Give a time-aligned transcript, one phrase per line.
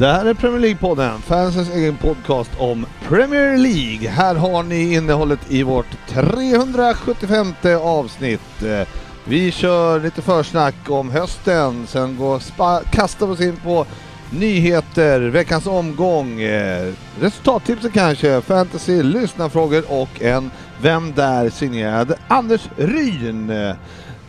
[0.00, 4.08] Det här är Premier League-podden, fansens egen podcast om Premier League.
[4.08, 8.62] Här har ni innehållet i vårt 375 avsnitt.
[9.24, 12.42] Vi kör lite försnack om hösten, sen går
[12.90, 13.86] kastar vi oss in på
[14.30, 20.50] nyheter, veckans omgång, eh, resultattipsen kanske, fantasy, lyssnarfrågor och en
[20.82, 21.50] Vem där?
[21.50, 23.52] signerad Anders Ryn.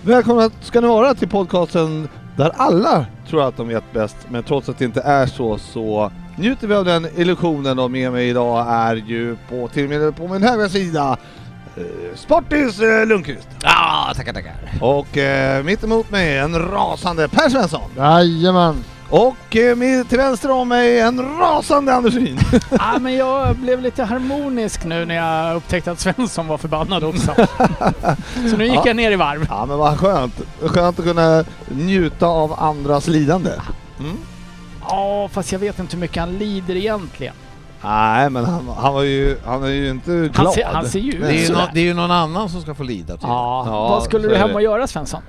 [0.01, 4.69] Välkomna ska ni vara till podcasten där alla tror att de vet bäst, men trots
[4.69, 8.65] att det inte är så så njuter vi av den illusionen och med mig idag
[8.69, 11.17] är ju på, till och med på min högra sida
[11.75, 11.83] eh,
[12.15, 13.47] Sportis eh, Lundqvist.
[13.63, 14.53] Ja, tackar, tackar.
[14.81, 17.91] Och eh, mitt emot mig en rasande Per Svensson.
[17.97, 18.83] Jajamän!
[19.11, 22.39] Och eh, med, till vänster om mig en rasande Anders Ryn.
[22.71, 27.31] Ja, men jag blev lite harmonisk nu när jag upptäckte att Svensson var förbannad också.
[28.51, 28.83] Så nu gick Ja.
[28.85, 29.45] jag ner i varv.
[29.49, 30.41] ja men vad skönt.
[30.61, 33.51] Skönt att kunna njuta av andras lidande.
[33.99, 34.17] Mm.
[34.89, 37.33] Ja, fast jag vet inte hur mycket han lider egentligen.
[37.83, 40.45] Nej men han, han var ju, han är ju inte glad.
[40.45, 41.71] Han ser, han ser ju Det är, ju ut nå, sådär.
[41.73, 43.27] det är ju någon annan som ska få lida till.
[43.27, 44.53] Ja, Ja, vad skulle du hem det.
[44.55, 45.21] och göra Svensson?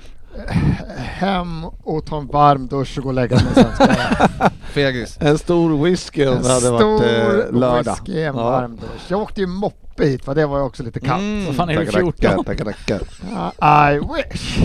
[0.97, 3.75] Hem och ta en varm dusch och gå och lägga mig sen.
[3.75, 4.51] ska jag.
[4.73, 5.19] Fegis.
[5.21, 7.97] En stor whisky om En det hade varit eh, stor lördag.
[8.05, 8.43] whisky, en Ja.
[8.51, 9.01] varm dusch.
[9.09, 11.21] Jag åkte ju moppe hit för det var ju också lite kallt.
[11.23, 12.45] Mm, Vad fan är du, tackar, 14?
[12.45, 13.01] Tackar, tackar,
[13.93, 14.59] I wish!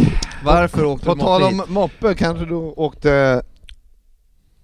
[0.43, 1.69] Varför åkte På du tal moppe om hit?
[1.69, 3.41] moppe kanske du åkte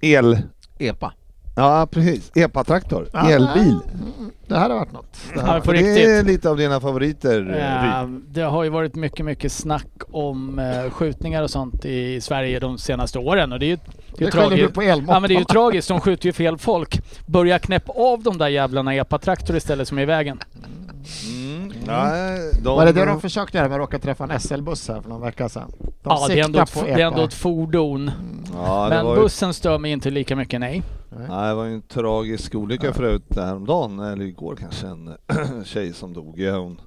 [0.02, 0.38] el...
[0.80, 1.14] Epa.
[1.56, 3.30] Ja precis, epa-traktor, Ja.
[3.30, 3.80] elbil.
[3.94, 5.18] Mm, Det här har varit något.
[5.34, 5.62] Det Ja, här.
[5.62, 7.42] För det är lite av dina favoriter.
[7.42, 8.20] Ry.
[8.28, 12.78] det har ju varit mycket, mycket snack om eh, skjutningar och sånt i Sverige de
[12.78, 13.78] senaste åren och det är ju,
[14.18, 14.74] det är Det tragiskt.
[14.74, 14.84] på.
[14.84, 17.02] Ja men det är ju tragiskt, de skjuter ju fel folk.
[17.26, 20.40] Börja knäppa av de där jävlarna epa-traktor istället som är i vägen.
[21.28, 21.74] Mm.
[21.86, 22.76] Nej, de...
[22.76, 25.22] Var det det de försökte göra med att råka träffa en SL-buss här för någon
[25.22, 25.72] vecka sedan?
[25.80, 28.12] De Ja, det är, ändå ett, det är ändå ett fordon.
[28.54, 29.22] Ja, det Men var ju...
[29.22, 30.84] bussen stör mig inte lika mycket, nej.
[31.30, 35.14] Nej, det var ju en tragisk olycka förut häromdagen, eller igår kanske, en
[35.66, 36.40] tjej som dog.
[36.40, 36.82] Ja, Hon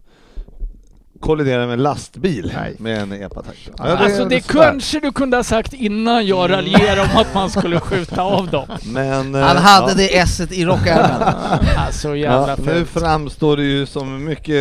[1.20, 2.74] kolliderade med en lastbil Nej.
[2.78, 3.74] med en epa-traktor.
[3.78, 4.62] Ja, alltså det svär.
[4.62, 8.66] kanske du kunde ha sagt innan jag raljerade om att man skulle skjuta av dem.
[8.92, 9.34] Men...
[9.34, 9.94] eh, Han hade ja.
[9.96, 11.34] det esset i rockärmen.
[11.76, 14.54] Alltså jävla Ja, nu framstår det ju som mycket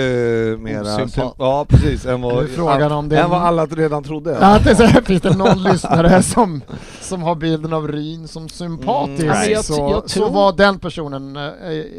[0.60, 1.08] mera...
[1.38, 2.06] Ja, precis.
[2.06, 4.38] Än vad, frågan om det än vad alla redan trodde.
[4.42, 6.62] Ja, det är så här, finns det någon lyssnare som,
[7.02, 9.52] som har bilden av Ryn som sympatisk Mm, nej.
[9.52, 11.52] Jag- så, jag så tror- var den personen äh, är,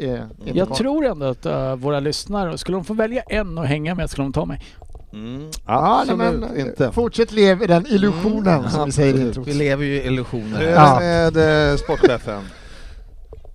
[0.03, 0.75] är inte Jag kvar.
[0.77, 4.25] tror ändå att uh, våra lyssnare, skulle de få välja en att hänga med skulle
[4.25, 4.61] de ta mig.
[5.13, 6.91] Mm, Ja, nej, men, inte.
[6.91, 9.33] Fortsätt leva i den illusionen som vi säger i.
[9.45, 10.59] Vi lever ju i illusioner.
[10.59, 10.99] Hur är Ja.
[10.99, 12.43] det med eh, sportchefen?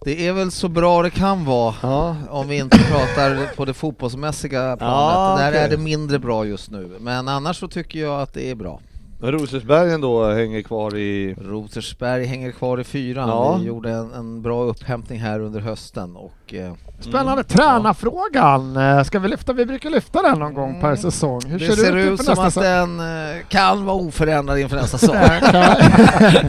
[0.05, 1.75] Det är väl så bra det kan vara.
[1.83, 2.17] Ja.
[2.31, 4.81] Om vi inte pratar på det fotbollsmässiga planet.
[5.15, 5.61] Ja, Där okej.
[5.61, 6.91] är det mindre bra just nu.
[7.01, 8.81] Men annars så tycker jag att det är bra.
[9.23, 11.35] Rosersbergen då hänger kvar i...
[11.41, 13.29] Rosersberg hänger kvar i fyran.
[13.29, 13.57] Ja.
[13.57, 18.77] Vi gjorde en, en bra upphämtning här under hösten och eh, Spännande tränarfrågan.
[18.77, 19.53] Eh, Ska vi lyfta?
[19.53, 21.41] Vi brukar lyfta den någon gång per säsong.
[21.47, 22.63] Hur det ser, ser ut som att säsong?
[22.63, 25.17] den eh, kan vara oförändrad inför nästa säsong.
[25.17, 26.45] Eh,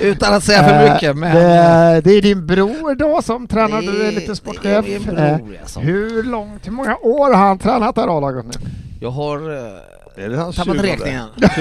[0.00, 1.16] Utan att säga för mycket.
[1.16, 4.86] Men det, det är din bror då som tränar, du är lite sportchef.
[4.88, 5.80] Är Eh, bror alltså.
[5.80, 8.52] Hur långt, hur många år har han tränat det här A-laget nu?
[9.00, 9.72] Jag har eh,
[10.20, 10.82] Är det hans tappat 20?
[10.82, 11.26] räkningen.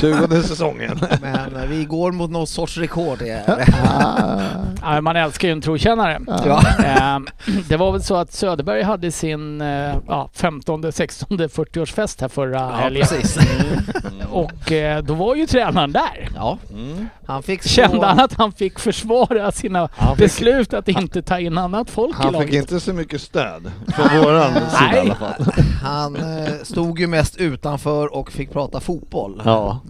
[0.00, 1.00] 20, 20 säsongen.
[1.22, 3.18] Men eh, vi går mot någon sorts rekord.
[3.18, 3.68] Det är.
[4.84, 6.20] Ja, man älskar ju en trotjänare.
[6.26, 6.62] Ja.
[6.84, 7.26] Ehm,
[7.68, 12.58] det var väl så att Söderberg hade sin eh, ja, 15, 16, 40-årsfest här förra
[12.60, 13.06] Ja, helgen.
[13.10, 13.38] precis.
[14.30, 16.28] Och eh, då var ju tränaren där.
[16.34, 17.08] Ja, Mm.
[17.26, 21.38] han fick Kände han att han fick försvara sina Han fick- beslut att inte ta
[21.38, 22.48] in annat folk i Han laget?
[22.48, 25.44] fick inte så mycket stöd från våran sida i alla fall.
[25.82, 26.16] Han
[26.62, 29.42] stod ju mest utanför och fick prata fotboll.
[29.44, 29.80] Ja.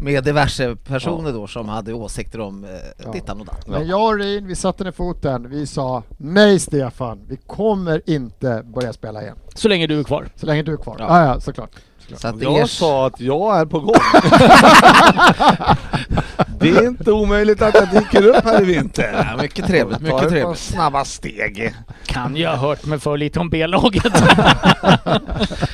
[0.00, 2.70] Med diverse personer då som hade åsikter om eh,
[3.04, 3.12] Ja.
[3.12, 3.68] dittan och datt.
[3.68, 5.50] Men jag och Ryn, vi satte ner foten.
[5.50, 9.36] Vi sa nej Stefan, vi kommer inte börja spela igen.
[9.54, 10.28] Så länge du är kvar.
[10.36, 10.96] Så länge du är kvar.
[10.98, 11.20] Ja.
[11.20, 11.70] Ja, ja, såklart.
[12.16, 13.94] Så att Jag er- sa att jag är på gång.
[16.60, 19.26] Det är inte omöjligt att jag dyker upp här i vinter.
[19.36, 20.58] Ja, mycket trevligt, mycket trevligt.
[20.58, 21.74] snabba steg.
[22.06, 24.02] Kan jag ha hört mig för lite om B-laget.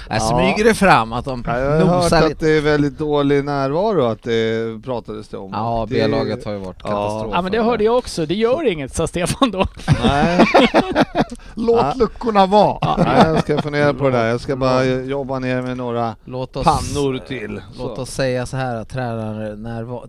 [0.09, 3.45] Här smyger det fram att de Ja, jag har hört att det är väldigt dålig
[3.45, 5.51] närvaro, att det pratades det om.
[5.53, 6.89] Ja, Det- B-laget har ju varit Ja.
[6.89, 7.31] katastrof.
[7.35, 8.27] ja men det hörde jag också.
[8.27, 9.67] Det gör inget, sa Stefan då.
[10.05, 10.45] Nej,
[11.55, 11.93] Låt Ja.
[11.97, 12.97] luckorna vara.
[12.97, 14.25] nej, jag ska fundera på det där.
[14.27, 17.61] Jag ska bara jobba ner med några Låt oss, pannor till.
[17.79, 18.03] Låt Så.
[18.03, 20.09] oss säga så här att tränarnärva-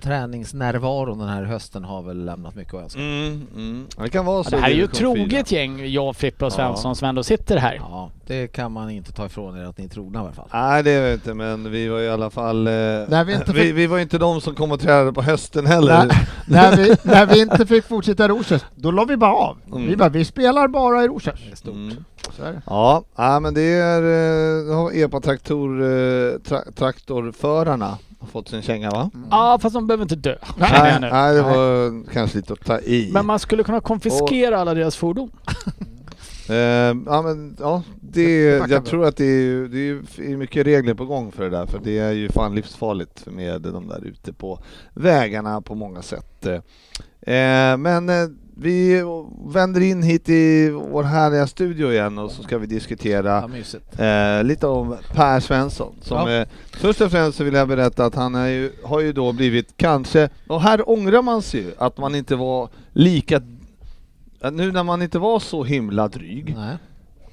[0.71, 2.99] träningsnärvaron den här hösten har väl lämnat mycket att önska.
[2.99, 3.87] Mm, mm.
[4.03, 4.49] Det kan vara Ja, så.
[4.49, 6.55] det här är ju ett troget gäng, jag, Frippe och Ja.
[6.55, 7.75] Svensson som ändå sitter här.
[7.75, 10.47] Ja, det kan man inte ta ifrån er att ni är trogna i alla fall.
[10.53, 12.67] Nej det vet jag inte men vi var i alla fall...
[12.67, 15.21] Eh, När vi inte vi, fick- vi var inte de som kom och tränade på
[15.21, 16.05] hösten heller.
[16.07, 16.17] Nej,
[16.47, 19.57] när, vi, när vi inte fick fortsätta i Rosers, då la vi bara av.
[19.67, 19.87] Mm.
[19.87, 21.39] Vi bara, vi spelar bara i Rosers.
[21.45, 21.73] Det är stort.
[21.73, 21.95] Mm.
[22.43, 22.61] Är.
[22.65, 24.01] Ja, ja, men det är...
[24.01, 29.09] eh, Nu har epa-traktor, eh, tra, traktorförarna har fått sin känga va?
[29.31, 30.35] Ja, fast de behöver inte dö.
[30.57, 30.69] Nej,
[31.01, 33.09] Nej, nej, det var kanske lite att ta i.
[33.13, 35.31] Men man skulle kunna konfiskera alla deras fordon.
[36.49, 36.55] Eh,
[37.05, 39.89] ja, men, ja, det, jag tror att det är, det
[40.31, 43.61] är mycket regler på gång för det där, för det är ju fan livsfarligt med
[43.61, 44.59] de där ute på
[44.93, 46.45] vägarna på många sätt.
[47.21, 48.27] Eh, men eh,
[48.57, 49.03] vi
[49.45, 53.49] vänder in hit i vår härliga studio igen och så ska vi diskutera
[53.97, 54.05] Ja.
[54.05, 55.95] Eh, lite om Per Svensson.
[56.01, 56.31] Som, Ja.
[56.41, 59.77] eh, först och främst så vill jag berätta att han ju, har ju då blivit
[59.77, 63.41] kanske, och här ångrar man sig ju att man inte var lika,
[64.51, 66.77] nu när man inte var så himla dryg Nej,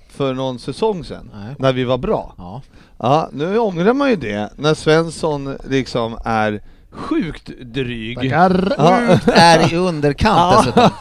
[0.08, 1.54] för någon säsong sedan, nej.
[1.58, 2.34] när vi var bra.
[2.38, 2.62] Ja.
[2.98, 8.16] Ja, nu ångrar man ju det när Svensson liksom är sjukt dryg.
[8.16, 8.74] Tackar.
[8.78, 9.32] Ja.
[9.32, 10.90] Är i underkant dessutom.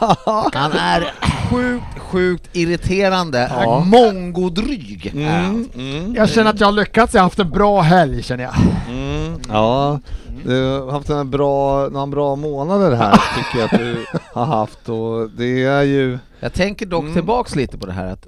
[0.54, 1.12] Han är
[1.50, 3.50] sjukt, sjukt irriterande.
[3.54, 3.80] Ja.
[3.80, 5.10] Mongodryg.
[5.14, 8.44] Mm, mm, Jag känner att jag har lyckats, jag har haft en bra helg känner
[8.44, 8.54] jag.
[8.88, 10.00] mm, ja,
[10.44, 14.88] du har haft en bra, några bra månader här tycker jag att du har haft
[14.88, 17.14] och det är ju Jag tänker dock Mm.
[17.14, 18.26] tillbaks lite på det här att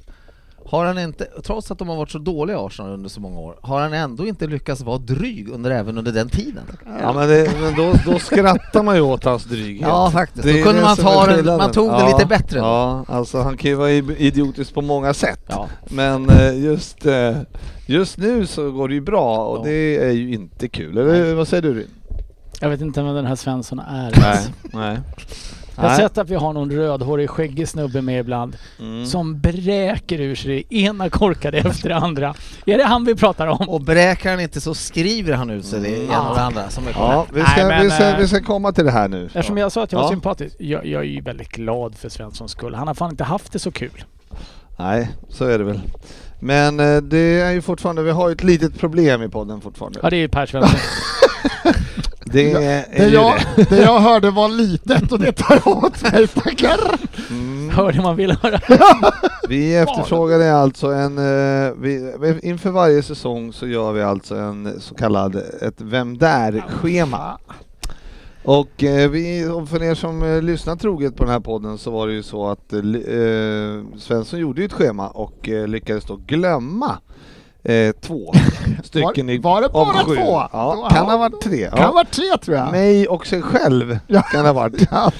[0.66, 3.56] har han inte, trots att de har varit så dåliga Arsenal under så många år,
[3.62, 6.62] har han ändå inte lyckats vara dryg under, även under den tiden?
[7.00, 9.88] Ja men, det, men då, då skrattar man ju åt hans dryghet.
[9.88, 12.58] Ja faktiskt, Det då kunde det man ta den, man tog det Ja, lite bättre.
[12.58, 15.40] Ja, alltså han kan ju vara idiotisk på många sätt.
[15.46, 15.68] Ja.
[15.88, 17.36] Men eh, just, eh,
[17.86, 19.62] just nu så går det ju bra och Ja.
[19.70, 20.98] det är ju inte kul.
[20.98, 21.88] Eller vad säger du Ryn?
[22.60, 24.12] Jag vet inte vem den här Svensson är.
[24.20, 24.38] Nej.
[24.72, 24.98] Nej.
[25.76, 25.98] Jag har Nej.
[25.98, 29.06] sett att vi har någon rödhårig skäggig snubbe med ibland Mm.
[29.06, 32.34] som bräker ur sig det ena korkade efter det andra.
[32.66, 33.68] Är det han vi pratar om?
[33.68, 36.86] Och bräker han inte så skriver han ut sig det ena och det andra som
[36.88, 39.08] är Ja, vi Nej, ska, men, vi, ska, eh, vi ska komma till det här
[39.08, 39.24] nu.
[39.26, 40.10] Eftersom jag sa att jag var Ja.
[40.10, 40.56] sympatisk.
[40.58, 42.74] Jag, jag är ju väldigt glad för Svenssons skull.
[42.74, 44.04] Han har fan inte haft det så kul.
[44.78, 45.80] Nej, så är det väl.
[46.40, 50.00] Men eh, det är ju fortfarande, vi har ju ett litet problem i podden fortfarande.
[50.02, 50.78] Ja, det är ju Per Svensson.
[52.34, 53.70] Det Ja, är Det jag, det.
[53.70, 56.78] det jag hörde var litet och det tar jag åt mig, tackar!
[57.30, 57.70] Mm.
[57.70, 58.60] Hörde man vill höra.
[59.48, 64.94] Vi efterfrågade alltså en, eh, vi, inför varje säsong så gör vi alltså en så
[64.94, 67.38] kallad ett Vem Där-schema.
[68.44, 71.90] Och eh, vi, och för er som eh, lyssnar troget på den här podden så
[71.90, 72.80] var det ju så att eh,
[73.98, 76.98] Svensson gjorde ju ett schema och lyckades då glömma
[77.64, 78.32] eh, två
[78.84, 80.14] stycken i, var det av bara sju.
[80.16, 80.42] två?
[80.52, 81.68] Ja, kan ha varit tre.
[81.70, 81.86] Kan Ja.
[81.86, 82.70] ha varit tre tror jag.
[82.72, 84.22] Mig och sig själv Ja.
[84.22, 84.88] kan det ha varit.
[84.90, 85.12] Ja.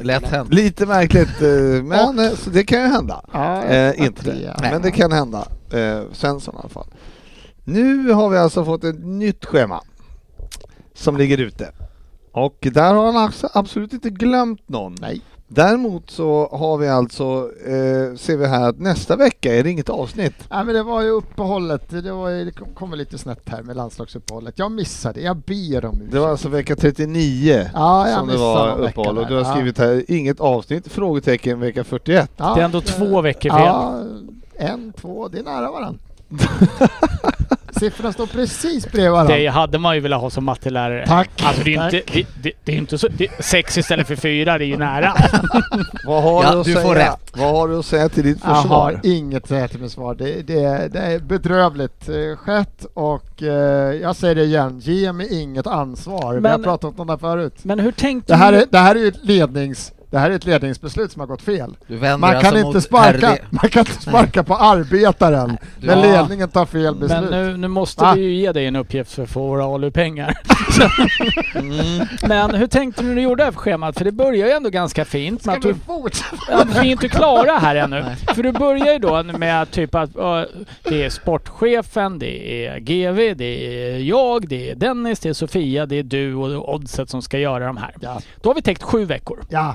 [0.00, 0.54] Lätt hänt.
[0.54, 3.20] Lite märkligt, eh, men eh, så det kan ju hända.
[3.32, 4.50] Ja, Eh, inte, tre.
[4.60, 5.44] men det kan hända.
[5.72, 6.86] Eh, Svensson i alla fall.
[7.64, 9.80] Nu har vi alltså fått ett nytt schema
[10.94, 11.72] som ligger ute.
[12.32, 14.94] Och där har han alltså absolut inte glömt någon.
[15.00, 15.20] Nej.
[15.52, 19.88] Däremot så har vi alltså, eh, ser vi här att nästa vecka är det inget
[19.88, 20.34] avsnitt.
[20.50, 23.76] Nej men det var ju uppehållet, det, var det kom- kommer lite snett här med
[23.76, 24.58] landslagsuppehållet.
[24.58, 26.12] Jag missade, jag ber om ursäkt.
[26.12, 29.78] Det var alltså vecka 39 Ja, jag som det var uppehåll och du har skrivit
[29.78, 32.30] här inget avsnitt, frågetecken vecka 41.
[32.36, 33.60] Ja, Det är ändå två veckor fel.
[33.60, 34.02] Ja,
[34.56, 36.00] en, två, det är nära varandra.
[37.80, 39.36] Siffrorna står precis bredvid varandra.
[39.36, 41.06] Det hade man ju velat ha som mattelärare.
[41.06, 41.30] Tack.
[41.42, 41.92] Alltså det är Tack.
[41.94, 43.08] inte, det, det, det är inte så...
[43.08, 45.14] Det, sex istället för fyra, det är ju nära.
[46.06, 46.84] Vad har, Ja, du, att du säga?
[46.86, 47.32] får rätt.
[47.32, 49.00] Vad har du att säga till ditt Jag har försvar?
[49.02, 50.14] inget att säga till mitt svar.
[50.14, 53.48] Det, det, det är bedrövligt eh, skett och eh,
[53.94, 56.20] jag säger det igen, ge mig inget ansvar.
[56.34, 57.54] Vi har Men- pratat om det här förut.
[57.62, 58.58] Men hur tänkte Det här du?
[58.58, 61.42] är, det här är ju ett lednings det här är ett ledningsbeslut som har gått
[61.42, 61.76] fel.
[61.88, 63.38] Man kan, alltså inte mot sparka, RD.
[63.50, 66.02] man kan inte sparka på arbetaren Du- när Ja.
[66.20, 67.30] ledningen tar fel Men beslut.
[67.30, 68.12] nu, nu måste Va?
[68.14, 70.34] vi ju ge dig en uppgift för att få våra ALU-pengar.
[71.54, 72.06] Mm.
[72.28, 73.98] Men hur tänkte du när du gjorde det här schemat?
[73.98, 75.42] För det börjar ju ändå ganska fint.
[75.42, 76.36] Ska vi fortsätta?
[76.50, 78.04] ja, vi är inte klara här ännu.
[78.34, 80.42] För du börjar ju då med typ att uh,
[80.84, 83.44] det är sportchefen, det är GV, det
[83.94, 87.38] är jag, det är Dennis, det är Sofia, det är du och Oddset som ska
[87.38, 87.94] göra de här.
[88.00, 89.40] Ja, Då har vi täckt sju veckor.
[89.48, 89.74] ja,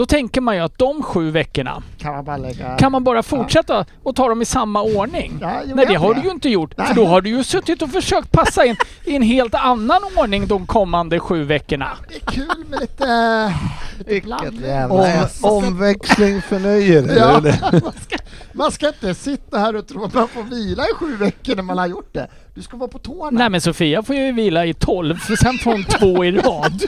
[0.00, 2.76] Då tänker man ju att de sju veckorna kan man bara lägga...
[2.76, 5.38] kan man bara fortsätta och ta dem i samma ordning.
[5.40, 6.22] Ja, Nej det har vet.
[6.22, 6.74] du ju inte gjort.
[6.76, 6.86] Nej.
[6.86, 10.46] För då har du ju suttit och försökt passa in i en helt annan ordning
[10.46, 11.88] de kommande sju veckorna.
[12.08, 13.54] Det är kul med lite...
[13.98, 14.60] lite blandning.
[14.60, 17.40] jävla Om, omväxling förnöjer dig, Ja,
[17.72, 18.16] man, ska,
[18.52, 21.62] man ska inte sitta här och tro att man får vila i sju veckor när
[21.62, 22.28] man har gjort det.
[22.54, 23.38] Du ska vara på tårna.
[23.38, 26.82] Nej men Sofia får ju vila i 12 för sen får hon två i rad.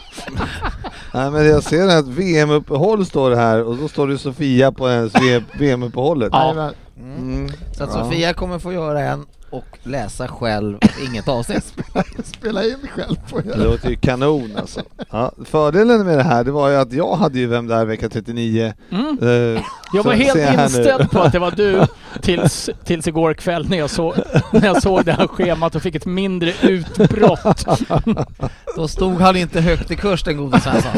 [1.14, 4.84] Nej men jag ser att VM-uppehåll står det här och då står det Sofia på
[5.20, 6.28] V- VM-uppehållet.
[6.32, 6.70] Ja.
[6.98, 7.48] Mm.
[7.76, 8.04] Så att Ja.
[8.04, 10.78] Sofia kommer få göra en och läsa själv,
[11.08, 11.74] inget avsnitt.
[12.24, 14.80] Spela in själv på Det låter ju kanon alltså.
[15.10, 18.08] Ja, fördelen med det här det var ju att jag hade ju Vem där vecka
[18.08, 18.72] 39.
[18.90, 19.18] Mm.
[19.22, 20.62] Eh, Jag var så helt nu.
[20.64, 21.86] inställd på att det var du
[22.22, 24.14] tills, tills igår kväll när jag, såg,
[24.52, 27.64] när jag såg det här schemat och fick ett mindre utbrott.
[28.76, 30.90] Då stod han inte högt i kurs den gode Svensson.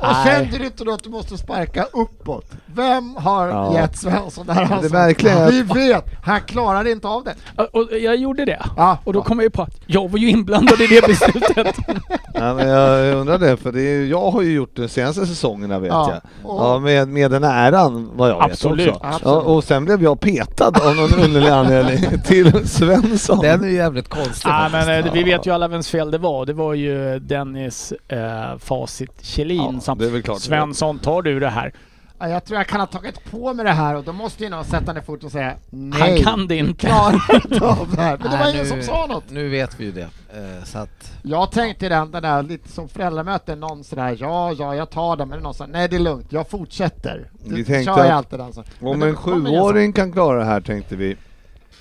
[0.00, 2.50] Och kände du inte då att du måste sparka uppåt?
[2.66, 3.74] Vem har Ja.
[3.74, 5.54] gett Svensson det här Det ansvaret?
[5.54, 7.34] Vi vet, han klarar inte av det.
[7.72, 8.62] Och jag gjorde det.
[8.76, 11.76] Ja, Och då kom jag ju på att jag var ju inblandad i det beslutet.
[12.34, 15.78] Ja, men jag undrar det, för det är, jag har ju gjort de senaste säsongerna
[15.78, 16.50] vet Ja, jag.
[16.50, 19.06] och- Ja, med, med den äran vad jag Absolut, vet också.
[19.06, 19.44] absolut.
[19.46, 23.38] Ja, och sen blev jag petad av någon underlig anledning till Svensson.
[23.40, 24.86] Den är ju jävligt konstig faktiskt.
[24.86, 26.46] men eh, vi vet ju alla vems fel det var.
[26.46, 30.40] Det var ju Dennis eh, Facit Kjellin Ja, det klart.
[30.40, 31.72] Svensson, tar du det här?
[32.20, 34.50] Ja, jag tror jag kan ha tagit på mig det här och då måste ju
[34.50, 36.00] någon sätta ner foten och säga nej.
[36.00, 36.86] Han kan det inte.
[36.86, 38.18] klarar inte av det här.
[38.18, 39.24] Men det var Nej, ingen nu- som sa något.
[39.30, 40.00] Nu vet vi ju det.
[40.34, 44.74] Eh, Så att, Jag tänkte den, den där lite som föräldramöte, någon sådär ja, ja,
[44.74, 47.30] jag tar det, men någon sa nej det är lugnt, jag fortsätter.
[47.44, 48.64] Vi tänkte kör jag alltid den så.
[48.80, 51.16] Om en sjuåring kan klara det här tänkte vi.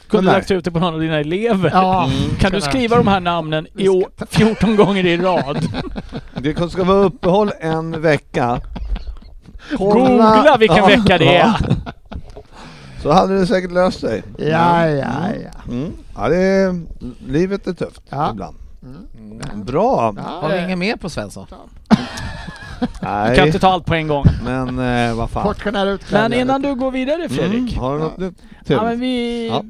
[0.09, 1.69] Kunde lagt ut det på någon av dina elever.
[1.73, 2.35] Ja, Mm.
[2.39, 5.67] Kan du skriva de här namnen i Vi å- 14 gånger i rad?
[6.41, 8.61] Det ska vara uppehåll en vecka.
[9.77, 11.31] Googla vilken Ja, vecka det ja.
[11.31, 11.75] är.
[13.01, 14.23] Så hade det säkert löst sig.
[14.37, 15.05] Ja, ja,
[15.43, 15.71] ja.
[15.71, 15.91] Mm.
[16.15, 16.81] Ja, det är,
[17.27, 18.31] livet är tufft Ja.
[18.31, 18.55] ibland.
[18.83, 19.63] Mm.
[19.65, 20.13] Bra!
[20.17, 21.45] har vi inget mer på Svensson?
[22.79, 24.25] Du kan Nej, inte ta allt på en gång.
[24.43, 25.55] men eh, vad fan.
[26.11, 27.71] Men innan du går vidare Fredrik.
[27.71, 27.79] Mm.
[27.83, 28.33] Har du något nytt?
[28.65, 29.63] Ja, men vi, Ja.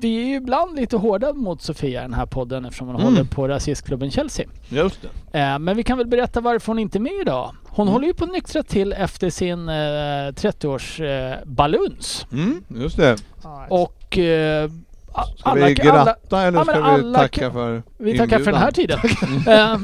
[0.00, 3.08] vi är ju ibland lite hårda mot Sofia i den här podden eftersom hon Mm.
[3.12, 4.46] håller på rasistklubben Chelsea.
[4.68, 4.98] Just
[5.32, 5.40] det.
[5.40, 7.54] Eh, men vi kan väl berätta varför hon inte är med idag.
[7.74, 7.92] Hon Mm.
[7.92, 12.26] håller ju på att nyktra till efter sin eh, 30-års eh, baluns.
[12.32, 13.16] Mm, just det.
[13.68, 14.70] Och eh,
[15.38, 18.52] Ska alla, vi gratta alla, eller ska men vi alla tacka för vi tackar för
[18.52, 19.00] den här inbjudan?
[19.00, 19.46] tiden.
[19.54, 19.78] Eh,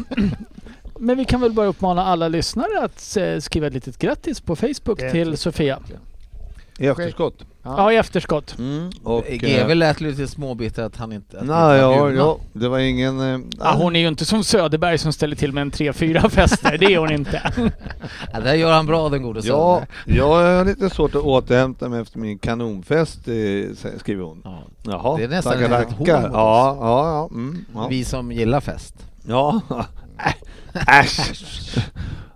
[0.99, 4.57] men vi kan väl bara uppmana alla lyssnare att eh, skriva ett litet grattis på
[4.57, 5.79] Facebook till Sofia.
[6.79, 7.35] I efterskott.
[7.77, 8.59] Ja, i efterskott.
[8.59, 8.91] Mm.
[9.05, 11.39] Och, GW lät lite småbitter att han inte...
[11.41, 13.21] att Nej, ja, ja, det var ingen...
[13.35, 16.79] Eh, Ja, hon är ju inte som Söderberg som ställer till med en 3-4 fester.
[16.79, 17.53] Det är hon inte.
[18.33, 20.17] Ja, det gör han bra den gode Ja, Söderberg.
[20.19, 23.35] jag har lite svårt att återhämta mig efter min kanonfest, eh,
[23.99, 24.41] skriver hon.
[24.45, 24.63] Ja.
[24.83, 25.99] Jaha, Det är nästan tackar, tackar.
[25.99, 27.29] mot Ja, ja, ja.
[27.33, 27.87] Mm, ja.
[27.91, 28.95] Vi som gillar fest.
[29.27, 29.61] ja.
[30.87, 31.79] Äsch!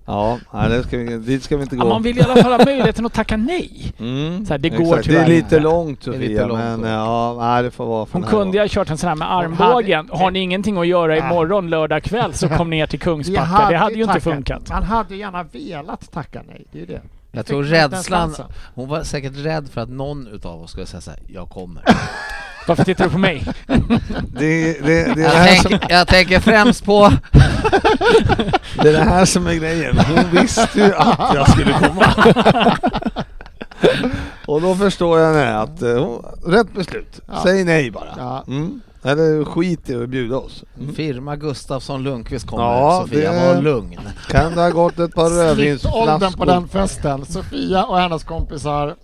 [0.06, 1.85] Ja, nej, det ska vi, dit ska vi inte gå.
[1.85, 3.92] Ja, man vill i alla fall ha möjligheten att tacka nej.
[3.99, 4.97] Mm, Så här, det går exakt.
[4.97, 5.61] Det tyvärr är lite inte.
[5.61, 8.68] långt Sofia, lite långt men ja, nej, det får vara för Hon kunde ju ha
[8.68, 10.06] kört en sån här med armbågen.
[10.09, 13.66] hade- Har ni ingenting att göra imorgon lördag kväll så kom ner till Kungsbacka.
[13.71, 14.23] Det hade ju inte tackat.
[14.35, 14.68] funkat.
[14.71, 17.00] Man hade gärna velat tacka nej, det är det.
[17.32, 18.35] Jag tror inte rädslan,
[18.75, 21.82] hon var säkert rädd för att någon utav oss skulle säga såhär, jag kommer.
[22.66, 23.45] Varför tittar du på mig?
[23.66, 23.76] Det,
[24.38, 27.12] det, det, är det, Jag här som, tänker, jag tänker främst på...
[28.83, 29.99] det är det här som är grejen.
[29.99, 32.14] Hon visste ju att jag skulle komma.
[34.47, 36.09] Och då förstår jag det, att eh,
[36.47, 37.21] rätt beslut.
[37.26, 37.40] Ja.
[37.42, 38.14] Säg nej bara.
[38.16, 38.45] Ja.
[38.49, 38.81] Mm.
[39.04, 40.64] Eller skit i att bjuda oss.
[40.81, 40.95] Mm.
[40.95, 43.99] Firma Gustafsson Lundqvist kommer, Ja, Sofia, det- var lugn.
[44.28, 46.47] Kan det ha gått ett par Snittåldern på rödvinsflaskor?
[46.47, 47.25] den festen.
[47.26, 48.95] Sofia och hennes kompisar.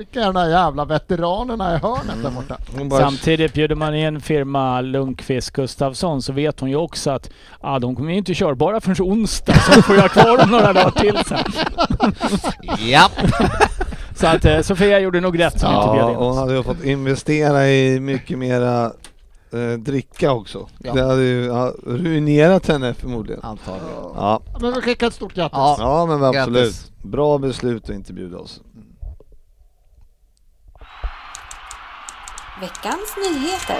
[0.00, 2.56] Vilka är de där jävla veteranerna i hörnet där borta?
[2.76, 7.30] Hon bara, Samtidigt bjuder man in firma Lundqvist Gustafsson så vet hon ju också att
[7.60, 10.72] ah, de kommer ju inte körbara förrän onsdag så får jag ha kvar dem några
[10.72, 11.44] dagar till sen.
[12.88, 13.12] Japp!
[14.16, 16.62] Så att eh, Sofia gjorde nog rätt som inte bjöd Ja, in hon hade ju
[16.62, 18.84] fått investera i mycket mera
[19.52, 20.68] eh, dricka också.
[20.78, 20.94] Ja.
[20.94, 23.42] Det hade ju ja, ruinerat henne förmodligen.
[23.42, 23.88] Antagligen.
[24.14, 25.56] Ja, Men vi skickar ett stort grattis.
[25.56, 25.76] Ja.
[25.78, 26.62] ja men absolut.
[26.62, 26.90] Grattis.
[27.02, 28.60] Bra beslut att inte bjuda oss.
[32.60, 33.76] Veckans nyheter.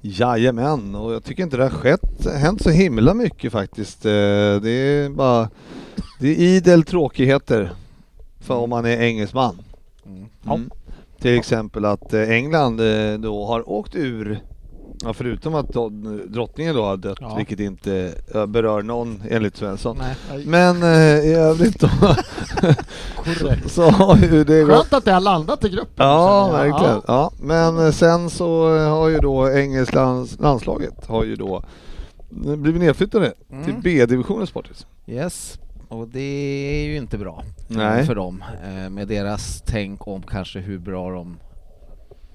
[0.00, 4.06] Jajamän, och jag tycker inte det har skett, hänt så himla mycket faktiskt.
[4.06, 4.10] Eh,
[4.62, 5.50] Det är bara,
[6.20, 7.72] det är idel tråkigheter
[8.40, 9.58] för om man är engelsman.
[10.06, 10.28] Mm.
[10.46, 10.70] Mm.
[11.20, 14.40] Till exempel att eh, England eh, då har åkt ur,
[15.04, 15.72] ja, förutom att
[16.26, 17.34] drottningen då har dött, Ja.
[17.36, 19.98] vilket inte eh, berör någon enligt Svensson.
[20.30, 20.46] Nej.
[20.46, 21.88] Men eh, i övrigt då
[23.16, 23.70] Korrekt.
[23.72, 26.06] så har ju det gått Skönt att det har landat i gruppen.
[26.06, 27.00] Ja, verkligen.
[27.06, 27.30] Ja.
[27.40, 31.64] Men eh, sen så eh, har ju då engelska lands- landslaget har ju då
[32.56, 33.64] blivit nedflyttade Mm.
[33.64, 34.86] till B-divisionen Sportis.
[35.06, 36.20] Yes, och det
[36.80, 38.06] är ju inte bra eh, Nej.
[38.06, 41.36] för dem eh, med deras tänk om kanske hur bra de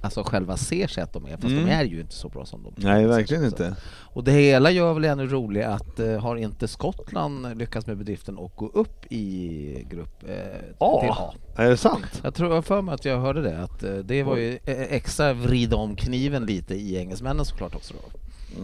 [0.02, 1.66] alltså själva ser sig att de är, fast Mm.
[1.66, 3.76] de är ju inte så bra som de Nej, verkligen inte.
[4.14, 8.40] Och det hela gör väl ännu roligt att eh, har inte Skottland lyckats med bedriften
[8.40, 10.36] att gå upp i grupp eh,
[10.78, 11.00] A.
[11.02, 11.34] till A?
[11.64, 12.22] Är det sant?
[12.24, 14.82] Jag tror jag för mig att jag hörde det, att eh, det var ju eh,
[14.82, 18.20] extra vrida om kniven lite i engelsmännen såklart också då.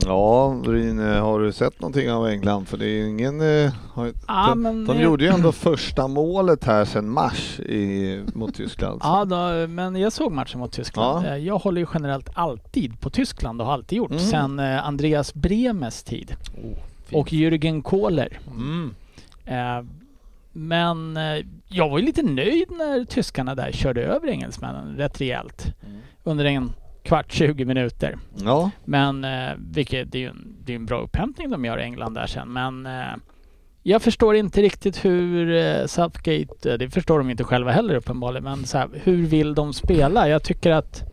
[0.06, 2.65] Ja, Ryn, eh, har du sett någonting av England?
[2.67, 3.41] För det är ingen...
[3.65, 7.60] eh, Har, Ja, de, men, de eh, gjorde ju ändå första målet här sedan mars
[7.60, 9.01] i, mot Tyskland.
[9.03, 11.25] Ja, då, men jag såg matchen mot Tyskland.
[11.25, 11.29] Ja.
[11.32, 14.24] Eh, Jag håller ju generellt alltid på Tyskland och har alltid gjort Mm.
[14.24, 16.36] sen eh, Andreas Bremes tid.
[17.06, 17.17] Fint.
[17.20, 18.39] Och Jürgen Kohler.
[18.51, 18.96] Mm.
[19.46, 19.86] Eh,
[20.53, 21.20] Men
[21.67, 25.65] jag var ju lite nöjd när tyskarna där körde över engelsmännen rätt rejält.
[25.86, 25.98] Mm.
[26.24, 26.74] Under en
[27.07, 28.17] kvart, 20 minuter.
[28.35, 31.79] Ja, Men eh, vilket, det är ju en, det är en bra upphämtning de gör
[31.79, 32.53] i England där sen.
[32.53, 33.15] Men eh,
[33.83, 38.43] jag förstår inte riktigt hur eh, Southgate, eh, det förstår de inte själva heller uppenbarligen,
[38.43, 40.29] men så här, hur vill de spela?
[40.29, 41.03] Jag tycker att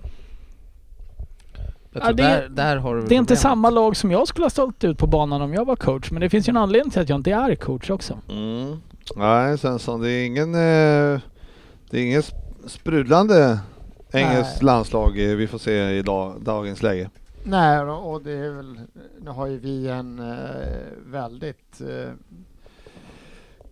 [1.92, 4.44] Jag Ja, det- där, där har du det är inte samma lag som jag skulle
[4.44, 6.10] ha stått ut på banan om jag var coach.
[6.10, 8.18] Men det finns ju en anledning till att jag inte är coach också.
[8.30, 8.76] Mm.
[9.16, 11.20] Nej, Svensson, det är ingen, eh,
[11.90, 12.34] det är ingen sp-
[12.68, 13.58] sprudlande
[14.14, 17.10] engelskt landslag eh, vi får se i dag, dagens läge.
[17.44, 18.80] Nej, och och det är väl,
[19.20, 20.36] nu har ju vi en eh,
[21.06, 22.12] väldigt, eh,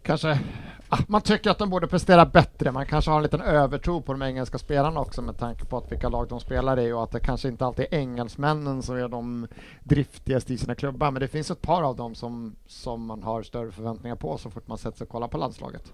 [0.03, 0.41] kanske,
[0.89, 2.73] ah, man tycker att de borde prestera bättre.
[2.73, 5.93] Man kanske har en liten övertro på de engelska spelarna också med tanke på att
[5.93, 9.09] vilka lag de spelar i och att det kanske inte alltid är engelsmännen som är
[9.09, 9.47] de
[9.83, 11.11] driftigaste i sina klubbar.
[11.11, 14.51] Men det finns ett par av dem som, som man har större förväntningar på så
[14.51, 15.93] fort man sätter sig och kollar på landslaget.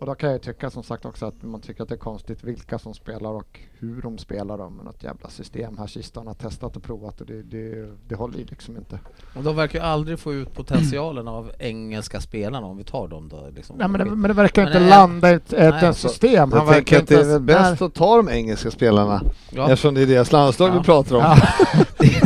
[0.00, 2.44] Och då kan jag tycka som sagt också att man tycker att det är konstigt
[2.44, 4.74] vilka som spelar och hur de spelar dem.
[4.76, 8.38] Men något jävla system här sistone har testat och provat och det, det, det håller
[8.38, 8.98] ju liksom inte.
[9.36, 13.28] Och de verkar ju aldrig få ut potentialen av engelska spelarna om vi tar dem
[13.28, 13.48] då.
[13.54, 13.76] Liksom.
[13.78, 14.88] Nej, men, det, men det verkar Men inte nej.
[14.90, 16.50] landa i ett, ett, Nej, ett system.
[16.54, 19.70] Jag tänker att det är väl bäst att ta de engelska spelarna Ja.
[19.70, 20.78] eftersom det är deras landslag Ja.
[20.78, 21.22] vi pratar om.
[21.22, 21.36] Ja.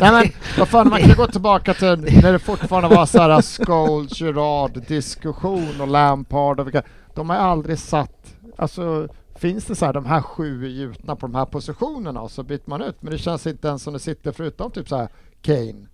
[0.00, 0.24] Nej men
[0.58, 4.82] vad fan, man kan gå tillbaka till när det fortfarande var så här Scholes, Gerard,
[4.88, 6.82] diskussion och Lampard och vilka,
[7.14, 11.26] de har aldrig satt, alltså finns det så här de här sju är gjutna på
[11.26, 13.98] de här positionerna och så byter man ut men det känns inte ens som det
[13.98, 15.08] sitter förutom typ så här
[15.42, 15.86] Kane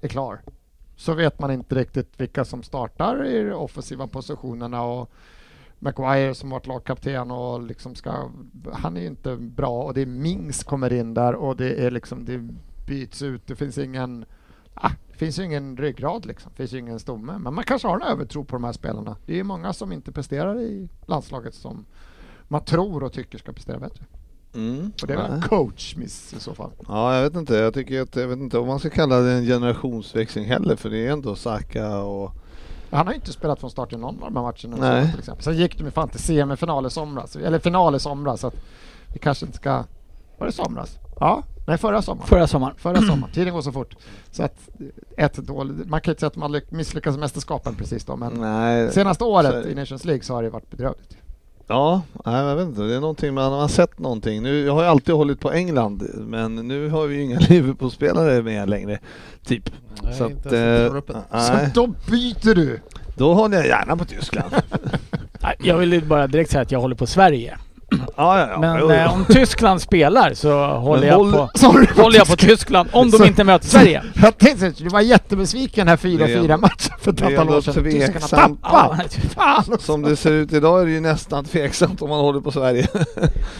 [0.00, 0.40] är klar.
[0.96, 5.10] Så vet man inte riktigt vilka som startar i de offensiva positionerna och
[5.78, 8.30] Maguire som varit lagkapten och liksom ska,
[8.72, 11.90] han är ju inte bra och det är Mings kommer in där och det är
[11.90, 12.38] liksom, det
[12.86, 14.24] byts ut, det finns ingen,
[14.80, 17.38] ah, det finns ju ingen ryggrad liksom, det finns ju ingen stomme.
[17.38, 19.16] Men man kanske har en övertro på de här spelarna.
[19.26, 21.86] Det är ju många som inte presterar i landslaget som
[22.48, 24.04] man tror och tycker ska prestera bättre.
[24.54, 24.92] Mm.
[25.02, 26.70] Och det är väl en coachmiss i så fall.
[26.88, 27.54] Ja, jag vet inte.
[27.54, 30.90] Jag tycker att, jag vet inte om man ska kalla det en generationsväxling heller, för
[30.90, 32.32] det är ändå Saka och...
[32.90, 34.90] Han har ju inte spelat från start i någon av de här matcherna.
[34.90, 35.10] Nej.
[35.10, 35.44] Till exempel.
[35.44, 38.56] Sen gick de ju fan till semifinal i somras, eller final i somras, så att
[39.12, 39.84] vi kanske inte ska...
[40.38, 40.98] Var det somras?
[41.20, 42.28] Ja, nej förra sommaren.
[42.28, 42.74] Förra sommaren.
[42.78, 43.30] Förra sommaren.
[43.34, 43.94] Tiden går så fort.
[44.30, 44.68] Så att
[45.16, 48.32] ett dåligt, man kan inte säga att man lyck- misslyckas i mästerskapen precis då, men
[48.34, 48.92] Nej.
[48.92, 49.70] senaste så året det.
[49.70, 51.16] i Nations League så har det varit bedrövligt.
[51.70, 52.82] Ja, jag vet inte.
[52.82, 54.42] Det är någonting man har sett någonting.
[54.42, 58.42] Nu, jag har ju alltid hållit på England, men nu har vi ju inga Liverpool-spelare
[58.42, 58.98] med längre,
[59.44, 59.70] typ.
[60.02, 60.48] Nej, så inte
[61.08, 62.80] att, nej, Så då byter du!
[63.16, 64.50] då håller jag gärna på Tyskland.
[65.58, 67.58] Jag vill ju bara direkt säga att jag håller på Sverige.
[67.90, 68.58] Ja, ja, ja.
[68.60, 71.66] Men jo, eh, om Tyskland spelar så håller jag håll- på Så
[72.02, 74.02] håller jag på Tyskland om de Så- inte möter Sverige.
[74.22, 77.60] Jag tänkte, du var jättebesviken här Det är 4-4 ändå- matchen för ett antal år
[77.60, 77.84] sedan.
[77.84, 79.04] Tyskarna tappade!
[79.36, 79.64] Ja!
[79.78, 82.86] Som det ser ut idag är det ju nästan tveksamt om man håller på Sverige.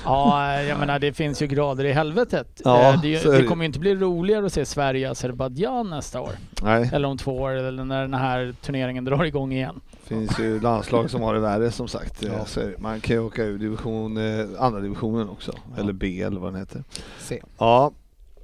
[0.04, 2.60] ja, jag menar det finns ju grader i helvetet.
[2.64, 3.42] Ja, Eh, det det.
[3.44, 6.30] kommer ju inte bli roligare att se Sverige och Azerbajdzjan nästa år.
[6.62, 9.80] Nej, Eller om två år, eller när den här turneringen drar igång igen.
[10.08, 12.22] Finns ju landslag som har det värre som sagt.
[12.22, 12.44] Ja.
[12.44, 16.52] Så man kan ju åka ur division eh, andra divisionen också, eller B eller vad
[16.52, 16.84] den heter.
[17.18, 17.42] Se.
[17.58, 17.92] Ja,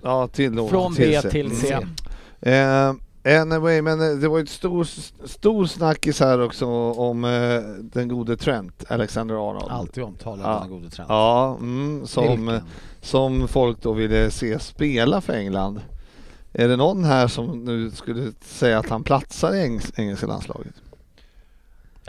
[0.03, 1.73] ja till Från B till C.
[1.73, 1.89] Mm.
[3.25, 4.85] Eh, anyway, men eh, det var ett stor,
[5.27, 9.71] stor snackis här också om eh, den gode Trent, Alexander Arnold.
[9.73, 10.61] Alltid omtalad Ja.
[10.61, 11.09] den gode Trent.
[11.09, 12.61] Ja, mm, som, Vilken?
[13.01, 15.81] som folk då ville se spela för England.
[16.53, 20.75] Är det någon här som nu skulle säga att han platsar i engelska landslaget?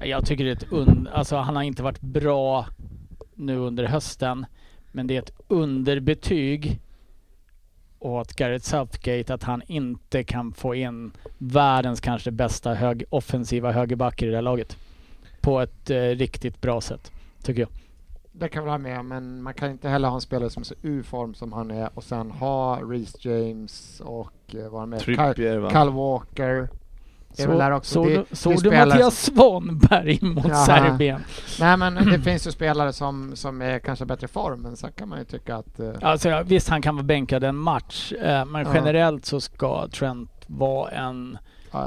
[0.04, 1.08] Jag tycker det är ett und...
[1.08, 2.66] Alltså han har inte varit bra
[3.34, 4.46] nu under hösten.
[4.92, 6.80] Men det är ett underbetyg
[8.00, 14.22] åt Gareth Southgate att han inte kan få in världens kanske bästa hög, offensiva högerback
[14.22, 14.78] i det här laget.
[15.42, 17.12] På ett eh, riktigt bra sätt,
[17.44, 17.70] tycker jag.
[18.32, 20.66] Det kan jag hålla med men man kan inte heller ha en spelare som är
[20.66, 25.02] så U-form som han är och sen ha Reece James och eh, vad han med?
[25.02, 25.70] Kyle, Trippier va?
[25.70, 26.70] Kyle Walker.
[27.44, 27.94] Är väl där också.
[27.94, 30.66] såg Det- du, det du spelar- Mattias Svanberg mot Jaha.
[30.66, 31.24] Serbien?
[31.60, 35.10] Nej men det finns ju spelare som, som är kanske bättre form, men sen kan
[35.10, 38.46] man ju tycka att eh, Alltså, ja, visst, han kan vara bänkad en match, eh,
[38.46, 41.38] men generellt så ska Trent vara en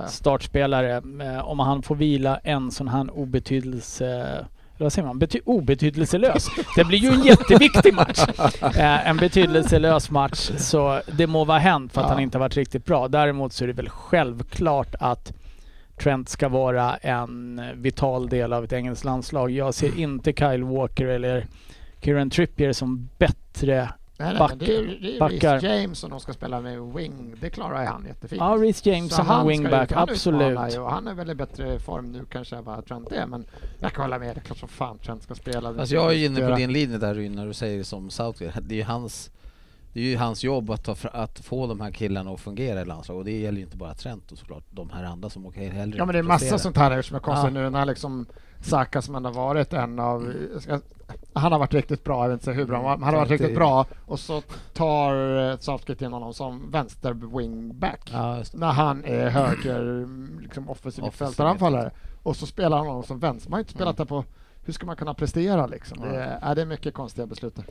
[0.08, 0.96] startspelare.
[1.24, 4.46] Eh, om han får vila en sån här obetydelse...
[4.78, 5.18] Vad säger man?
[5.18, 6.46] Bety obetydelselös.
[6.76, 8.18] Det blir ju en jätteviktig match.
[8.62, 12.12] Eh, en betydelselös match, så det må vara hänt för att Ja.
[12.12, 13.08] han inte har varit riktigt bra.
[13.08, 15.32] Däremot så är det väl självklart att
[16.02, 19.50] Trent ska vara en vital del av ett engelskt landslag.
[19.50, 21.46] Jag ser inte Kyle Walker eller
[22.00, 23.88] Kieran Trippier som bättre
[24.20, 25.28] Nej, nej, Back- det är, det är.
[25.28, 27.34] Reece James som de ska spela med wing.
[27.40, 28.40] Det klarar ju han jättefint.
[28.40, 30.74] Ja, Reece James Så som wingback, absolut.
[30.74, 33.44] ju, och han är väl i bättre form nu kanske än vad Trent är, men
[33.80, 34.36] jag kan hålla med.
[34.36, 35.68] Det är klart som fan Trent ska spela.
[35.68, 38.60] Alltså jag är inne på din linje där Ryn, när du säger som Southgate.
[38.60, 39.30] Det är ju hans,
[39.92, 42.84] det är ju hans jobb att, ta, att få de här killarna att fungera i
[42.84, 45.70] landslaget och det gäller ju inte bara Trent och såklart de här andra som åker
[45.70, 47.60] heller Ja men det är massa sånt här som är konstigt Ja.
[47.62, 48.26] nu när liksom
[48.64, 50.32] Saka som ändå varit en av...
[51.32, 53.38] Han har varit riktigt bra, jag vet inte hur bra, men han har varit är-
[53.38, 54.42] riktigt bra och så
[54.72, 58.10] tar eh, Southgate in honom som vänster wingback.
[58.12, 58.42] Ja.
[58.54, 60.08] När han är höger
[60.42, 61.90] liksom offensiv mittfältaranfallare.
[62.22, 63.50] Och så spelar han honom som vänster.
[63.50, 64.24] Man har inte spelat där på...
[64.64, 66.00] Hur ska man kunna prestera liksom?
[66.00, 67.64] Det är, ja, det är mycket konstiga beslut där.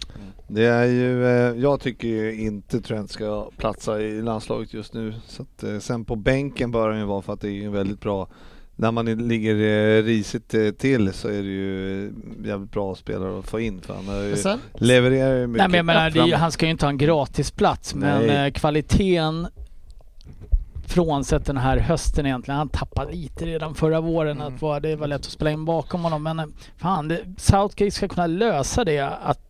[0.47, 5.13] Det är ju, eh, jag tycker ju inte Trent ska platsa i landslaget just nu.
[5.27, 7.71] Så att, eh, sen på bänken bör han ju vara för att det är en
[7.71, 8.27] väldigt bra
[8.79, 12.11] när man ligger eh, risigt eh, till så är det ju
[12.45, 15.69] jävligt bra spelare att få in för han ju, Men sen, levererar ju mycket.
[15.69, 18.45] Nej men jag menar, ju, han ska ju inte ha en gratisplats men Nej.
[18.47, 19.47] eh, kvaliteten
[20.87, 22.57] frånsett den här hösten egentligen.
[22.57, 24.41] Han tappade lite redan förra våren.
[24.41, 24.63] Mm.
[24.63, 28.85] Att det var lätt att spela in bakom honom men fan, Southgate ska kunna lösa
[28.85, 28.99] det.
[29.23, 29.46] Att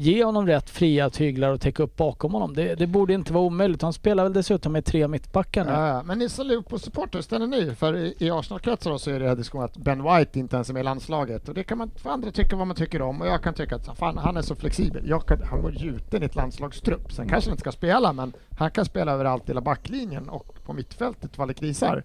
[0.00, 2.54] ge honom rätt fria tyglar och täcka upp bakom honom.
[2.54, 3.82] Det, det borde inte vara omöjligt.
[3.82, 5.70] Han spelar väl dessutom med tre mittbackar nu.
[5.70, 6.02] Ja.
[6.02, 7.74] Men ni som Liverpool-supporter, ställer ni?
[7.74, 10.74] För i, i Arsenal-kretsar så är det här diskussion att Ben White inte ens är
[10.74, 11.48] med i landslaget.
[11.48, 13.20] Och det kan man för andra tycka vad man tycker om.
[13.20, 15.08] Och jag kan tycka att fan, han är så flexibel.
[15.08, 17.12] Jag kan, han går gjuten i ett landslagstrupp.
[17.12, 20.64] Sen kanske han inte ska spela, men han kan spela överallt i hela backlinjen och
[20.64, 22.04] på mittfältet ifall det krisar.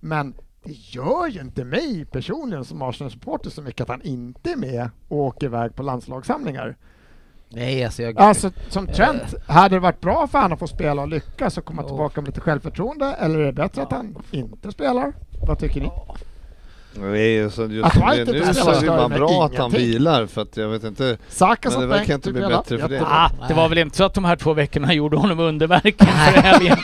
[0.00, 4.56] Men det gör ju inte mig personligen som Arsenal-supporter så mycket att han inte är
[4.56, 6.76] med och åker iväg på landslagssamlingar.
[7.48, 8.18] Nej alltså jag...
[8.20, 11.64] Alltså som Trent, hade det varit bra för honom att få spela och lyckas och
[11.64, 11.88] komma Ja.
[11.88, 15.12] tillbaka med lite självförtroende eller är det bättre att han inte spelar?
[15.46, 15.90] Vad tycker ni?
[16.96, 19.70] Nej, så just Att det, nu så är det stör bara mig bra att han
[19.70, 19.80] ingenting.
[19.80, 21.18] vilar för att jag vet inte.
[21.28, 23.02] Saka Men som det verkar inte bli bättre för det.
[23.06, 26.40] Ah, det var väl inte så att de här två veckorna gjorde honom underverken för
[26.42, 26.78] helgen.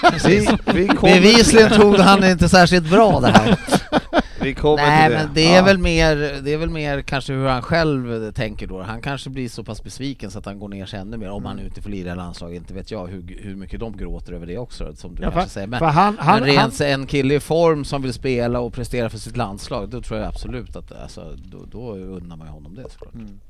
[1.03, 3.59] Bevisligen tog han inte särskilt bra det här.
[4.43, 5.25] Vi kommer Nej till det.
[5.25, 5.65] men det är Ja.
[5.65, 8.83] väl mer, det är väl mer kanske hur han själv tänker då.
[8.83, 11.45] Han kanske blir så pass besviken så att han går ner sig ännu mer om
[11.45, 11.67] han Mm.
[11.67, 12.57] inte får lira landslaget.
[12.57, 15.51] Inte vet jag hur, hur mycket de gråter över det också som du Ja, kanske
[15.51, 15.67] säger.
[15.67, 18.73] Men, För han, han, men han, rent en kille i form som vill spela och
[18.73, 22.53] prestera för sitt landslag, då tror jag absolut att alltså, då, då unnar man ju
[22.53, 23.15] honom det såklart.
[23.15, 23.41] Mm.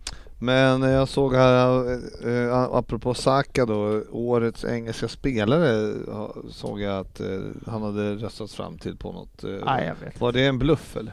[0.43, 1.93] Men jag såg här,
[2.25, 5.95] eh, eh, apropå Saka då, årets engelska spelare
[6.51, 9.43] såg jag att eh, han hade röstats fram till på något.
[9.65, 10.21] Nej, jag vet.
[10.21, 11.13] Var det en bluff eller?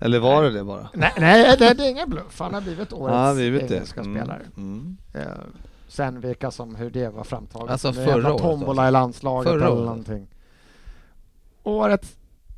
[0.00, 0.88] Eller var det det bara?
[0.94, 2.40] Nej, nej det, det är ingen bluff.
[2.40, 3.74] Han har blivit årets Ja, vi vet det.
[3.74, 4.42] engelska spelare.
[4.56, 4.96] Mm.
[5.14, 5.22] Eh,
[5.88, 7.70] sen vilka som, hur det var framtaget.
[7.70, 8.88] Alltså det förra året tombola alltså.
[8.88, 9.84] i landslaget Förra eller året.
[9.84, 10.26] någonting.
[11.62, 12.16] Årets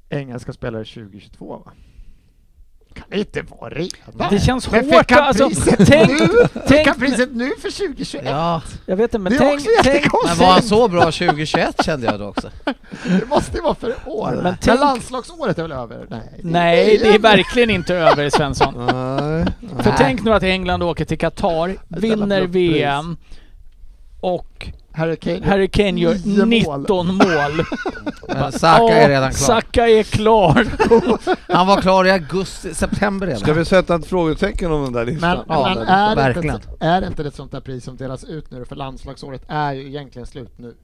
[0.09, 1.72] engelska spelare 2022 va?
[2.94, 4.26] Kan det inte vara redan?
[4.31, 4.98] Det känns Men hårt.
[4.98, 5.50] fick han Alltså,
[5.87, 6.29] tänk, nu?
[6.68, 8.24] Tänk, priset nu för 2021?
[8.26, 11.00] Ja, jag vet inte men det är tänk, också tänk, men var han så bra
[11.05, 12.50] 2021 kände jag då också?
[13.05, 14.31] Det måste ju vara för år.
[14.35, 16.07] Men Men, tänk- landslagsåret är väl över?
[16.11, 18.74] Nej, nej det är verkligen inte över Svensson.
[18.79, 19.44] Nej.
[19.83, 19.94] För Nej.
[19.98, 22.42] tänk nu att England åker till Qatar, vinner.
[22.42, 23.16] VM
[24.20, 25.46] och Harry Kane.
[25.46, 26.81] Harry Kane gör Nio mål.
[26.81, 27.64] 19 mål.
[28.29, 29.46] Men Saka är redan klar.
[29.61, 30.66] Saka är klar.
[31.55, 33.40] Han var klar i augusti, september redan.
[33.40, 35.31] Ska vi sätta ett frågetecken om den där listan?
[35.48, 36.55] Men, Ja, men det- är, det verkligen.
[36.57, 38.64] inte, är det inte ett sånt där pris som delas ut nu?
[38.64, 40.74] För landslagsåret är ju egentligen slut nu.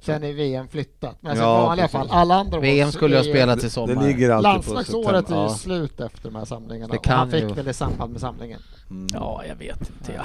[0.00, 1.16] Sen är VM flyttat.
[1.20, 3.72] Men alltså Ja, i vanliga fall, alla andra VM skulle ha ju- spelat till Det
[3.74, 4.06] sommar.
[4.06, 5.48] ligger Landslagsåret är ju september.
[5.54, 6.92] slut efter de här samlingarna.
[6.92, 8.60] Det och han kan fick ju- väl i samband med samlingen.
[8.90, 9.06] Mm.
[9.12, 10.12] Ja, jag vet inte.
[10.16, 10.24] Ja.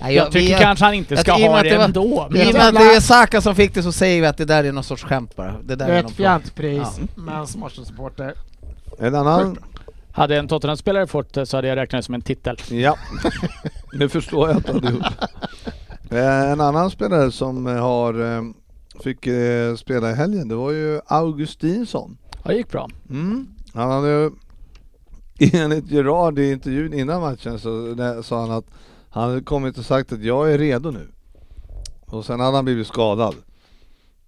[0.00, 1.84] Nej, Jag tycker vi- kanske han inte jag ska med ha att det det var-
[1.84, 2.00] ändå.
[2.02, 4.36] I och Men med att det är Saka som fick det så säger vi att
[4.36, 5.54] det där är någon sorts skämt bara.
[5.64, 7.06] Det där Det är ett fjantpris, Ja.
[7.16, 8.34] men som Arsenal-supporter.
[8.98, 9.56] En annan?
[10.12, 12.56] hade en Tottenham-spelare fått det så hade jag räknat det som en titel.
[12.70, 12.96] Ja,
[13.98, 15.02] det förstår jag att du hade gjort.
[16.10, 18.42] Eh, En annan spelare som eh, har eh,
[19.04, 22.18] fick eh, spela i helgen, det var ju Augustinsson.
[22.32, 22.88] Ja, det gick bra.
[23.10, 23.46] Mm.
[23.74, 24.30] Han hade ju,
[25.52, 28.64] enligt Gerard i intervjun innan matchen så sa han att
[29.10, 31.08] han hade kommit och sagt att jag är redo nu.
[32.06, 33.34] Och sen hade han blivit skadad.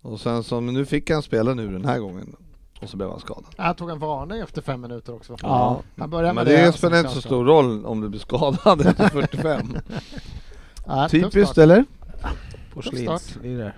[0.02, 2.36] Och sen så, men nu fick han spela nu den här gången.
[2.82, 3.54] Och så blev han skadad.
[3.56, 5.36] Han tog en varning efter fem minuter också.
[5.42, 5.82] Ja.
[5.96, 8.80] Han började Men med det det spelar inte så stor roll om du blir skadad
[8.86, 9.76] efter 45.
[10.86, 11.84] Ja, Typiskt eller?
[12.74, 13.72] Porslinslirare.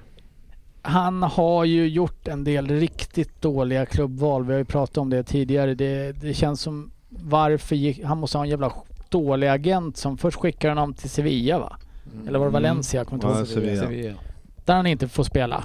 [0.83, 4.45] Han har ju gjort en del riktigt dåliga klubbval.
[4.45, 5.75] Vi har ju pratat om det tidigare.
[5.75, 8.73] Det, det känns som varför gick, han måste ha en jävla
[9.13, 11.77] dålig agent som först skickar honom till Sevilla va?
[12.29, 12.53] Eller var det Mm.
[12.53, 13.01] Valencia?
[13.01, 13.79] Jag kommer inte Ja, ihåg.
[13.79, 14.15] Sevilla.
[14.65, 15.65] Där han inte får spela.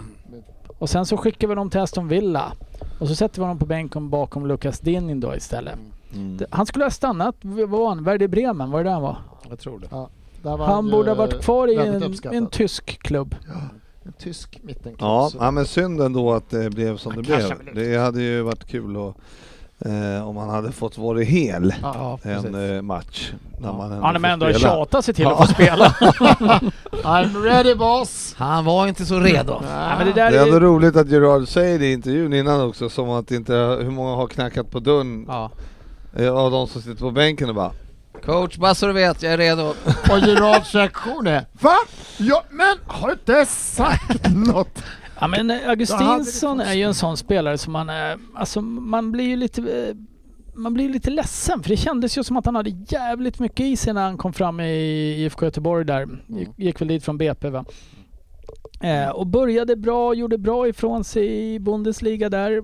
[0.79, 2.53] Och sen så skickar vi dem till Aston Villa.
[2.99, 5.79] Och så sätter vi honom på bänken bakom Lucas Dinnin då istället.
[6.13, 6.39] Mm.
[6.49, 8.03] Han skulle ha stannat, vad var han?
[8.03, 9.17] Werder Bremen, var det där han var?
[9.49, 9.87] Jag tror det.
[10.43, 13.35] Där var Han ju borde ha varit kvar i en, en tysk klubb.
[14.03, 14.99] En tysk mittenklubb.
[15.01, 17.27] Ja, ja, men synd ändå att det blev som Han det
[17.73, 19.15] blev Det hade ju varit kul att,
[19.85, 23.31] eh, om han hade fått vara hel Ja, en eh, match.
[23.59, 25.85] När man Han har ändå tjatat sig till att få spela.
[27.03, 28.35] I'm ready boss!
[28.37, 29.61] Han var inte så redo.
[29.69, 32.33] Ja, men det där Det är ändå är, roligt att Gerard säger det i intervjun
[32.33, 35.51] innan också, som att inte, hur många har knackat på dörren Ja.
[36.17, 37.71] eh, av de som sitter på bänken och bara
[38.25, 39.63] Coach, bara så du vet, jag är redo.
[40.11, 41.75] Och Gerards reaktion är Va?
[42.17, 44.83] Ja, men har du inte sagt något?
[45.19, 49.25] Ja, men eh, Augustinsson är ju en sån spelare som man, eh, alltså man blir
[49.25, 49.95] ju lite, eh,
[50.53, 53.77] man blir lite ledsen för det kändes ju som att han hade jävligt mycket i
[53.77, 56.07] sig när han kom fram i IFK Göteborg där.
[56.27, 57.65] Gick, gick väl dit från BP va.
[58.81, 62.63] Eh, och började bra, gjorde bra ifrån sig i Bundesliga där.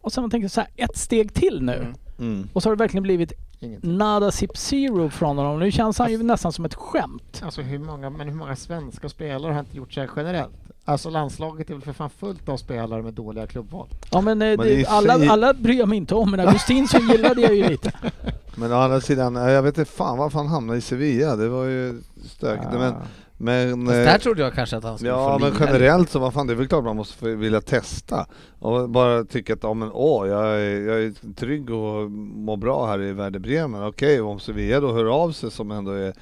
[0.00, 1.74] Och sen tänkte jag så här, ett steg till nu.
[1.74, 1.94] Mm.
[2.18, 2.48] mm.
[2.52, 3.98] Och så har det verkligen blivit Ingenting.
[3.98, 5.58] nada sip zero från honom.
[5.58, 7.42] Nu känns han ju nästan som ett skämt.
[7.44, 10.54] Alltså hur många, men hur många svenska spelare har inte gjort sig generellt?
[10.84, 13.88] Alltså landslaget är väl för fan fullt av spelare med dåliga klubbval.
[14.10, 17.40] Ja men, eh, Men det, alla, alla bryr jag mig inte om, men Augustinsson gillade
[17.40, 17.92] jag ju lite.
[18.54, 21.48] Men å andra sidan, eh, jag vet inte fan varför han hamnade i Sevilla, det
[21.48, 22.72] var ju stökigt.
[22.72, 22.94] Men,
[23.36, 26.18] men, Fast eh, där trodde jag kanske att han skulle Ja få men generellt så
[26.18, 28.26] vad fan det är väl klart man måste vilja testa
[28.58, 32.86] och bara tycka att ja men åh jag är, jag är trygg och mår bra
[32.86, 33.84] här i Werder Bremen.
[33.84, 36.14] Okej om Sevilla då hör av sig som ändå är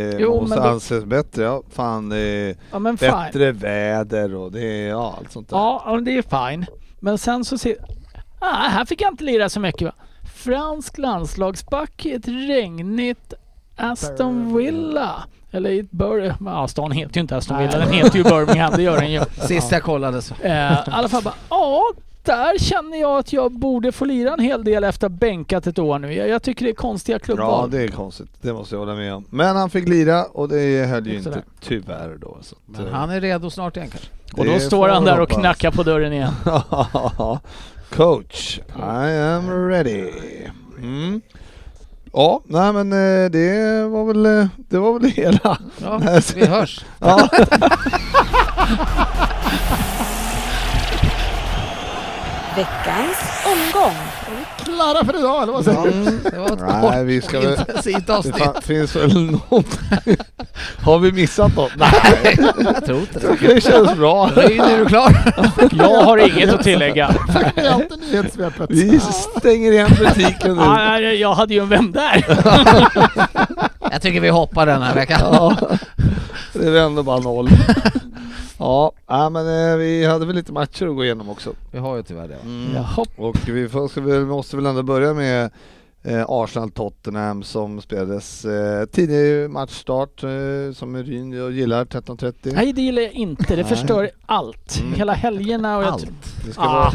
[0.00, 1.42] eh, Jo, måste men då- anses bättre.
[1.42, 2.18] Ja fan eh,
[2.70, 3.10] Ja men fine.
[3.10, 5.56] bättre väder och det är ja allt sånt där.
[5.56, 6.66] Ja, ja, det är fine.
[7.00, 7.76] Men sen så ser...
[8.40, 9.92] Ah, här fick jag inte lira så mycket va.
[10.34, 13.32] Fransk landslagsback i ett regnigt
[13.76, 15.24] Aston Villa.
[15.50, 16.34] Eller i ett Bur...
[16.44, 19.20] Ja, stan heter ju inte Aston Villa, den heter ju Birmingham, det gör den ju.
[19.46, 20.34] Sist jag kollade så.
[20.42, 21.82] Eh, I alla fall bara, ja,
[22.28, 25.66] där känner jag att jag borde få lira en hel del efter att ha bänkat
[25.66, 26.14] ett år nu.
[26.14, 27.70] Jag, jag tycker det är konstiga Ja klubbval.
[27.70, 29.24] det är konstigt, det måste jag hålla med om.
[29.30, 32.38] Men han fick lira och det höll ju inte tyvärr då.
[32.42, 34.08] Så att, Men eh, han är redo snart igen kanske.
[34.36, 36.32] och då står han man där och knackar på dörren igen.
[37.90, 40.10] Coach, I am ready.
[40.78, 41.20] Mm.
[42.12, 45.58] Ja, nej men eh, det var väl eh, det var väl det hela.
[45.82, 46.00] Ja,
[46.34, 46.84] vi hörs.
[52.58, 53.16] Veckans
[53.46, 53.94] omgång.
[54.64, 55.90] Klara för idag eller vad säger du?
[55.92, 56.20] Mm.
[56.32, 57.50] Det var ett Nej, vi ska väl...
[57.58, 58.34] intensivt Det avsnitt.
[58.34, 59.78] fa- finns väl något...
[60.82, 61.72] Har vi missat något?
[61.76, 63.54] Nej, Jag tror inte det.
[63.54, 64.30] det känns bra.
[64.36, 65.32] Ryn, är du klar?
[65.72, 67.14] Jag har inget att tillägga.
[67.54, 68.66] Det är.
[68.68, 69.00] Vi
[69.38, 70.62] stänger igen butiken nu.
[70.62, 72.24] Ja, jag hade ju en vän där.
[73.92, 75.20] Jag tycker vi hoppar den här veckan.
[75.22, 75.56] Ja,
[76.52, 77.48] det är ändå bara noll.
[78.58, 79.36] Ja, men
[79.70, 81.50] eh, vi hade väl lite matcher att gå igenom också.
[81.70, 82.34] Vi har ju tyvärr det.
[82.34, 82.40] va?
[82.74, 83.04] Jaha.
[83.16, 85.50] Och vi får, ska väl, måste väl ändå börja med
[86.04, 90.28] eh, Arsenal-Tottenham som spelades eh, tidig matchstart eh,
[90.74, 92.32] som Ryn jag gillar, 13.30.
[92.54, 93.44] Nej, det gillar jag inte.
[93.48, 93.64] Det Nej.
[93.64, 94.80] förstör allt.
[94.80, 94.94] Mm.
[94.94, 95.92] Hela helgerna och jag...
[95.92, 96.06] Allt.
[96.46, 96.92] Det ska Ah, vara,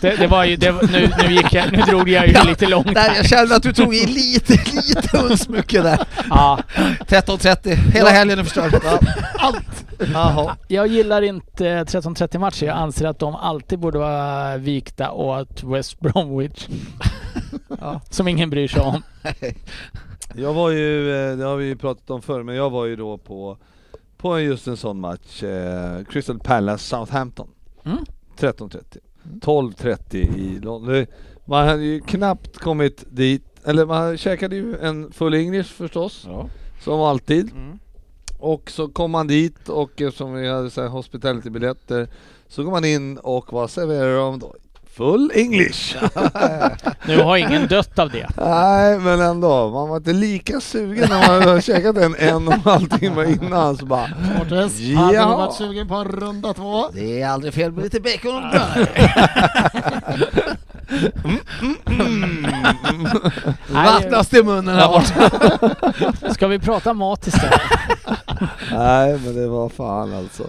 [0.00, 0.56] det, det var ju...
[0.56, 3.56] Det, nu, nu, gick jag, nu drog jag ju Ja, lite långt Där, jag kände
[3.56, 6.06] att du tog i lite, lite uns mycket där.
[6.30, 8.74] Ja, 13.30, hela helgen är förstörd.
[9.38, 9.84] Allt!
[10.12, 10.56] Jaha.
[10.68, 12.66] Jag gillar inte 13-30 matcher.
[12.66, 16.66] Jag anser att de alltid borde vara vikta åt West Bromwich.
[17.80, 18.00] Ja.
[18.10, 19.02] Som ingen bryr sig om.
[20.34, 22.96] Jag var ju, eh, det har vi ju pratat om förr, men jag var ju
[22.96, 23.58] då på,
[24.16, 27.48] på just en sån match, eh, Crystal Palace Southampton.
[27.84, 27.98] Mm.
[28.38, 28.98] 13.30.
[29.40, 31.06] 12.30 i London.
[31.44, 36.48] Man hade ju knappt kommit dit, eller man käkade ju en full English förstås, Ja.
[36.84, 37.50] som alltid.
[37.52, 37.78] Mm.
[38.38, 42.08] Och så kom man dit och eftersom vi hade så hospitality-biljetter
[42.48, 44.54] så går man in och vad serverar de då?
[44.96, 45.96] Full English!
[47.06, 48.26] Nu har ingen dött av det.
[48.36, 52.54] Nej men ändå, man var inte lika sugen när man hade käkat en en och
[52.54, 55.36] en halv timme innan så bara Mårtens, hade du Ja.
[55.36, 56.88] varit sugen på en runda två?
[56.92, 58.86] Det är aldrig fel med lite bacon och bönor.
[63.72, 65.30] Vattnas det i munnen här borta.
[66.34, 67.60] Ska vi prata mat istället?
[68.72, 70.44] Nej men det var fan alltså.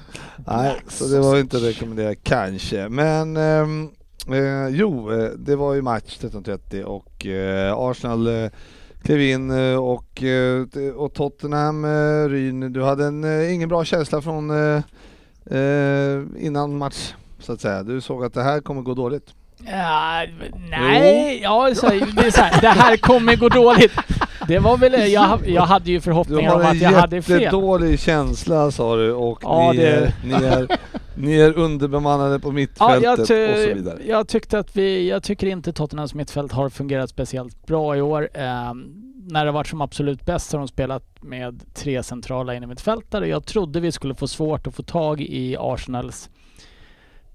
[0.48, 2.90] Nej, så det var inte rekommenderat kanske.
[2.90, 3.90] Men ehm,
[4.34, 8.50] eh, jo, eh, det var ju match 13.30 och eh, Arsenal eh,
[9.02, 13.86] klev in eh, och, eh, och Tottenham, eh, Ryn, du hade en, eh, ingen bra
[13.86, 14.82] känsla från eh,
[15.58, 17.84] eh, innan match så att säga.
[17.84, 19.34] Du såg att det här kommer gå dåligt.
[19.66, 20.26] Ja,
[20.70, 23.92] nej, ja, så, det, så här, det här kommer gå dåligt.
[24.48, 27.22] Det var väl, jag, jag hade ju Du förhoppningar har om att en jag hade
[27.22, 27.42] fel.
[27.42, 30.68] jättedålig känsla sa du och Ja, ni, det- är, ni, är,
[31.16, 34.00] ni är underbemannade på Ja, mittfältet jag, och så vidare.
[34.08, 38.30] jag tyckte att vi, jag tycker inte Tottenhams mittfält har fungerat speciellt bra i år.
[38.34, 43.28] Ehm, när det varit som absolut bäst har de spelat med tre centrala innermittfältare.
[43.28, 46.30] Jag trodde vi skulle få svårt att få tag i Arsenals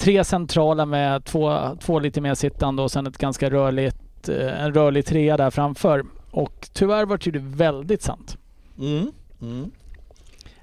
[0.02, 4.74] tre centrala med två, två lite mer sittande och sen ett ganska rörligt, eh, en
[4.74, 6.04] rörlig trea där framför.
[6.30, 8.36] Och tyvärr var det väldigt sant.
[8.78, 9.12] Mm.
[9.42, 9.70] Mm.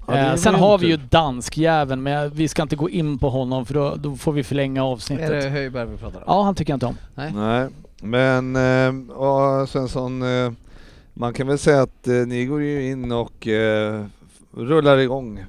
[0.06, 3.66] Ja, Eh, sen har vi ju danskjäveln men vi ska inte gå in på honom
[3.66, 5.42] för då, då får vi förlänga Är avsnittet.
[5.42, 6.24] det Höjberg vi pratar om?
[6.26, 6.96] Ja, han tycker jag inte om.
[7.14, 7.68] Nej,
[8.02, 10.52] men eh, och Svensson, eh,
[11.14, 14.04] man kan väl säga att eh, ni går ju in och eh,
[14.54, 15.44] rullar igång.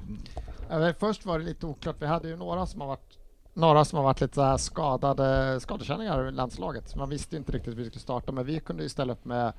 [0.70, 1.96] Ja, först var det lite oklart.
[1.98, 3.11] Vi hade ju några som har varit
[3.54, 6.96] några som har varit lite så skadade skadekänningar i landslaget.
[6.96, 9.52] Man visste inte riktigt hur vi skulle starta, men vi kunde ju ställa upp med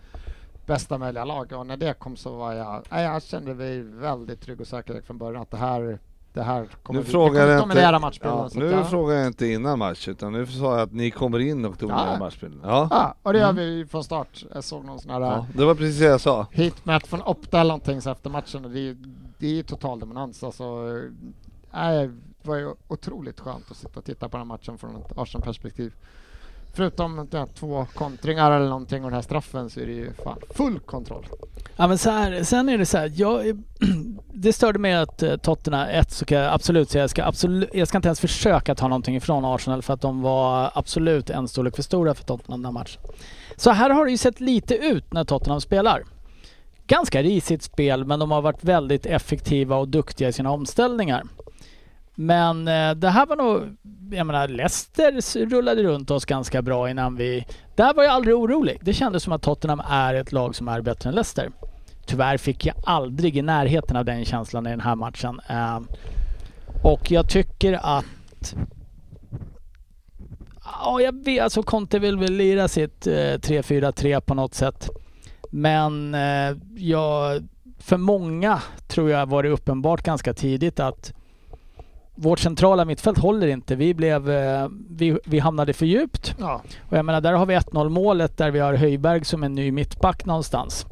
[0.66, 4.42] bästa möjliga lag och när det kom så var jag, nej, jag kände mig väldigt
[4.42, 6.00] trygg och säker från början att det här,
[6.34, 8.40] det här kommer Nu vi, frågar jag dominera inte, matchbilden.
[8.54, 11.40] ja, nu jag, frågar jag inte innan match utan nu sa jag att ni kommer
[11.40, 12.20] in och dominerar Ja.
[12.20, 12.60] matchbilden.
[12.64, 12.88] Ja.
[12.92, 13.64] Ja, och det gör Mm.
[13.64, 14.46] vi från start.
[14.54, 16.48] Jag såg någon sån här ja, det var precis det jag sa.
[16.52, 18.98] heatmap från Opta eller någonting efter matchen det är
[19.40, 20.44] det är total dominans.
[20.44, 20.64] Alltså,
[21.74, 22.10] nej,
[22.44, 25.18] det var ju otroligt skönt att sitta och titta på den här matchen från ett
[25.18, 25.94] Arsenal-perspektiv.
[26.76, 30.40] Förutom ja, två kontringar eller någonting och den här straffen så är det ju fan
[30.56, 31.26] full kontroll.
[31.76, 33.64] Ja men så här, sen är det så här, jag,
[34.34, 37.70] det störde mig att eh, Tottenham, ett så kan jag absolut säga, jag ska, absolut,
[37.74, 41.48] jag ska inte ens försöka ta någonting ifrån Arsenal för att de var absolut en
[41.48, 43.02] storlek för stora för Tottenham den här matchen.
[43.56, 46.04] Så här har det ju sett lite ut när Tottenham spelar.
[46.88, 51.24] Ganska risigt spel men de har varit väldigt effektiva och duktiga i sina omställningar.
[52.16, 53.78] Men eh, det här var nog,
[54.12, 57.46] jag menar Leicester rullade runt oss ganska bra innan vi...
[57.76, 58.80] Där var jag aldrig orolig.
[58.82, 61.52] Det kändes som att Tottenham är ett lag som är bättre än Leicester.
[62.06, 65.42] Tyvärr fick jag aldrig i närheten av den känslan i den här matchen.
[65.50, 65.80] Eh,
[66.84, 68.56] och jag tycker att...
[70.66, 74.90] Ja, jag vet, alltså Conte vill väl lira sitt eh, 3-4-3 på något sätt.
[75.50, 77.44] Men eh, jag,
[77.80, 81.14] för många tror jag var det uppenbart ganska tidigt att
[82.16, 83.76] vårt centrala mittfält håller inte.
[83.76, 86.36] Vi, blev, eh, vi, vi hamnade för djupt.
[86.40, 89.56] Ja, Och jag menar, där har vi 1-0 målet där vi har Höjberg som en
[89.56, 90.86] ny mittback någonstans.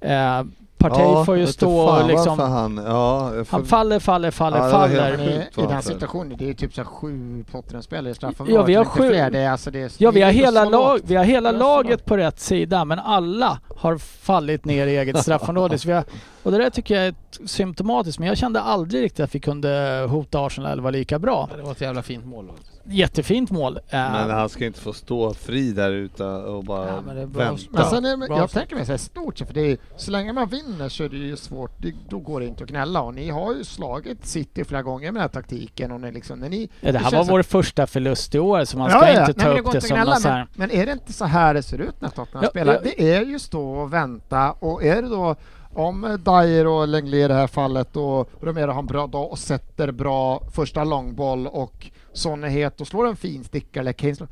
[0.00, 0.42] Eh,
[0.78, 2.38] Partey får ju stå fan och liksom...
[2.38, 5.16] Han, ja, får- Han faller, faller, faller, Ja, faller.
[5.16, 5.80] sjukt i den säger.
[5.80, 8.54] situationen, det är ju typ så här sju Tottenham-spelare i straffområdet.
[8.54, 9.30] Ja, vi har sju- Fler.
[9.30, 12.16] Det är, alltså, det är, Ja, vi har hela, lag, vi har hela laget på
[12.16, 15.78] rätt sida, men alla har fallit ner i eget straffområde.
[15.78, 16.04] Så vi har,
[16.44, 19.40] och det där tycker jag är ett symptomatiskt, men jag kände aldrig riktigt att vi
[19.40, 21.48] kunde hota Arsenal eller vara lika bra.
[21.56, 22.52] Det var ett jävla fint mål.
[22.86, 23.76] Jättefint mål.
[23.76, 27.26] Eh, Men han ska inte få stå fri där ute och bara Ja, men det
[27.26, 27.62] vänta.
[27.70, 30.48] Men sen är, jag tänker mig så här stort för det är, så länge man
[30.48, 33.30] vinner så är det ju svårt, det, då går det inte att gnälla och ni
[33.30, 36.68] har ju slagit City flera gånger med den här taktiken och ni liksom, när ni...
[36.80, 39.46] ja, det här var känns vår första förlust i år, så man ska inte ta
[39.48, 40.46] Nej, men upp det som gnälla, så här.
[40.54, 42.74] men, men är det inte så här det ser ut när Tottenham Ja, spelar?
[42.74, 42.80] ja.
[42.82, 45.36] Det är ju stå och vänta och är det då
[45.74, 49.38] om Dyer och Lenglet i det här fallet och Romero har en bra dag och
[49.38, 54.14] sätter bra första långboll och Son är het och slår en fin sticka eller Kane
[54.14, 54.28] slår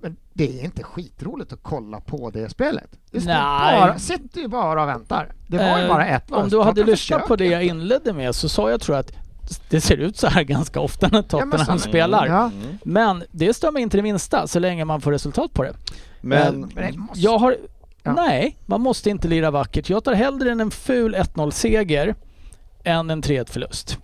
[0.00, 2.90] men det är inte skitroligt att kolla på det spelet.
[3.10, 5.32] Det bara, sitter ju bara och väntar.
[5.46, 6.50] Det var ju Eh, bara ett Om varv.
[6.50, 9.12] du hade lyssnat på det jag inledde med så sa jag tror jag att
[9.70, 12.26] det ser ut så här ganska ofta när Tottenham så- spelar.
[12.26, 12.50] Ja.
[12.84, 15.72] Men det stör mig inte det minsta så länge man får resultat på det.
[16.20, 17.56] Men, Men det måste- Jag har...
[18.02, 18.12] Ja.
[18.12, 19.90] Nej, man måste inte lira vackert.
[19.90, 22.14] Jag tar hellre en ful 1-0-seger
[22.84, 23.98] än en 3-1 förlust.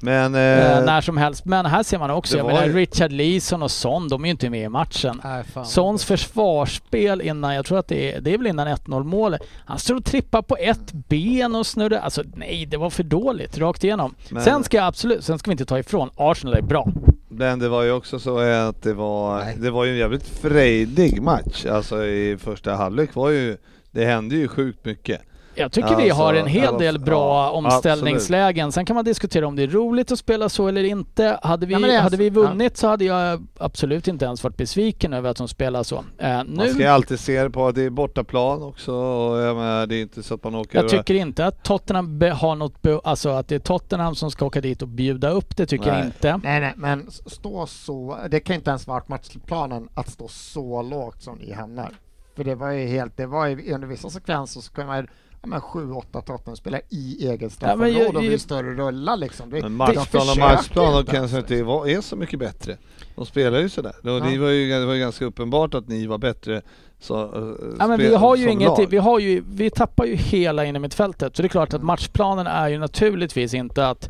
[0.00, 0.40] men Eh,
[0.78, 1.44] eh, när som helst.
[1.44, 4.30] Men här ser man också, jag menar ju- Richard Leeson och Son, de är ju
[4.30, 5.20] inte med i matchen.
[5.24, 5.66] Nej, fan.
[5.66, 9.40] Sons försvarsspel innan, jag tror att det är, det är väl innan 1-0 målet.
[9.66, 11.98] Han står och trippar på ett ben och snurrar.
[11.98, 14.14] Alltså nej, det var för dåligt rakt igenom.
[14.28, 16.88] Men- Sen ska jag absolut, sen ska vi inte ta ifrån, Arsenal är bra.
[17.36, 19.56] Men det var ju också så att det var, Nej.
[19.58, 21.66] det var ju en jävligt frejdig match.
[21.66, 23.56] Alltså i första halvlek var ju,
[23.90, 25.20] det hände ju sjukt mycket.
[25.56, 28.72] Jag tycker vi Alltså, har en hel ja, del bra ja, omställningslägen.
[28.72, 31.38] Sen kan man diskutera om det är roligt att spela så eller inte.
[31.42, 32.48] Hade vi, Ja, hade vi alltså- ja.
[32.48, 36.04] vunnit så hade jag absolut inte ens varit besviken över att de spelar så.
[36.20, 39.56] Man nu, ska ju alltid se det på att det är bortaplan också och jag
[39.56, 40.78] menar, det är inte så att man åker...
[40.78, 44.46] jag tycker inte att Tottenham har något, be, alltså att det är Tottenham som ska
[44.46, 46.06] åka dit och bjuda upp det tycker jag Nej.
[46.06, 46.40] inte.
[46.42, 51.22] Nej, nej, men stå så, det kan inte ens varit matchplanen att stå så lågt
[51.22, 51.90] som ni hamnar.
[52.36, 55.04] För det var ju helt, det var ju under vissa sekvenser så kan man ja,
[55.46, 59.50] men sju, åtta Tottenham-spelare i eget men straffområde jag- och blir större rulla liksom.
[59.50, 62.76] Det, Men matchplan och matchplan kanske inte var, är så mycket bättre.
[63.16, 63.92] De spelar ju sådär.
[64.02, 64.18] Och Ja.
[64.20, 66.62] var ju, det var ju ganska uppenbart att ni var bättre
[67.00, 68.86] så, eh, Ja, men vi har ju inget, lag.
[68.90, 71.36] vi har ju, vi tappar ju hela inne mitt fältet.
[71.36, 74.08] Så det är klart att matchplanen är ju naturligtvis inte att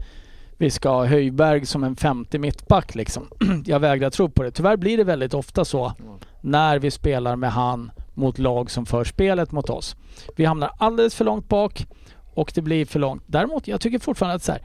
[0.58, 3.28] vi ska ha Höjberg som en 50 mittback liksom.
[3.66, 4.50] Jag vägrar tro på det.
[4.50, 5.92] Tyvärr blir det väldigt ofta så
[6.40, 9.96] när vi spelar med han mot lag som för spelet mot oss.
[10.36, 11.86] Vi hamnar alldeles för långt bak
[12.34, 13.22] och det blir för långt.
[13.26, 14.62] Däremot, jag tycker fortfarande att så här,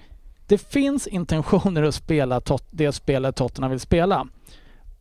[0.48, 4.28] det finns intentioner att spela tot- det spelet Tottenham vill spela.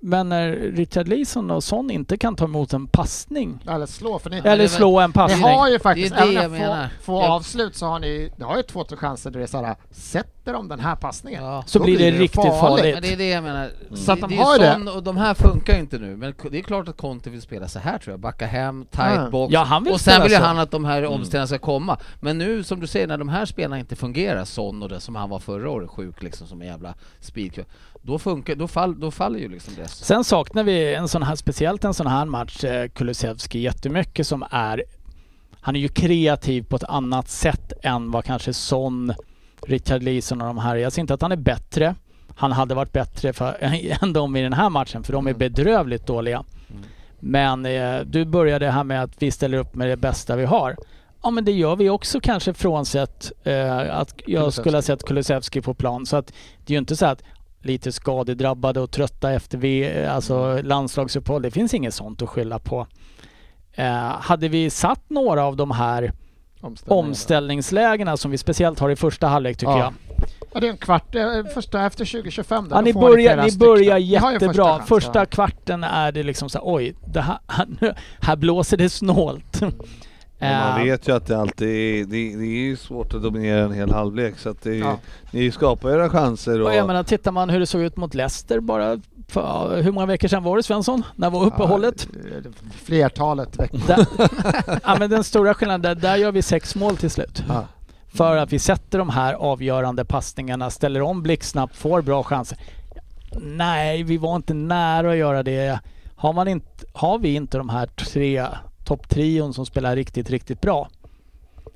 [0.01, 4.30] Men när Richard Leeson och Son inte kan ta emot en passning Eller slå, för
[4.30, 5.42] ni, eller det- slå en ni passning.
[5.42, 8.44] har ju faktiskt, det är det även jag få, få avslut så har ni, ni
[8.44, 11.44] har ju två, tre chanser där det är såhär, sätter de den här passningen?
[11.44, 11.62] Ja.
[11.66, 12.61] Så blir det det riktigt farligt.
[12.61, 12.94] farligt.
[12.94, 13.70] Men det är det jag menar.
[13.94, 14.90] Så att de det har ju det.
[14.90, 16.16] och de här funkar ju inte nu.
[16.16, 18.20] Men det är klart att Conte vill spela så här tror jag.
[18.20, 19.30] Backa hem, tight Ja.
[19.30, 19.53] box.
[19.53, 21.99] Ja, han vill och sen vill ju han att de här omställningarna ska komma.
[22.20, 25.14] Men nu som du säger, när de här spelarna inte fungerar, Son och det som
[25.16, 27.64] han var förra året, sjuk liksom som en jävla speed.
[28.03, 29.88] Då funkar, då, fall, då faller ju liksom det.
[29.88, 34.44] Sen saknar vi en sån här, speciellt en sån här match, eh, Kulusevski jättemycket som
[34.51, 34.84] är...
[35.61, 39.14] Han är ju kreativ på ett annat sätt än vad kanske Son,
[39.66, 40.80] Richard Leeson och de här är.
[40.80, 41.94] Jag ser inte att han är bättre.
[42.36, 43.57] Han hade varit bättre för,
[44.03, 46.44] än de i den här matchen för de är bedrövligt dåliga.
[47.20, 50.76] Men eh, du började här med att vi ställer upp med det bästa vi har.
[51.22, 55.61] Ja men det gör vi också kanske frånsett eh, att jag skulle ha sett Kulusevski
[55.61, 56.07] på plan.
[56.07, 56.26] Så att
[56.66, 57.22] det är ju inte så att
[57.63, 61.43] lite skadedrabbade och trötta efter vi, alltså landslagsuppehåll.
[61.43, 62.87] Det finns inget sånt att skylla på.
[63.73, 63.87] Eh,
[64.21, 66.13] hade vi satt några av de här
[66.87, 69.79] omställningslägena som vi speciellt har i första halvlek tycker Ja.
[69.79, 69.95] jag.
[70.53, 73.99] Ja, det är en kvart, eh, första efter 2025 där, Ja, ni börjar, ni börjar
[73.99, 74.83] jättebra.
[74.83, 75.27] Första ja.
[75.27, 79.61] kvarten är det liksom så här, oj, här, här blåser det snålt.
[80.39, 83.22] Men man Eh, vet ju att det alltid är, det, det är ju svårt att
[83.22, 84.99] dominera en hel halvlek så att det Ja.
[85.30, 86.66] ni skapar era chanser och...
[86.68, 90.07] Och jag menar, tittar man hur det såg ut mot Leicester bara för, hur många
[90.07, 91.03] veckor sedan var det Svensson?
[91.16, 92.09] När var uppehållet?
[92.12, 92.53] Ja, eh,
[92.84, 93.80] flertalet veckor.
[93.86, 94.07] Där,
[94.84, 97.43] ja, men den stora skillnaden, där, där gör vi sex mål till slut.
[97.49, 97.64] Ja.
[98.14, 102.59] För att vi sätter de här avgörande passningarna, ställer om blixtsnabbt, får bra chanser.
[103.43, 105.80] Nej, vi var inte nära att göra det.
[106.16, 108.47] Har, man inte, har vi inte de här tre
[108.89, 110.89] topptrion som spelar riktigt, riktigt bra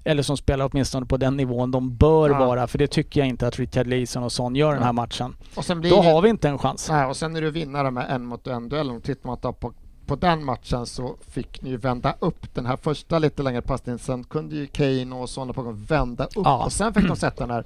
[0.05, 2.39] eller som spelar åtminstone på den nivån de bör Ja.
[2.39, 5.37] vara, för det tycker jag inte att Richard Leeson och Son gör den här matchen.
[5.69, 6.89] Då det- har vi inte en chans.
[6.91, 8.97] Nej, och sen är du vinnare med en mot en duellen.
[8.97, 9.73] Och Tittar man på,
[10.07, 13.99] på den matchen så fick ni ju vända upp den här första lite längre passningen.
[13.99, 16.65] Sen kunde ju Kane och Son på gång vända upp Ja.
[16.65, 17.65] och sen fick de sätta den här.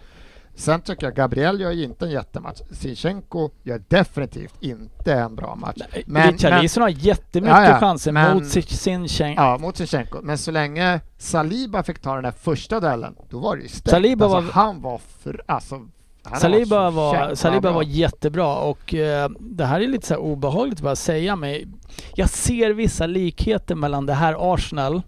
[0.57, 2.61] Sen tycker jag Gabriel gör ju inte en jättematch.
[2.71, 5.77] Sinchenko gör definitivt inte en bra match.
[5.93, 9.43] Richard Leeson har jättemycket Ja, ja, chanser men- mot Sinchenko.
[9.43, 10.19] Ja, mot Sinchenko.
[10.23, 13.91] Men så länge Saliba fick ta den här första duellen, då var det ju stängt.
[13.91, 15.43] Saliba alltså, var- Han var för...
[15.47, 15.87] Alltså,
[16.23, 20.85] han Saliba, var, Saliba var jättebra och eh, det här är lite så obehagligt att
[20.85, 21.79] bara säga men
[22.15, 25.03] jag ser vissa likheter mellan det här Arsenal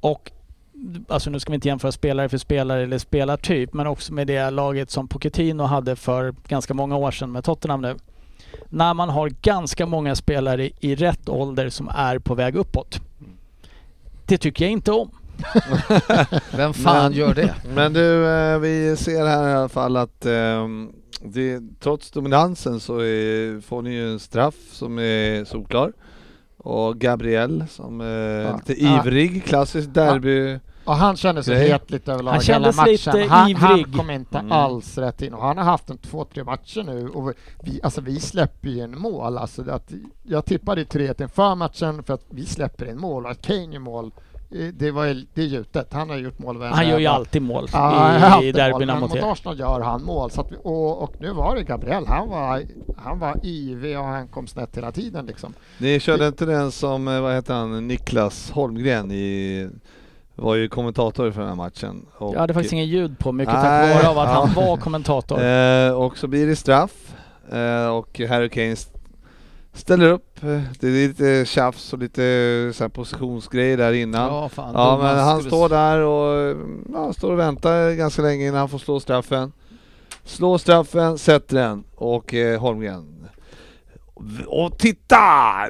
[0.00, 0.30] och
[1.08, 4.50] Alltså nu ska vi inte jämföra spelare för spelare eller spelartyp men också med det
[4.50, 7.96] laget som Pochettino hade för ganska många år sedan med Tottenham nu.
[8.68, 13.00] När man har ganska många spelare i rätt ålder som är på väg uppåt.
[14.26, 15.10] Det tycker jag inte om.
[16.56, 17.54] Vem fan Men- gör det?
[17.74, 20.92] Men du, eh, vi ser här i alla fall att ehm,
[21.24, 25.92] det, trots dominansen så är, får ni ju en straff som är solklar.
[26.66, 28.56] Och Gabriel som är Ja.
[28.56, 29.00] lite Ja.
[29.00, 31.68] ivrig, klassisk derby Och han kände sig Grej.
[31.70, 32.90] het lite överlag Han hela kändes matchen.
[33.20, 33.96] lite han, han ivrig.
[33.96, 34.52] kom inte Mm.
[34.52, 38.00] alls rätt in och han har haft en två, tre matcher nu och vi, alltså
[38.00, 39.38] vi släpper ju en mål.
[39.38, 39.92] Alltså att,
[40.22, 43.72] jag tippade ju 3-1 inför matchen för att vi släpper en mål och att Kane
[43.72, 44.10] gör mål,
[44.74, 45.92] det, var, ju- det är gjutet.
[45.92, 49.32] Han har gjort mål Han gör ju alltid mål Ja, i, i derbyna mot er.
[49.32, 50.30] Arsenal gör han mål.
[50.30, 52.62] Så att vi, och, och nu var det Gabriel, han var,
[52.96, 55.54] han var ivrig och han kom snett hela tiden liksom.
[55.78, 59.68] Ni körde inte den som, eh, vad heter han, Niklas Holmgren i,
[60.34, 62.06] var ju kommentator för den här matchen.
[62.18, 64.34] Och, Jag hade faktiskt ingen ljud på, mycket Nej, tack vare av att ja.
[64.46, 65.42] han var kommentator.
[65.42, 67.14] Eh, och så blir det straff
[67.52, 68.76] eh, och Harry Kane
[69.74, 70.42] ställer upp.
[70.44, 72.22] Eh, Det är lite tjafs och lite
[72.74, 74.26] så här positionsgrejer där innan.
[74.28, 74.98] Ja, Ja, fan.
[75.00, 76.56] men han står där och
[76.94, 79.52] ja, står och väntar ganska länge innan han får slå straffen.
[80.24, 83.10] Slår straffen, sätter den och eh, Holmgren.
[84.46, 85.16] Och titta!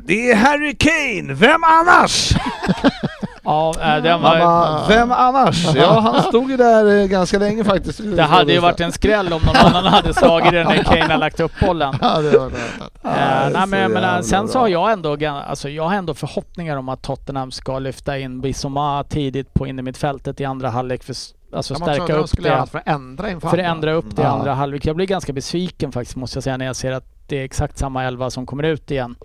[0.03, 1.35] Det är Harry Kane!
[1.35, 2.31] Vem annars?
[3.45, 5.75] Ja, äh, den var, bara, vem annars?
[5.75, 8.01] Ja, han stod ju där eh, ganska länge faktiskt.
[8.17, 11.19] det hade ju varit en skräll om någon annan hade slagit den när Kane har
[11.19, 11.95] lagt upp bollen.
[12.03, 12.57] Ja, det var det.
[12.79, 15.17] Ja, Eh, det är nej, men jävla sen så har jag ändå,
[15.49, 20.41] alltså, jag har ändå förhoppningar om att Tottenham ska lyfta in Bissoma tidigt på innermittfältet
[20.41, 21.15] i andra halvlek för
[21.57, 22.67] alltså Ja, stärka upp det.
[22.71, 24.31] för att ändra inför För att ändra upp det i Ja.
[24.31, 24.87] andra halvlek.
[24.87, 27.79] Jag blir ganska besviken faktiskt måste jag säga när jag ser att det är exakt
[27.79, 29.17] samma elva som kommer ut igen.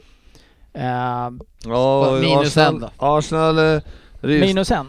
[0.74, 0.84] Eh,
[1.66, 2.90] Ja, Minus Arsenal, en då.
[2.98, 3.82] Arsenal
[4.22, 4.88] eh, rivs- minus en.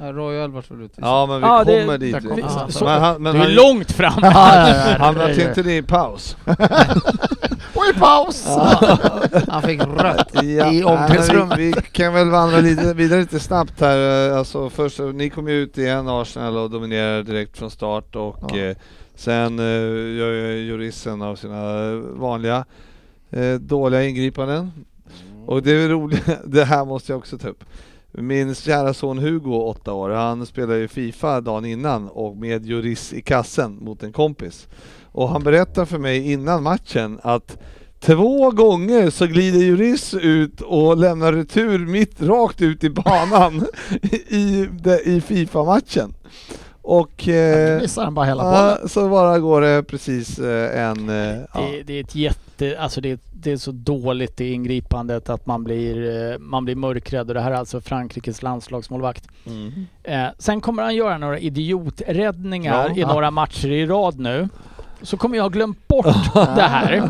[0.00, 1.04] Ja, Royal vart väl utvisad.
[1.10, 2.12] Ja men vi det- kommer dit.
[2.12, 2.68] där kommer.
[2.70, 4.12] Så- men han, men Du är han, långt fram.
[4.22, 5.42] Ja, ja, ja, han det var är det.
[5.48, 6.36] inte det i paus.
[7.74, 8.46] Och i paus!
[9.48, 11.58] Han fick rött Ja, i omklädningsrummet.
[11.58, 14.28] vi, vi kan väl vandra lite, vidare lite snabbt här.
[14.30, 18.16] Eh, Alltså först, så- ni kom ju ut igen Arsenal och dominerar direkt från start
[18.16, 18.56] och Ja.
[18.58, 18.76] eh,
[19.14, 19.64] sen eh,
[20.18, 21.62] gör ju juristen av sina
[22.14, 22.64] vanliga
[23.30, 24.72] eh, dåliga ingripanden.
[25.46, 27.64] Och det är roligt, det här måste jag också ta upp.
[28.14, 33.12] Min kära son Hugo, åtta år, han spelade ju Fifa dagen innan och med Juris
[33.12, 34.68] i kassen mot en kompis.
[35.12, 37.58] Och han berättar för mig innan matchen att
[38.00, 43.66] två gånger så glider Juris ut och lämnar retur mitt rakt ut i banan
[44.28, 44.68] i,
[45.04, 46.14] i Fifa-matchen.
[46.84, 48.78] Och Nu eh, missar han bara hela bollen.
[48.82, 51.08] ja, så bara går det precis eh, en...
[51.08, 51.60] eh, ja.
[51.60, 55.64] Det, det är ett jätte, alltså det, det är så dåligt det ingripandet att man
[55.64, 59.28] blir, man blir mörkrädd och det här är alltså Frankrikes landslagsmålvakt.
[59.46, 59.72] Mm.
[60.02, 63.02] Eh, sen kommer han göra några idioträddningar Ja.
[63.02, 64.48] i några matcher i rad nu.
[65.02, 67.08] Så kommer jag ha glömt bort det här.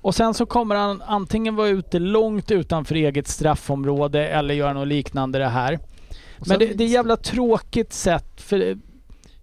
[0.00, 4.88] Och sen så kommer han antingen vara ute långt utanför eget straffområde eller göra något
[4.88, 5.78] liknande det här.
[6.46, 8.76] Men det, det är jävla tråkigt sätt för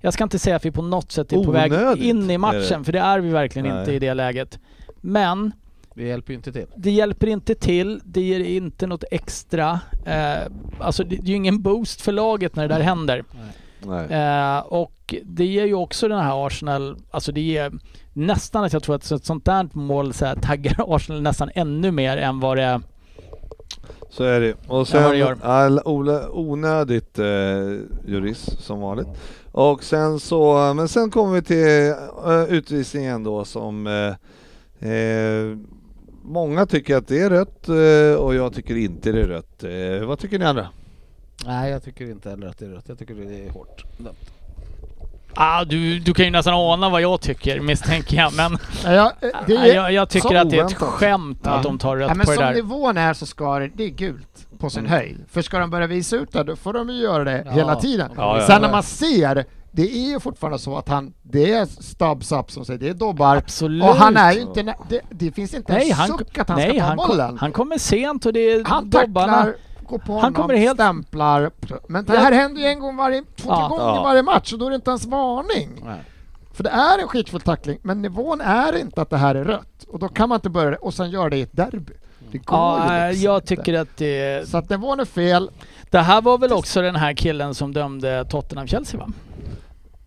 [0.08, 2.28] jag ska inte säga att vi på något sätt är på väg Onödigt in i
[2.28, 2.38] det.
[2.38, 3.80] matchen för det är vi verkligen Nej.
[3.80, 4.60] inte i det läget.
[5.02, 5.52] Men
[5.96, 6.66] Det hjälper ju inte till.
[6.76, 9.80] det hjälper inte till, det ger inte något extra.
[10.06, 10.38] Eh,
[10.80, 13.24] alltså det, det är ju ingen boost för laget när det där händer.
[13.86, 14.06] Nej.
[14.12, 17.72] Eh, och det ger ju också den här Arsenal, alltså det ger
[18.14, 21.92] nästan att jag tror att ett sånt där mål så här, taggar Arsenal nästan ännu
[21.92, 22.82] mer än vad det är.
[24.10, 24.54] Så är det.
[24.54, 25.38] Och Ja, sen vad det gör.
[25.42, 25.80] all,
[26.32, 27.26] onödigt eh,
[28.08, 29.08] jurist som vanligt.
[29.58, 31.90] Och sen så, men sen kommer vi till
[32.28, 35.58] eh, utvisningen då som eh, eh,
[36.24, 40.08] många tycker att det är rött eh, och jag tycker inte det är rött.
[40.08, 40.68] Vad tycker ni andra?
[41.46, 42.86] Nej, jag tycker inte heller att det är rött.
[42.88, 43.84] Jag tycker det är hårt.
[45.34, 49.14] Ah, du, du kan ju nästan ana vad jag tycker misstänker jag men Ja,
[49.48, 51.52] är, jag, jag tycker att det är ett skämt Ja.
[51.52, 52.54] att de tar rött ja, men på det som där.
[52.54, 54.92] nivån är så ska det, det är gult på sin Mm.
[54.92, 55.26] höjd.
[55.30, 57.52] För ska de börja visa ut det, då får de ju göra det Ja.
[57.52, 58.12] hela tiden.
[58.18, 58.48] Ja, ja.
[58.48, 62.52] Sen när man ser, det är ju fortfarande så att han, det är stubbs up
[62.52, 63.36] som säger, det är dobbar.
[63.36, 63.84] Absolut.
[63.84, 66.58] Och han är ju inte, det, det finns inte nej, en han, suck att han
[66.58, 67.28] nej, ska ta han, bollen.
[67.30, 69.34] kom, han kommer sent och det är Han dobbarna.
[69.38, 71.52] tacklar, går på Han honom, kommer helt- stämplar.
[71.88, 73.68] Men det här händer ju en gång varje, två, Ja.
[73.68, 74.04] gånger Ja.
[74.04, 75.70] varje match och då är det inte ens varning.
[75.86, 76.02] Nej.
[76.54, 79.84] För det är en skitfull tackling, men nivån är inte att det här är rött.
[79.88, 81.94] Och då kan man inte börja det och sen göra det i ett derby.
[82.32, 83.48] Det går Ja, ju liksom jag inte.
[83.48, 84.48] tycker att det...
[84.50, 85.50] Så att nivån är fel.
[85.92, 89.08] Det här var väl också den här killen som dömde Tottenham-Chelsea va?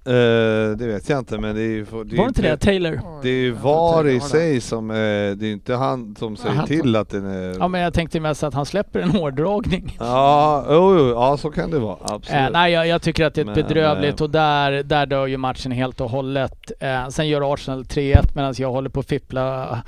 [0.05, 1.85] Eh, det vet jag inte men det är ju...
[1.85, 2.57] Det är Var det inte inte- det?
[2.57, 3.01] Taylor?
[3.23, 6.16] Det är ju Jag VAR i inte var sig som, eh, det är inte han
[6.18, 7.57] som säger han till att den är...
[7.59, 9.97] Ja men jag tänkte mest att han släpper en hårdragning.
[10.01, 12.41] Ja, jo, jo, ja så kan det vara, absolut.
[12.43, 15.27] Eh, nej jag, jag tycker att det är Men, bedrövligt eh, och där, där dör
[15.27, 16.73] ju matchen helt och hållet.
[16.81, 19.79] Eh, sen gör Arsenal 3-1 medan jag håller på att fippla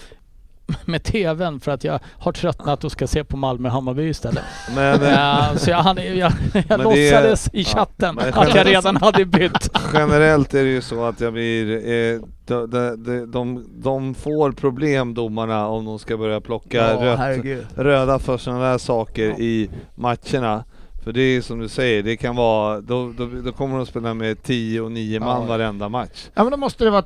[0.84, 4.42] med TVn för att jag har tröttnat och ska se på Malmö-Hammarby istället.
[4.74, 6.32] Men Eh, så jag, hann- jag, jag
[6.68, 9.70] det är- låtsades i ja, chatten men att jag redan hade bytt.
[9.94, 14.52] generellt är det ju så att jag blir, eh, de, de, de, de, de får
[14.52, 17.66] problem domarna om de ska börja plocka rött, herregud.
[17.76, 20.64] röda för sådana där saker i matcherna.
[21.04, 24.14] För det är som du säger, det kan vara, då, då, då kommer de spela
[24.14, 25.46] med 10 och 9 man Ja.
[25.48, 26.28] varenda match.
[26.34, 27.04] Ja men då måste det vara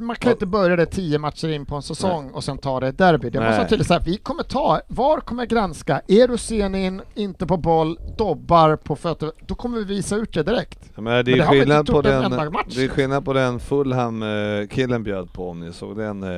[0.00, 0.32] man kan Ja.
[0.32, 3.30] inte börja det tio matcher in på en säsong och sen ta det ett derby.
[3.30, 3.58] Det måste Nej.
[3.58, 7.46] vara tydligt så här, vi kommer ta, VAR kommer granska, är du sen in, inte
[7.46, 10.78] på boll, dobbar på fötter, då kommer vi visa ut det direkt.
[10.96, 12.30] Det, Men det är har vi skillnad på den,
[12.70, 16.28] det är skillnad på den Fulham-killen bjöd på om ni såg den eh,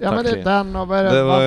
[0.00, 1.40] Ja men det är den och vad är det, Det var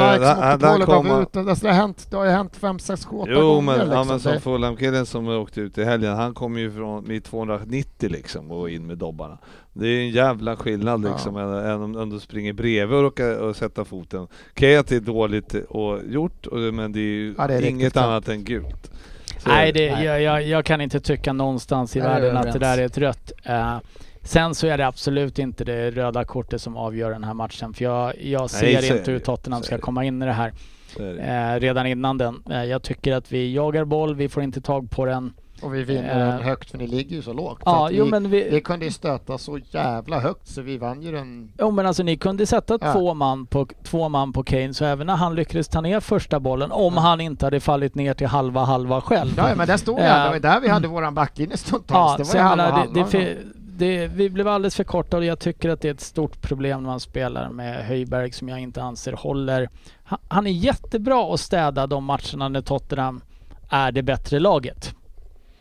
[0.57, 3.15] där på och kom ut det, har hänt, det har ju hänt fem, sex, sju,
[3.17, 3.93] åtta Jo gånger men, liksom.
[3.97, 7.23] ja, men som det, Fulham-killen som åkte ut i helgen, han kom ju från vid
[7.23, 9.37] 290 liksom och in med dobbarna.
[9.73, 11.09] Det är en jävla skillnad Ja.
[11.11, 14.27] liksom än, än om, om du springer bredvid och råkar och sätta foten.
[14.51, 17.65] Okej att det är dåligt och gjort, och, men det är ju Ja, det är
[17.65, 18.91] inget annat än gult.
[19.39, 19.89] Så Nej, det.
[19.89, 22.85] det, jag, jag, jag kan inte tycka någonstans i Nej, världen att det där är
[22.85, 23.31] ett rött.
[23.43, 23.77] Eh,
[24.21, 27.73] sen så är det absolut inte det röda kortet som avgör den här matchen.
[27.73, 29.19] För jag, jag ser är inte hur.
[29.19, 30.53] Tottenham ska komma in i det här
[30.97, 31.19] det.
[31.19, 32.43] eh, redan innan den.
[32.51, 35.33] Eh, jag tycker att vi jagar boll, vi får inte tag på den.
[35.63, 36.27] Och vi vinner Eh.
[36.37, 37.61] den högt för ni ligger ju så lågt.
[37.65, 38.49] Ja, jo vi, men vi...
[38.51, 41.51] vi kunde ju stöta så jävla högt så vi vann ju den.
[41.59, 42.93] Jo men alltså ni kunde sätta Ja.
[42.93, 46.39] två, man på, två man på Kane så även när han lyckades ta ner första
[46.39, 47.01] bollen, om Ja.
[47.01, 49.33] han inte hade fallit ner till halva halva själv.
[49.37, 50.15] Ja men där stod Eh.
[50.15, 52.11] ändå, det var där vi hade våran backlinje stundtals.
[52.11, 52.93] Ja, det var ju jag halva det, halva.
[52.93, 53.37] det, fi-
[53.77, 56.83] det, vi blev alldeles för korta och jag tycker att det är ett stort problem
[56.83, 59.69] när man spelar med Höjberg som jag inte anser håller.
[60.03, 63.21] Han, han är jättebra att städa de matcherna när Tottenham
[63.69, 64.95] är det bättre laget.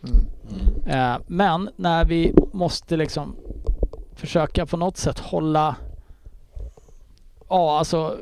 [0.04, 1.14] Mm.
[1.14, 3.36] Eh, men när vi måste liksom
[4.14, 5.76] försöka på något sätt hålla...
[7.48, 8.18] Ja, alltså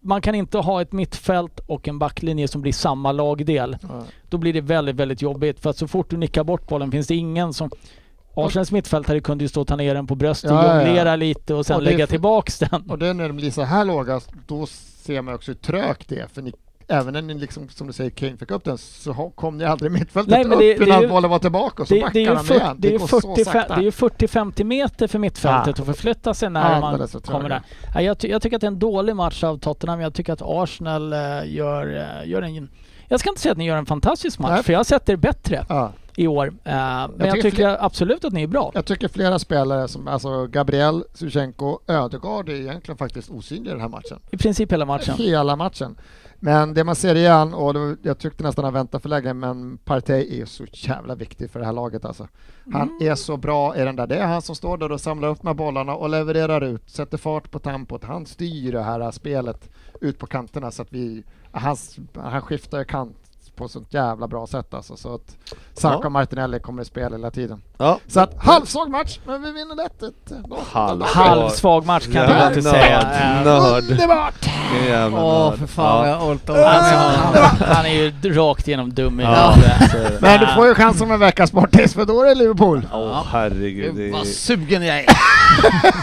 [0.00, 3.76] man kan inte ha ett mittfält och en backlinje som blir samma lagdel.
[3.82, 4.02] Ja.
[4.28, 5.60] Då blir det väldigt, väldigt jobbigt.
[5.60, 7.70] För att så fort du nickar bort bollen finns det ingen som...
[8.36, 10.86] Arsenals mittfältare kunde ju stå och ta ner den på bröstet, Ja, ja, ja.
[10.86, 12.90] jonglera lite och sen Och lägga tillbaks den.
[12.90, 16.08] Och det är när de blir så här låga, då ser man också hur trögt
[16.08, 16.26] det är.
[16.26, 16.52] För ni,
[16.88, 19.92] även när ni liksom, som du säger, Kane fick upp den så kom ni aldrig
[19.92, 22.26] mittfältet Nej, men upp det- är innan bollen var tillbaka och så Det, backar det
[22.26, 22.76] de fyrt- igen.
[22.78, 25.82] det 40 det är ju 40-50 meter för mittfältet Ja.
[25.82, 27.62] att förflytta sig när man Alldeles för kommer där.
[27.94, 30.00] Ja, jag, ty- jag tycker att det är en dålig match av Tottenham.
[30.00, 32.70] Jag tycker att Arsenal eh, gör, eh, gör en...
[33.08, 34.62] Jag ska inte säga att ni gör en fantastisk match, Nej.
[34.62, 35.92] för jag har sett er bättre Ja.
[36.16, 36.46] i år.
[36.46, 38.70] Eh, men jag tycker tycker, absolut att ni är bra.
[38.74, 43.80] Jag tycker flera spelare som alltså Gabriel, Zuzjenko, Ödegaard är egentligen faktiskt osynliga i den
[43.80, 44.20] här matchen.
[44.30, 45.14] I princip hela matchen.
[45.18, 45.96] Hela matchen.
[46.44, 49.78] Men det man ser igen, och var- jag tyckte nästan han väntade för länge, men
[49.78, 52.28] Partey är så jävla viktig för det här laget alltså.
[52.72, 53.10] Han Mm.
[53.10, 54.06] är så bra i den där.
[54.06, 57.18] Det är han som står där och samlar upp här bollarna och levererar ut, sätter
[57.18, 58.04] fart på tempot.
[58.04, 59.70] Han styr det här spelet
[60.00, 61.76] ut på kanterna så att vi, han,
[62.14, 63.23] han skiftar kant
[63.56, 64.96] på sånt jävla bra sätt alltså.
[64.96, 65.36] Så att
[65.74, 66.08] Saka Ja.
[66.08, 67.62] Martinelli kommer att spela hela tiden.
[67.78, 67.98] Ja.
[68.08, 70.32] Så att halvsvag match, men vi vinner lätt ett
[70.72, 73.42] Halv- Halvsvag match kan jag inte säga.
[73.44, 73.84] Nörd.
[73.90, 74.34] Underbart!
[75.12, 75.58] Åh nörd.
[75.58, 76.12] för fan Ja.
[76.20, 77.90] jag orkar Han, han är
[78.22, 79.54] ju rakt igenom dum i Ja.
[80.20, 82.86] Men du får ju chansen med veckans sportis för då är det Liverpool.
[82.92, 83.94] Åh herregud.
[83.94, 85.06] Det vad sugen jag är.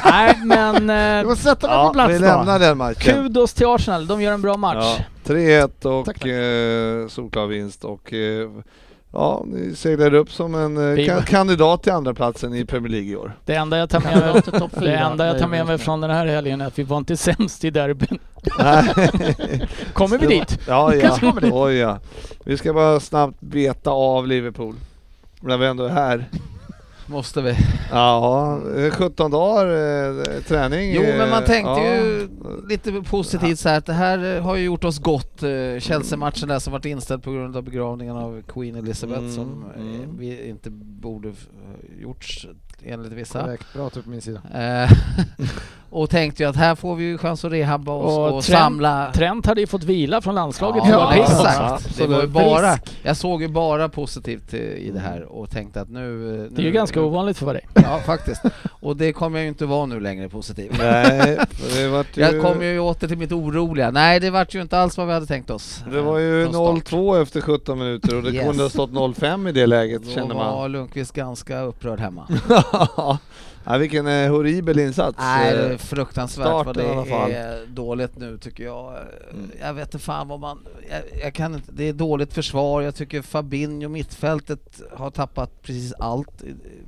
[0.11, 0.87] Nej, men
[1.23, 2.25] Du får sätta dig på plats vi då.
[2.25, 3.13] lämnar den matchen.
[3.13, 4.07] kudos till Arsenal.
[4.07, 4.97] De gör en bra match.
[5.39, 6.27] Ja, 3-1 och Tack, tack.
[6.29, 8.49] eh, solklar vinst och eh,
[9.11, 13.15] ja, ni seglar upp som en eh, kandidat till andra platsen i Premier League i
[13.15, 13.37] år.
[13.45, 14.41] Det enda jag tar med mig,
[14.79, 17.17] det enda jag tar med mig från den här helgen är att vi var inte
[17.17, 18.19] sämst i derbyn.
[19.93, 20.59] Kommer vi dit?
[20.67, 21.01] Ja, ja.
[21.01, 21.51] Kanske kommer dit.
[21.53, 21.99] Oj, ja.
[22.43, 24.75] Vi ska bara snabbt beta av Liverpool.
[25.39, 26.25] När vi ändå är här.
[27.11, 27.55] Måste vi.
[27.91, 30.93] Ja, eh, 17 dagar eh, träning.
[30.93, 31.95] Jo men man eh, tänkte ja.
[31.95, 32.29] ju
[32.69, 35.43] lite positivt så här att det här eh, har ju gjort oss gott.
[35.79, 40.17] Chelsea-matchen där som varit inställd på grund av begravningen av Queen Elizabeth Mm, som mm.
[40.17, 41.33] vi inte borde
[41.99, 42.47] gjorts
[42.83, 43.41] enligt vissa.
[43.41, 44.41] Korrekt, bra typ på min sida.
[45.91, 48.41] Eh, och tänkte ju att här får vi ju chans att rehabba oss Och och,
[48.43, 50.83] Trent- samla Trent hade ju fått vila från landslaget.
[50.89, 51.21] Ja, också.
[51.21, 51.97] exakt.
[51.97, 55.89] Det var bara, jag såg ju bara positivt eh, i det här och tänkte att
[55.89, 56.29] nu...
[56.29, 57.67] eh, Det är ju nu- ganska ovanligt för dig.
[57.73, 58.41] Ja, faktiskt.
[58.79, 60.75] Och det kommer jag ju inte vara nu längre positiv.
[60.79, 61.37] Nej,
[61.75, 62.21] det vart ju...
[62.21, 63.91] Jag kommer ju åter till mitt oroliga.
[63.91, 65.83] Nej, det vart ju inte alls vad vi hade tänkt oss.
[65.91, 66.91] Det var ju eh, från start.
[66.99, 68.45] 0-2 efter 17 minuter och det Yes.
[68.45, 70.71] kunde ha stått 0-5 i det läget Då kände var man.
[70.71, 72.27] Lundqvist ganska upprörd hemma.
[73.65, 75.17] ja, vilken eh, horribel insats.
[75.19, 78.95] Nej, det är Eh, fruktansvärt starten vad det är dåligt nu tycker jag.
[79.31, 79.51] Mm.
[79.61, 80.59] Jag vet inte fan vad man...
[80.89, 82.81] Jag, jag kan inte, det är dåligt försvar.
[82.81, 86.43] Jag tycker Fabinho, mittfältet, har tappat precis allt.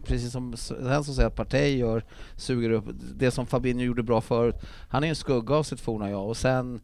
[0.05, 2.03] Precis som den som säger att Partey gör,
[2.35, 4.55] suger upp det som Fabinho gjorde bra förut.
[4.89, 6.81] Han är en skugga av sitt forna jag och sen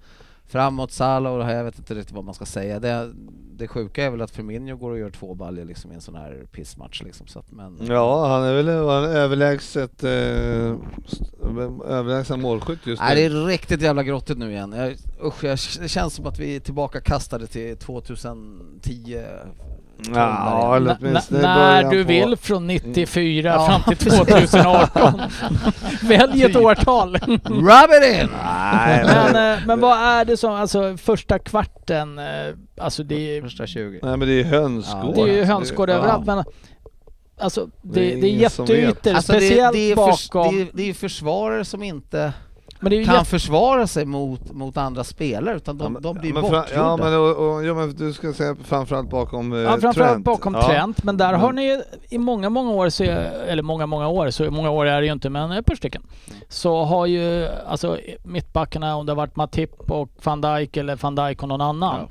[0.49, 2.79] framåt Salah och jag vet inte riktigt vad man ska säga.
[2.79, 3.11] Det,
[3.53, 6.15] det sjuka är väl att Firmino går och gör två baljor liksom i en sån
[6.15, 7.27] här pissmatch liksom.
[7.27, 8.73] Så att, men, Ja, han är väl är
[9.15, 10.09] överlägset, eh,
[11.87, 13.41] överlägsen målskytt just Nej, det nu.
[13.41, 14.73] är riktigt jävla grottigt nu igen.
[14.77, 14.91] Jag,
[15.27, 19.23] usch, jag, det känns som att vi är tillbaka kastade till 2010
[20.15, 23.67] Ja, eller åtminstone när du på- vill från 94 Ja.
[23.67, 25.21] fram till 2018.
[26.01, 27.15] Välj ett årtal.
[27.15, 28.29] Rub it in!
[28.43, 32.25] Nej, Men, men, eh, men vad är det som, alltså första kvarten, eh,
[32.77, 33.99] alltså det är, Första 20.
[34.03, 35.15] nej men det är hönsgård.
[35.15, 35.93] det är ju hönsgård Ja.
[35.93, 36.43] överallt men
[37.39, 40.13] alltså det, Det är det är jätteytor, Alltså det, speciellt det, är bakom.
[40.13, 42.33] förs, det, är, det är försvarare som inte
[42.79, 46.17] men det är ju kan jätte, försvara sig mot, mot andra spelare utan de, de
[46.17, 46.81] blir men fra- bortgjorda.
[46.81, 50.25] Ja men, och, och, ja, men du ska säga framförallt bakom eh, ja, framförallt Trent.
[50.25, 50.67] bakom ja.
[50.67, 54.29] Trent, men där har Men- ni i många, många år, så, eller många, många år,
[54.29, 56.01] så många år är det ju inte, men ett par stycken.
[56.49, 61.15] Så har ju alltså mittbackarna, om det har varit Matip och van Dijk eller van
[61.15, 62.07] Dijk och någon annan,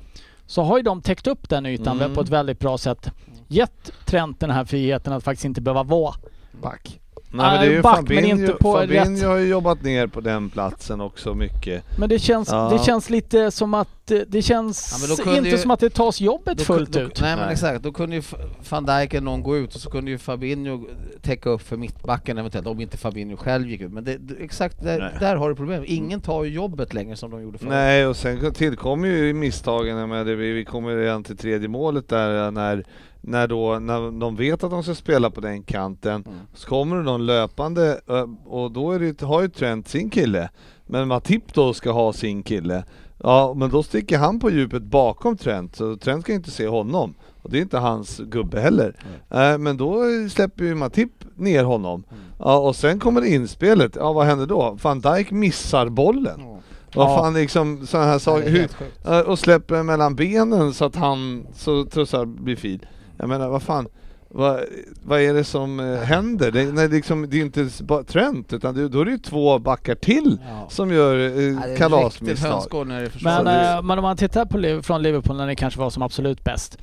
[0.47, 2.14] så har ju de täckt upp den ytan Mm.
[2.14, 3.11] på ett väldigt bra sätt.
[3.49, 6.14] Gett Trent den här friheten att faktiskt inte behöva vara
[6.62, 7.01] Back.
[7.31, 9.83] Nej, men det är ju back, men Fabinho, inte på Fabinho rätt- har ju jobbat
[9.83, 11.85] ner på den platsen också mycket.
[11.99, 12.68] Men det känns, Ja.
[12.79, 15.91] det känns lite som att eh, det känns Ja, men inte ju- som att det
[15.91, 17.20] tas jobbet Då fullt då, ut.
[17.20, 17.53] Nej men Nej.
[17.53, 18.22] exakt, då kunde ju
[18.70, 20.85] van Dijk eller någon gå ut och så kunde ju Fabinho
[21.22, 23.93] täcka upp för mittbacken eventuellt om inte Fabinho själv gick ut.
[23.93, 25.83] Men det, exakt där, där har du problem.
[25.87, 27.70] Ingen tar ju jobbet längre som de gjorde förut.
[27.70, 31.68] Nej, och sen tillkommer ju misstagen, jag menar, det, vi vi kommer redan till tredje
[31.68, 32.85] målet där när,
[33.31, 36.39] när, då, när de vet att de ska spela på den kanten, Mm.
[36.55, 38.01] så kommer det någon löpande
[38.47, 40.51] och då är det, har ju Trent sin kille,
[40.87, 42.85] men Matip då ska ha sin kille.
[43.22, 47.14] Ja, men då sticker han på djupet bakom Trent, så Trent ska inte se honom.
[47.43, 48.97] Och det är inte hans gubbe heller.
[49.31, 52.05] Eh, men då släpper ju Matip ner honom.
[52.39, 54.79] Ja, och sen kommer inspelet, ja vad händer då?
[54.83, 56.41] Van Dijk missar bollen.
[56.41, 56.59] Ja.
[56.95, 57.16] Vad Ja.
[57.16, 58.51] fan liksom sådana här saker.
[58.51, 62.87] Hur, och släpper mellan benen så att han, så Trussar blir fil.
[63.19, 63.89] Jag menar vad fan,
[64.29, 64.61] vad,
[65.05, 66.51] vad är det som eh, händer?
[66.51, 69.59] Det, nej, liksom, det är inte bara Trent, utan det, då är det ju två
[69.59, 70.66] backar till Ja.
[70.71, 72.87] som gör eh, det är riktigt kalasmisstag.
[73.23, 76.03] Men, eh, men om man tittar på Liv- från Liverpool när ni kanske var som
[76.03, 76.79] absolut bäst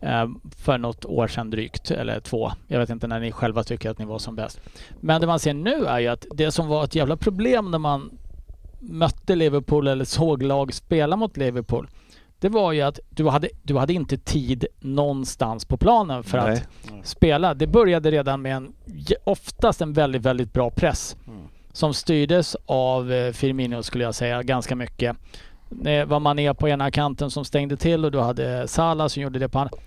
[0.00, 2.52] eh, för något år sedan drygt, eller två.
[2.66, 4.60] Jag vet inte när ni själva tycker att ni var som bäst.
[5.00, 7.78] Men det man ser nu är ju att det som var ett jävla problem när
[7.78, 8.10] man
[8.82, 11.88] mötte Liverpool eller såg lag spela mot Liverpool.
[12.40, 16.62] Det var ju att du hade, du hade inte tid någonstans på planen för Nej.
[17.00, 17.54] att spela.
[17.54, 18.72] Det började redan med en,
[19.24, 21.16] oftast en väldigt, väldigt bra press.
[21.26, 21.42] Mm.
[21.72, 25.16] Som styrdes av eh, Firmino skulle jag säga ganska mycket.
[25.68, 29.38] Det var Mané på ena kanten som stängde till och du hade Salah som gjorde
[29.38, 29.78] det på andra.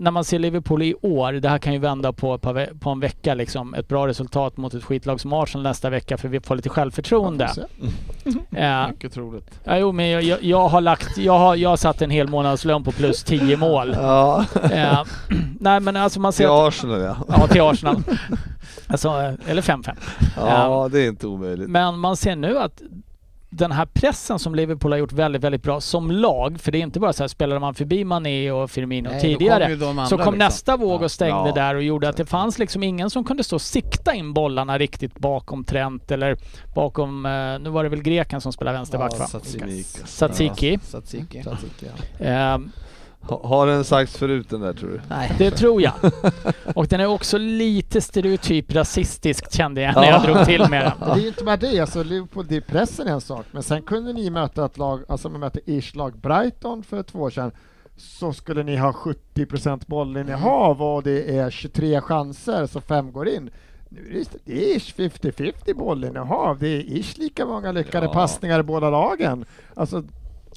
[0.00, 2.38] När man ser Liverpool i år, det här kan ju vända på,
[2.80, 3.74] på en vecka liksom.
[3.74, 7.50] Ett bra resultat mot ett skitlag som Arsenal nästa vecka för vi får lite självförtroende.
[8.56, 9.60] Eh, Mycket troligt.
[9.64, 12.28] ja, jo, men jag, jag, jag har lagt, jag har, jag har satt en hel
[12.28, 13.94] månadslön på plus 10 mål.
[13.98, 15.04] Ja, Eh,
[15.60, 17.16] nej men alltså man ser till att, Arsenal ja.
[17.28, 18.02] Ja, till Arsenal.
[18.86, 19.96] alltså, eh, eller 5-5.
[20.36, 21.70] Ja, det är inte omöjligt.
[21.70, 22.82] Men man ser nu att
[23.50, 26.82] den här pressen som Liverpool har gjort väldigt, väldigt bra som lag, för det är
[26.82, 30.18] inte bara så här spelade man förbi Mané och Firmino Nej, tidigare, kom så kom
[30.18, 30.38] liksom.
[30.38, 31.04] nästa våg Ja.
[31.04, 31.54] och stängde Ja.
[31.54, 34.78] där och gjorde att det fanns liksom ingen som kunde stå och sikta in bollarna
[34.78, 36.36] riktigt bakom Trent eller
[36.74, 39.26] bakom, eh, nu var det väl greken som spelade vänsterback Ja, va?
[39.26, 39.82] Satsiki.
[40.04, 40.74] Tsatsiki.
[40.74, 40.80] Ja,
[41.44, 41.86] Satsiki.
[42.18, 42.58] Eh,
[43.28, 45.00] Ha, har den sagts förut den där tror du?
[45.08, 45.32] Nej.
[45.38, 45.92] det tror jag.
[46.74, 50.32] Och den är också lite stereotyp rasistisk kände jag när jag Ja.
[50.34, 50.92] drog till med den.
[51.00, 53.46] Men det är ju inte med det, alltså Liverpool, det är pressen är en sak,
[53.50, 57.18] men sen kunde ni möta ett lag, alltså man mötte ish lag Brighton för två
[57.18, 57.50] år sedan,
[57.96, 58.92] så skulle ni ha
[59.34, 63.50] 70% bollinnehav och det är 23 chanser så fem går in.
[63.90, 68.12] Nu är det, det är ish 50-50 bollinnehav, det är ish lika många lyckade Ja.
[68.12, 69.44] passningar i båda lagen.
[69.74, 70.02] Alltså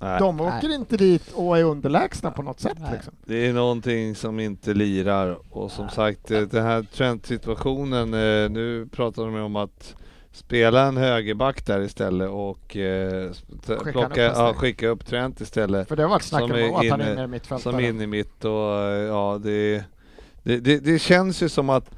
[0.02, 0.20] Nej.
[0.20, 3.14] de åker inte dit och är underlägsna på något sätt liksom.
[3.26, 8.88] Det är någonting som inte lirar och som sagt eh, den här Trent-situationen, eh, nu
[8.92, 9.96] pratar de om att
[10.32, 13.32] spela en högerback där istället och eh,
[13.68, 16.58] Skicka plocka, upp ja, skicka upp Trent istället För det har varit snack Som om
[16.58, 17.74] är att han är inne i mittfältare.
[17.74, 18.52] som in i mitt och
[19.10, 19.84] ja det,
[20.44, 21.90] det, det, det känns ju som att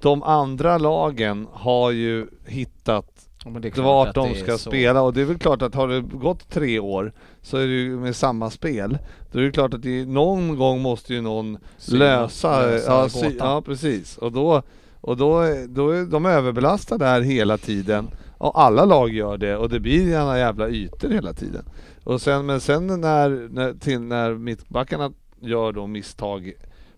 [0.00, 4.38] de andra lagen har ju hittat Ja, men det är klart vart att de det
[4.38, 4.70] ska så.
[4.70, 7.12] spela och det är väl klart att har det gått tre år
[7.42, 8.98] så är det ju med samma spel.
[9.32, 13.08] Då är det klart att det, någon gång måste ju någon Syna, lösa, lösa ja,
[13.08, 14.18] sy, ja precis.
[14.18, 14.62] Och då,
[15.00, 18.10] och då, då är de överbelastade här hela tiden.
[18.38, 21.64] Och alla lag gör det och det blir gärna jävla ytor hela tiden.
[22.04, 26.52] Och sen, men sen när, när, till när mittbackarna gör då misstag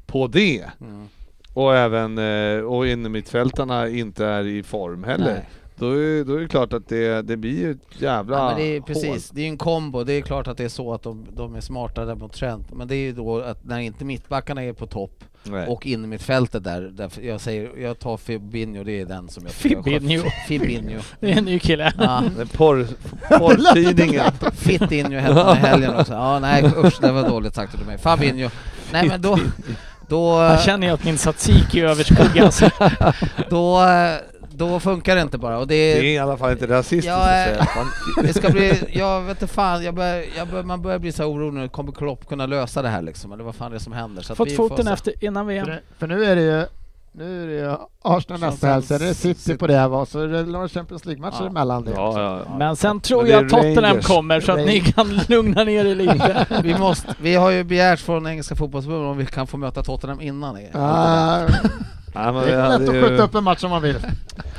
[0.06, 1.08] på det Mm.
[1.54, 5.34] och även eh, och innermittfältarna inte är i form heller.
[5.34, 5.48] Nej.
[5.80, 8.56] Då är, då är det klart att det, det blir ju ett jävla Ja, men
[8.56, 8.86] det är hål.
[8.86, 10.04] precis, det är ju en kombo.
[10.04, 12.72] Det är klart att det är så att de, de är smartare mot Trent.
[12.72, 15.66] Men det är ju då att när inte mittbackarna är på topp Nej.
[15.66, 19.42] och in i mittfältet där, där jag säger, jag tar Fibinho, det är den som
[19.44, 20.00] jag tycker är skön.
[20.00, 20.24] Fibinho.
[20.48, 21.00] Fibinho.
[21.20, 21.92] Det är en ny kille.
[21.98, 22.22] Ja,
[22.56, 22.86] Porr,
[23.38, 24.32] porrtidningen.
[24.52, 26.12] Fittinho hette han i helgen också.
[26.12, 27.98] Ja, nej usch, det var dåligt sagt av mig.
[27.98, 28.50] Fabinho.
[28.92, 29.38] Nej men då,
[30.08, 32.62] då, Jag känner ju att min tzatziki överskuggas.
[33.50, 34.16] då, eh,
[34.68, 35.58] då funkar det inte bara.
[35.58, 37.66] Och det, Det är i alla fall inte rasistiskt Ja, att eh, säga.
[37.76, 37.86] Man,
[38.26, 41.22] det ska bli, jag vet inte fan, jag börjar, jag börjar, man börjar bli så
[41.22, 43.32] här orolig nu, kommer Klopp kunna lösa det här liksom?
[43.32, 44.22] Eller vad fan det är som händer?
[44.22, 44.92] Så att Fått vi får foten se.
[44.92, 45.64] efter innan VM.
[45.66, 46.66] För, det- för nu är det ju
[47.12, 49.58] nu är det ju Arsenal nästa helg, sen är det City City.
[49.58, 51.46] på det va, så är det några Champions League-matcher Ja.
[51.46, 51.90] emellan det.
[51.90, 52.56] ja, ja, ja.
[52.58, 54.06] Men sen tror Men det jag att Tottenham Rangers.
[54.06, 56.46] kommer så att ni kan lugna ner er lite.
[56.62, 60.20] Vi, måste, vi har ju begärt från engelska fotbollsförbundet om vi kan få möta Tottenham
[60.20, 60.70] innan det.
[60.74, 61.40] Ah,
[62.14, 63.96] Men det är lätt att ju- skjuta upp en match om man vill.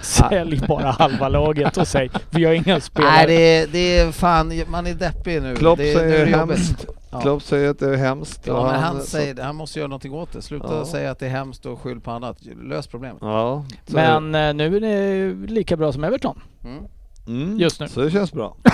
[0.02, 3.12] Sälj bara halva laget och säg vi har inga spelare.
[3.12, 5.56] Nej det är, det är fan, man är deppig nu.
[5.56, 6.58] Klopp det, nu är säger det jobbigt.
[6.58, 6.86] hemskt.
[7.12, 7.22] Ja.
[7.22, 8.42] Klopp säger att det är hemskt.
[8.48, 10.42] Ja men han säger det, han måste göra någonting åt det.
[10.42, 10.86] Sluta Ja.
[10.86, 12.38] säga att det är hemskt och skyll på annat.
[12.64, 13.18] Lös problemet.
[13.22, 16.42] Ja, är Men eh, nu är det lika bra som Everton.
[16.64, 16.84] Mm.
[17.26, 17.32] det.
[17.32, 17.88] mm, just nu.
[17.88, 18.56] Så det känns bra.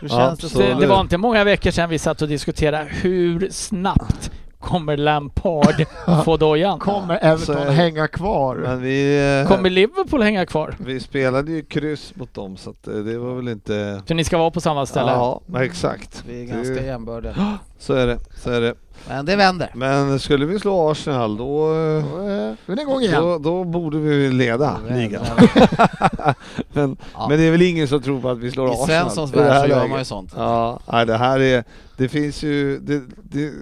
[0.00, 0.58] Det.
[0.58, 4.30] Det, det var inte många veckor sedan vi satt och diskuterade hur snabbt
[4.60, 5.84] kommer Lampard
[6.24, 6.78] få dojan?
[6.78, 7.72] Kommer Så är Everton det.
[7.72, 8.56] hänga kvar?
[8.56, 10.74] Men vi, eh, Kommer Liverpool hänga kvar?
[10.78, 14.02] vi spelade ju kryss mot dem så att eh, det var väl inte...
[14.08, 15.10] Så ni ska vara på samma ställe?
[15.10, 16.24] Ja, exakt.
[16.28, 17.58] Vi är ganska jämbördiga.
[17.78, 18.18] Så är det.
[18.36, 18.74] Så är det.
[19.08, 19.70] Men det vänder.
[19.74, 23.22] Men skulle vi slå Arsenal då, eh, Då är då är det igång igen.
[23.22, 25.22] då, då borde vi leda ligan.
[26.72, 27.26] men, Ja.
[27.28, 28.86] men det är väl ingen som tror på att vi slår I Arsenal.
[28.86, 30.32] Svenssons i det här värld så gör man ju sånt.
[30.36, 31.64] Ja, nej, det här är,
[31.96, 33.52] det finns ju, det, det,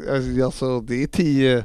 [0.44, 1.64] alltså, det är tio,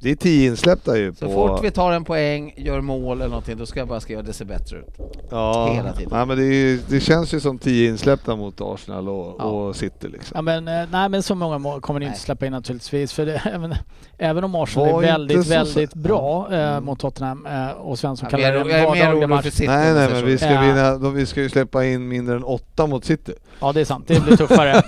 [0.00, 1.32] det är tio insläppta ju Så på...
[1.48, 4.32] fort vi tar en poäng, gör mål eller någonting, då ska jag bara skriva det
[4.32, 4.86] ser bättre ut.
[5.30, 6.12] ja, hela tiden.
[6.12, 9.44] Nej, men det, är, det känns ju som tio insläppta mot Arsenal och, Ja.
[9.44, 10.32] och City liksom.
[10.34, 13.12] Ja, men, eh, nej men så många mål kommer ni inte släppa in naturligtvis.
[13.12, 13.74] För det, även,
[14.18, 16.84] även om Arsenal Var är väldigt, så- väldigt bra eh, Mm.
[16.84, 19.44] mot Tottenham eh, och Svensson kallar det en vardaglig match.
[19.44, 19.66] City.
[19.66, 20.44] nej, nej, men vi så.
[20.44, 20.60] ska, Ja.
[20.60, 23.32] vinna, då, vi ska ju släppa in mindre än åtta mot City.
[23.60, 24.82] Ja det är sant, det blir tuffare.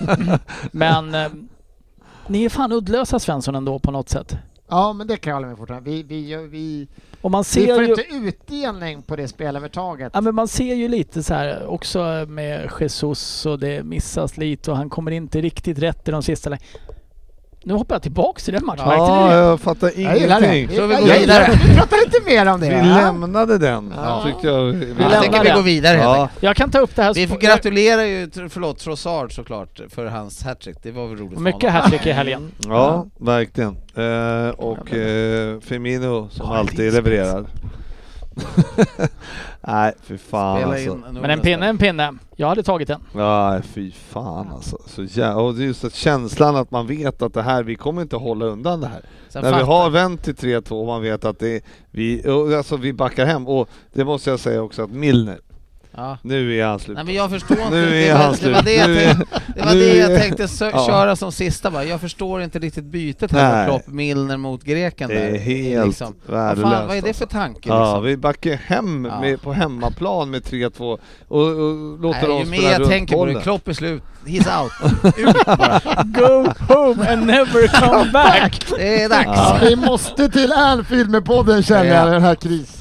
[0.73, 1.29] men eh,
[2.27, 4.37] ni är fan uddlösa Svensson ändå på något sätt.
[4.71, 5.91] Ja, men det kan jag hålla med fortfarande.
[5.91, 6.89] Vi, vi, vi,
[7.21, 7.89] Och man vi ser får ju...
[7.91, 10.11] inte utdelning på det spelövertaget.
[10.15, 11.99] Ja men man ser ju lite så här också
[12.29, 16.51] med Jesus och det missas lite och han kommer inte riktigt rätt i de sista
[16.51, 16.59] lä-
[17.65, 20.57] Nu hoppar jag tillbaks till den matchen, Ja, jag fattar Jag gillar det.
[20.59, 20.77] ingenting.
[20.79, 21.59] Så vi Jag går gillar vidare.
[21.63, 21.69] det.
[21.69, 22.69] Vi pratar lite mer om det.
[22.69, 22.97] Vi ja.
[22.97, 24.23] lämnade den, Ja.
[24.27, 24.65] tyckte jag.
[24.65, 26.29] Vi, Vi Jag lämnar tänker vi går vidare Ja.
[26.41, 27.15] Jag kan ta upp det här...
[27.15, 30.77] Vi får gratulera ju, förlåt, Trossard såklart, för hans hattrick.
[30.83, 32.53] Det var väl roligt Mycket hattrick i helgen.
[32.69, 33.77] ja, verkligen.
[33.97, 37.45] Eh, och eh, Firmino som alltid levererar.
[39.61, 40.91] Nej, fy fan Spela alltså.
[41.09, 42.15] in Men en pinne, en pinne.
[42.37, 43.01] Jag hade tagit den.
[43.13, 44.79] Nej, fy fan alltså.
[44.87, 47.75] Så jä- och det är just att känslan att man vet att det här, vi
[47.77, 49.01] kommer inte hålla undan det här.
[49.29, 52.77] Sen När vi har vänt till 3-2 och man vet att det är, vi, alltså
[52.77, 53.49] vi backar hem.
[53.49, 55.39] Och det måste jag säga också att Milner,
[55.97, 56.19] Ja.
[56.23, 56.95] nu är han slut.
[56.97, 58.65] Nej men jag förstår inte, Nu är det, han var, det var slut.
[58.65, 59.27] det jag tänkte,
[59.57, 60.87] det, var det jag tänkte sö- Ja.
[60.87, 61.85] köra som sista bara.
[61.85, 63.57] Jag förstår inte riktigt bytet här Nej.
[63.57, 65.21] med Klopp, Milner mot greken det där.
[65.35, 66.15] är helt liksom.
[66.27, 66.73] Vad värdelöst.
[66.75, 67.25] fan, vad är det alltså.
[67.27, 68.05] för tanke Ja, liksom?
[68.05, 69.21] vi backar hem Ja.
[69.21, 72.91] med, på hemmaplan med 3-2 och, och låter Nej, dem ju spela mer jag runt
[72.91, 73.43] tänker på det, bollen.
[73.43, 74.73] Klopp är slut, he's out.
[75.19, 75.81] Ut bara.
[76.05, 78.63] Go home and never come back!
[78.79, 79.27] Det är dags.
[79.27, 82.13] Ja, vi måste till Anfield med podden känner jag, Ja.
[82.13, 82.77] den här krisen.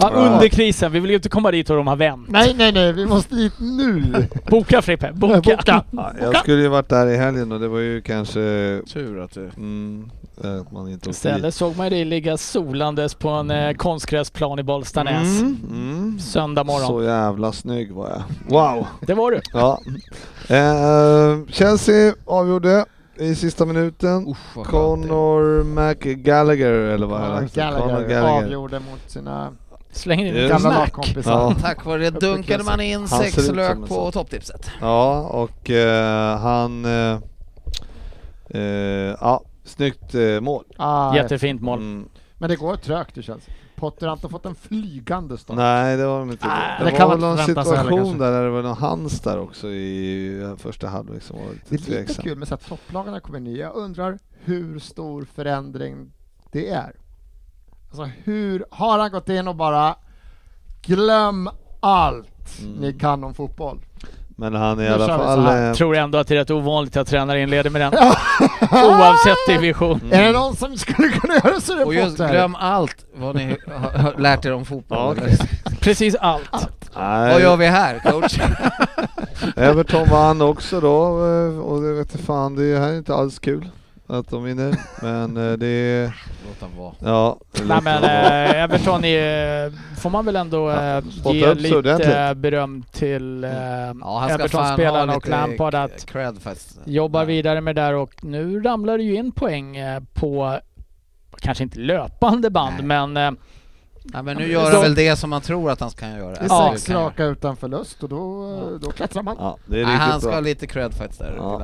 [0.00, 2.28] Ja, under krisen, vi vill ju inte komma dit och de har vänt.
[2.28, 4.26] Nej, nej, nej, vi måste dit nu.
[4.50, 5.40] Boka Frippe, boka!
[5.40, 5.84] Boka.
[5.90, 8.40] Ja, jag skulle ju varit där i helgen och det var ju kanske
[8.92, 9.50] Tur att du...
[9.56, 11.10] mm, att man inte.
[11.10, 15.40] Istället såg man dig ligga solandes på en eh, konstgräsplan i Bollstanäs.
[15.40, 16.18] Mm, mm.
[16.18, 16.86] Söndag morgon.
[16.86, 18.22] Så jävla snygg var jag.
[18.48, 18.86] Wow!
[19.00, 19.40] Det var du.
[19.52, 19.80] Ja.
[20.48, 22.84] Eh, Chelsea avgjorde
[23.16, 24.28] i sista minuten.
[24.56, 24.64] Är.
[24.64, 27.70] Conor McGallagher eller vad han heter.
[27.70, 28.44] Conor Gallagher Gallagher.
[28.44, 29.52] avgjorde mot sina
[29.94, 31.32] Slänger in gamla lagkompisar.
[31.32, 31.54] Ja.
[31.60, 34.70] Tack vare det dunkade man in Han sex lök på topptipset.
[34.80, 36.84] Ja, och eh, han...
[36.84, 37.18] Eh,
[38.50, 38.60] eh,
[39.20, 40.64] ja, snyggt eh, mål.
[40.76, 41.78] Ah, Jättefint mål.
[41.78, 42.08] Mm.
[42.38, 43.44] Men det går trögt det känns.
[43.76, 45.56] Potter har inte fått en flygande start.
[45.56, 46.46] Nej, det var de inte.
[46.46, 48.76] Nej, det, det var kan väl man någon heller, situation där, där det var någon
[48.76, 52.22] hands där också i eh, första halvlek som var Det lite är lite tveksam.
[52.22, 53.64] kul med så att topplagarna kommer nya.
[53.66, 56.12] Jag undrar hur stor förändring
[56.52, 56.92] det är.
[57.98, 59.94] Alltså hur, har han gått in och bara
[60.82, 61.48] glöm
[61.80, 62.28] allt
[62.62, 62.72] Mm.
[62.72, 63.78] ni kan om fotboll?
[64.36, 65.40] Men han är i alla fall...
[65.46, 65.68] här.
[65.68, 67.92] eh, Tror ändå att det är rätt ovanligt att tränare inleder med den.
[68.72, 70.00] Oavsett division.
[70.00, 70.12] Mm.
[70.12, 73.56] Är det någon som skulle kunna göra så det Och just glöm allt vad ni
[73.66, 75.18] har lärt er om fotboll.
[75.28, 75.44] Ja?
[75.80, 76.50] Precis allt.
[76.96, 78.38] nej, Vad gör vi här coach?
[79.56, 83.38] Everton vann också då eh, och det vet jag fan, det här är inte alls
[83.38, 83.68] kul
[84.06, 84.74] att de vinner.
[85.02, 86.16] Men eh, det är...
[86.48, 86.92] Låt dem vara.
[86.98, 90.76] Ja, Nej men eh, Everton är, får man väl ändå eh,
[91.24, 92.08] Ja, ge upp sig ordentligt.
[92.08, 96.78] lite beröm till eh, Ja, fan ha Everton-spelarna och lite Lampard att cred faktiskt.
[96.84, 100.58] jobba vidare med det där och nu ramlar det ju in poäng eh, på
[101.40, 102.86] kanske inte löpande band, Nej.
[102.86, 103.40] men eh,
[104.12, 106.30] Ja, men nu gör han väl det som man tror att han kan göra.
[106.34, 106.70] Det är Ja.
[106.76, 108.48] sex raka utan förlust och då,
[108.80, 109.36] då klättrar man.
[109.38, 110.36] Ja, det är Nej, han riktigt ska bra.
[110.36, 111.62] ha lite cred faktiskt där, Ja.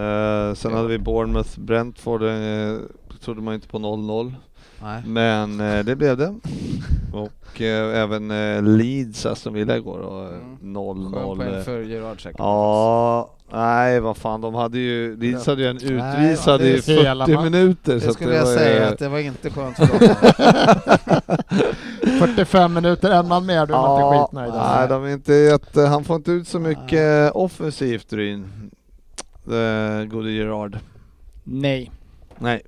[0.00, 2.76] Eh, sen hade vi Bournemouth, Brentford, eh,
[3.24, 4.34] trodde man inte på 0-0.
[4.82, 5.02] Nej.
[5.06, 6.34] Men eh, det blev det.
[7.12, 10.28] Och eh, även eh, Leeds, Aston Villa igår och eh,
[10.62, 10.76] Mm.
[10.76, 11.38] 0-0.
[11.38, 11.62] Skön eh.
[11.62, 12.38] för Gerard säkert.
[12.38, 17.02] Ja, nej vad fan de hade ju, Leeds hade ju en utvisad det i är
[17.02, 17.98] hela 40 ma- minuter.
[17.98, 19.98] så Det att skulle jag var säga, att det var inte skönt för dem.
[22.18, 24.52] 45 minuter, en man mer, då är man inte skitnöjd.
[24.52, 24.94] nej, Alltså.
[24.94, 28.70] de är inte jätte, han får inte ut så mycket offensivt Ryn.
[29.44, 30.78] Det gode Gerard.
[31.44, 31.90] nej.
[32.38, 32.62] Nej,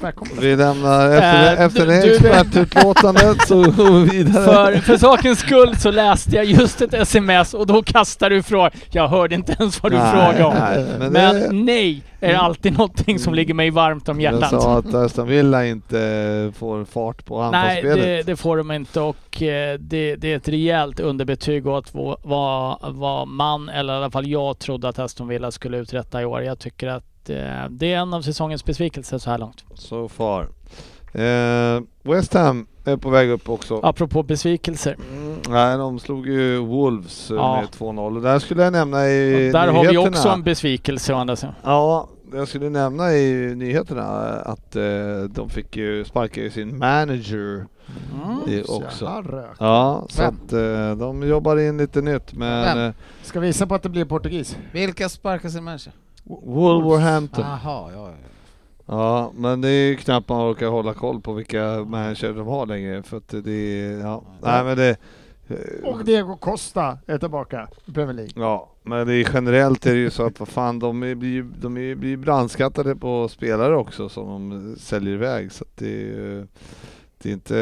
[0.00, 0.34] Välkommen.
[0.40, 4.44] vi lämnar efter, Eh, efter du- det expertutlåtandet så går vi vidare.
[4.44, 8.70] För, för sakens skull så läste jag just ett sms och då kastar du frågan.
[8.90, 10.54] Jag hörde inte ens vad du Nej, frågade om.
[10.54, 14.62] nej, men Men, det- nej är alltid någonting som ligger mig varmt om Jag hjärtat.
[14.62, 17.96] sa att Aston Villa inte får fart på Nej, anfallsspelet.
[18.26, 22.16] det, det får de inte och eh, det, det är ett rejält underbetyg åt vad,
[22.22, 26.24] vad, vad man, eller i alla fall jag, trodde att Aston Villa skulle uträtta i
[26.24, 26.42] år.
[26.42, 29.64] Jag tycker att eh, det är en av säsongens besvikelser så här långt.
[29.74, 30.48] So far.
[31.12, 33.80] Eh, West Ham är på väg upp också.
[33.82, 34.96] Apropå besvikelser.
[35.12, 37.60] Mm, nej, de slog ju Wolves eh, Ja.
[37.60, 40.08] med 2-0 och där skulle jag nämna i Och där har vi nyheterna.
[40.16, 41.54] också en besvikelse å andra sidan.
[41.64, 44.82] Ja, jag skulle nämna i nyheterna att eh,
[45.30, 47.66] de fick ju sparka ju sin manager
[48.14, 48.62] Mm.
[48.68, 49.04] också.
[49.58, 50.34] Ja, så Vem?
[50.46, 52.86] att eh, de jobbar in lite nytt men Vem?
[52.88, 54.56] eh, Ska visa på att det blir portugis.
[54.72, 55.92] Vilka sparkar sin manager?
[56.24, 57.44] Wolverhampton.
[57.44, 58.14] Jaha, ja, ja.
[58.86, 62.66] Ja, men det är ju knappt man orkar hålla koll på vilka manager de har
[62.66, 63.52] längre för att det
[63.82, 64.96] är, ja, nej men det
[65.84, 68.32] Och Diego Costa är tillbaka i Premier League.
[68.36, 71.74] Ja, men det är generellt är det ju så att vad fan de blir de
[71.74, 76.46] blir brandskattade på spelare också som de säljer iväg så att det är
[77.18, 77.54] det är inte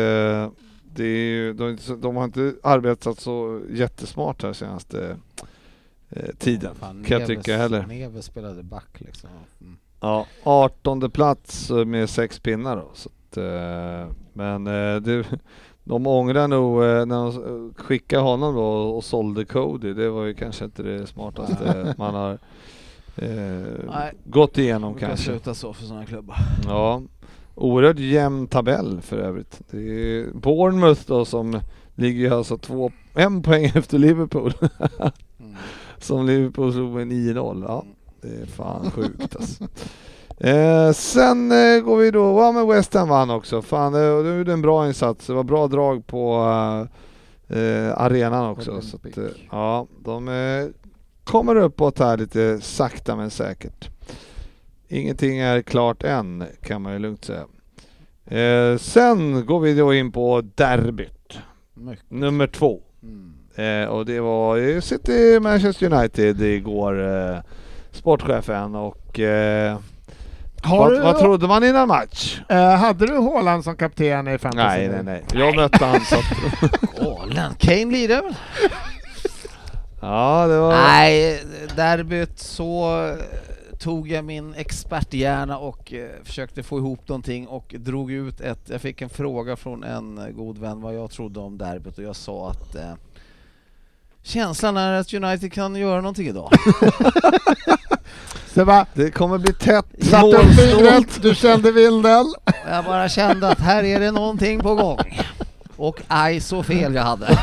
[0.94, 5.16] det är, ju- de, de har inte arbetat så jättesmart här senaste
[6.12, 7.86] eh, tiden Fan, kan jag tycka heller.
[7.86, 9.30] Neves spelade back liksom.
[9.60, 9.76] Mm.
[10.00, 12.90] Ja, 18 plats eh, med sex pinnar då.
[12.94, 14.64] Så att, eh, men
[15.04, 15.24] det,
[15.84, 19.92] de ångrar nog när de skickade honom då och sålde Cody.
[19.92, 22.38] Det var ju kanske inte det smartaste man har
[23.16, 25.24] eh, gått igenom kanske.
[25.24, 26.36] sluta så för sådana klubbar.
[26.64, 27.02] Ja,
[27.54, 29.60] oerhört jämn tabell för övrigt.
[29.70, 31.60] Det är Bournemouth då som
[31.94, 34.52] ligger alltså två, en poäng efter Liverpool.
[36.02, 37.64] Som Liverpool slog med 9-0.
[37.68, 37.84] Ja,
[38.20, 39.64] det är fan sjukt alltså.
[40.38, 43.62] Eh, sen eh, går vi då, ja men West Ham vann också.
[43.62, 45.26] Fan, det, det var en bra insats.
[45.26, 46.34] Det var bra drag på
[47.50, 48.80] eh, eh, arenan också.
[48.80, 50.66] Så att, eh, ja, de eh,
[51.24, 53.90] kommer uppåt här lite sakta men säkert.
[54.88, 57.44] Ingenting är klart än kan man ju lugnt säga.
[58.24, 61.38] Eh, sen går vi då in på derbyt,
[61.74, 62.10] Mycket.
[62.10, 62.80] nummer två.
[63.02, 63.34] Mm.
[63.54, 67.38] Eh, och det var City Manchester United igår, eh,
[67.92, 69.78] sportchefen och eh,
[70.62, 72.40] Har vad, du, vad trodde man innan match?
[72.48, 74.78] eh, hade du Haaland som kapten i fantasy?
[74.78, 75.22] Nej, nej, nej.
[75.34, 76.16] Jag mötte han så
[77.02, 77.54] Galen.
[77.58, 78.34] Kane lirar väl?
[80.00, 80.70] Ja, det var...
[80.72, 81.42] Nej,
[81.76, 83.16] derbyt så eh,
[83.78, 88.60] tog jag min experthjärna och eh, försökte få ihop någonting och drog ut ett...
[88.70, 92.16] Jag fick en fråga från en god vän vad jag trodde om derbyt och jag
[92.16, 92.92] sa att eh,
[94.22, 96.50] känslan är att United kan göra någonting idag.
[98.54, 102.26] Så bara, Det kommer bli tätt satte upp fingret, du kände vinden.
[102.68, 104.98] Jag bara kände att här är det någonting på gång.
[105.76, 107.38] Och aj så fel jag hade.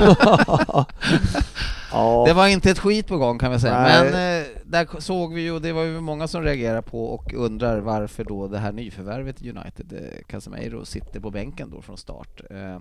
[1.91, 4.11] Ja, Det var inte ett skit på gång kan vi säga, Nej.
[4.11, 7.79] men eh, där såg vi ju, det var ju många som reagerade på och undrar
[7.79, 12.41] varför då det här nyförvärvet United, eh, Casemiro, sitter på bänken då från start.
[12.49, 12.79] Eh,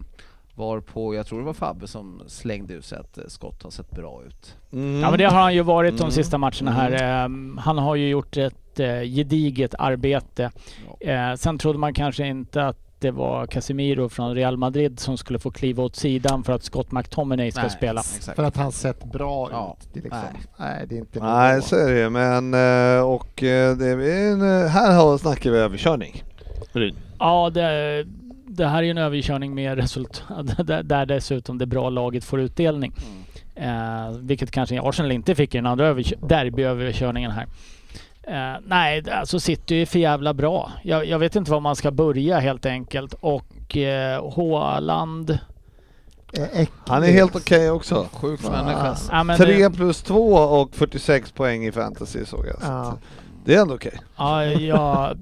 [0.58, 3.90] varpå, jag tror det var Fabbe som slängde ut sig att eh, Scott har sett
[3.90, 4.56] bra ut.
[4.72, 5.00] mm.
[5.00, 6.10] Ja men det har han ju varit de Mm.
[6.12, 7.24] sista matcherna här.
[7.24, 10.50] Ehm, Han har ju gjort ett eh, gediget arbete.
[11.00, 15.38] Eh, Sen trodde man kanske inte att det var Casemiro från Real Madrid som skulle
[15.38, 18.00] få kliva åt sidan för att Scott McTominay ska Nej, spela.
[18.00, 18.36] Exakt.
[18.36, 19.88] För att han sett bra Ja, ut.
[19.92, 20.42] Det liksom, nej.
[20.76, 20.86] nej.
[20.88, 22.54] det är inte Nej, så är det men
[23.04, 26.22] och det är en, här har- snackar vi överkörning.
[27.18, 28.06] Ja, det,
[28.58, 30.26] det här är ju en överkörning med resultat
[30.84, 32.92] där, dessutom det bra laget får utdelning.
[33.56, 34.08] Mm.
[34.08, 37.46] Eh, vilket kanske Arsenal inte fick i den andra överkö- derbyöverkörningen här.
[38.22, 40.72] Eh, nej, alltså City är för jävla bra.
[40.82, 43.14] Jag, jag vet inte var man ska börja helt enkelt.
[43.20, 45.38] Och eh, Haaland...
[46.32, 46.68] Eh.
[46.86, 48.06] Han är helt okej också.
[48.12, 48.50] Sjuk Ah.
[48.50, 48.96] människa.
[49.10, 52.62] Ja, men 3 det, plus 2 och 46 poäng i fantasy såg jag.
[52.62, 52.98] Så
[53.44, 53.98] Det är ändå okej.
[54.68, 55.12] ja,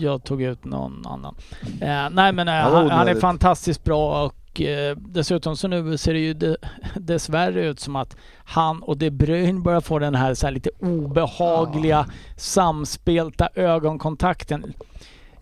[0.00, 1.34] jag, tog ut någon annan.
[1.80, 5.96] Eh, nej men eh, Ja, han, han är fantastiskt bra och eh, dessutom så nu
[5.98, 6.56] ser det ju de,
[6.94, 10.70] dessvärre ut som att han och De Bruyne börjar få den här, så här lite
[10.80, 14.74] obehagliga samspelta ögonkontakten.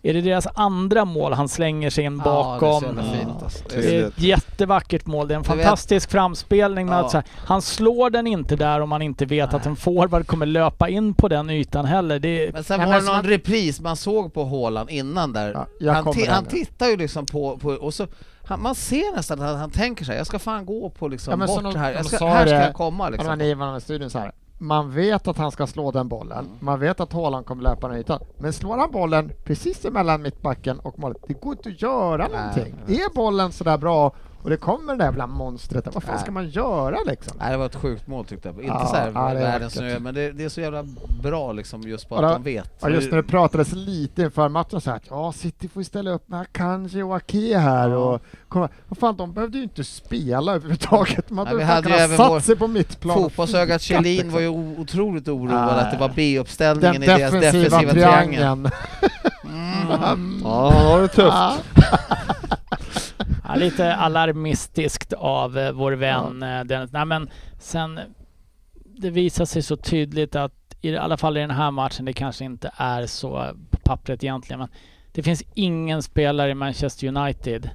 [0.09, 2.83] Är det deras andra mål han slänger sig in bakom?
[2.85, 3.63] Ja, det är fint alltså.
[3.69, 5.27] Det är ett jättevackert mål.
[5.27, 6.85] Det är en fantastisk framspelning.
[6.87, 7.05] Men Ja.
[7.05, 10.27] att så här, han slår den inte där om man inte vet att en forward
[10.27, 12.19] kommer löpa in på den ytan heller.
[12.19, 15.65] Det är, Men sen Nej, var det någon repris man såg på Haaland innan där.
[15.79, 18.07] Ja, han, han tittar ju liksom på, på och så
[18.45, 21.47] han, man ser nästan att han tänker sig jag ska fan gå på liksom Ja,
[21.47, 21.93] bort det här.
[21.93, 23.57] Jag ska, här ska jag komma Ja, liksom.
[23.59, 24.31] men i studion så här.
[24.57, 26.49] Man vet att han ska slå den bollen.
[26.59, 28.19] Man vet att Haaland kommer löpa den ytan.
[28.37, 32.75] Men slår han bollen precis emellan mittbacken och målet, det går inte att göra någonting.
[32.87, 34.13] Är bollen sådär bra
[34.47, 36.23] och det kommer det där jävla monstret, vad fan Nej.
[36.23, 37.37] ska man göra liksom?
[37.39, 38.55] Nej, det var ett sjukt mål tyckte jag.
[38.55, 40.83] Inte Ja, så här ja, världens snö, men det, det är så jävla
[41.23, 42.71] bra liksom just på Och att de vet.
[42.79, 45.83] Ja, just när det pratades lite inför matchen så här att ja, City får ju
[45.83, 48.69] ställa upp med Akanji och Ake här och komma.
[48.87, 51.29] Vad fan, de behövde ju inte spela överhuvudtaget.
[51.29, 53.17] Man Nej, behövde kunna satt vår sig på mittplan.
[53.17, 54.31] och Fotbollsögat Kjellin liksom.
[54.31, 55.79] var ju otroligt oroad Nej.
[55.85, 57.93] att det var B-uppställningen i deras defensiva, triangel.
[57.93, 58.69] triangeln.
[59.87, 60.41] Mm.
[60.43, 61.63] Ja, han har det tufft.
[63.59, 66.63] Lite alarmistiskt av eh, vår vän ja.
[66.63, 66.91] Dennis.
[66.91, 67.29] Nej, men
[67.59, 67.99] sen,
[68.73, 72.45] det visar sig så tydligt att i alla fall i den här matchen, det kanske
[72.45, 74.69] inte är så på pappret egentligen, men
[75.11, 77.69] det finns ingen spelare i Manchester United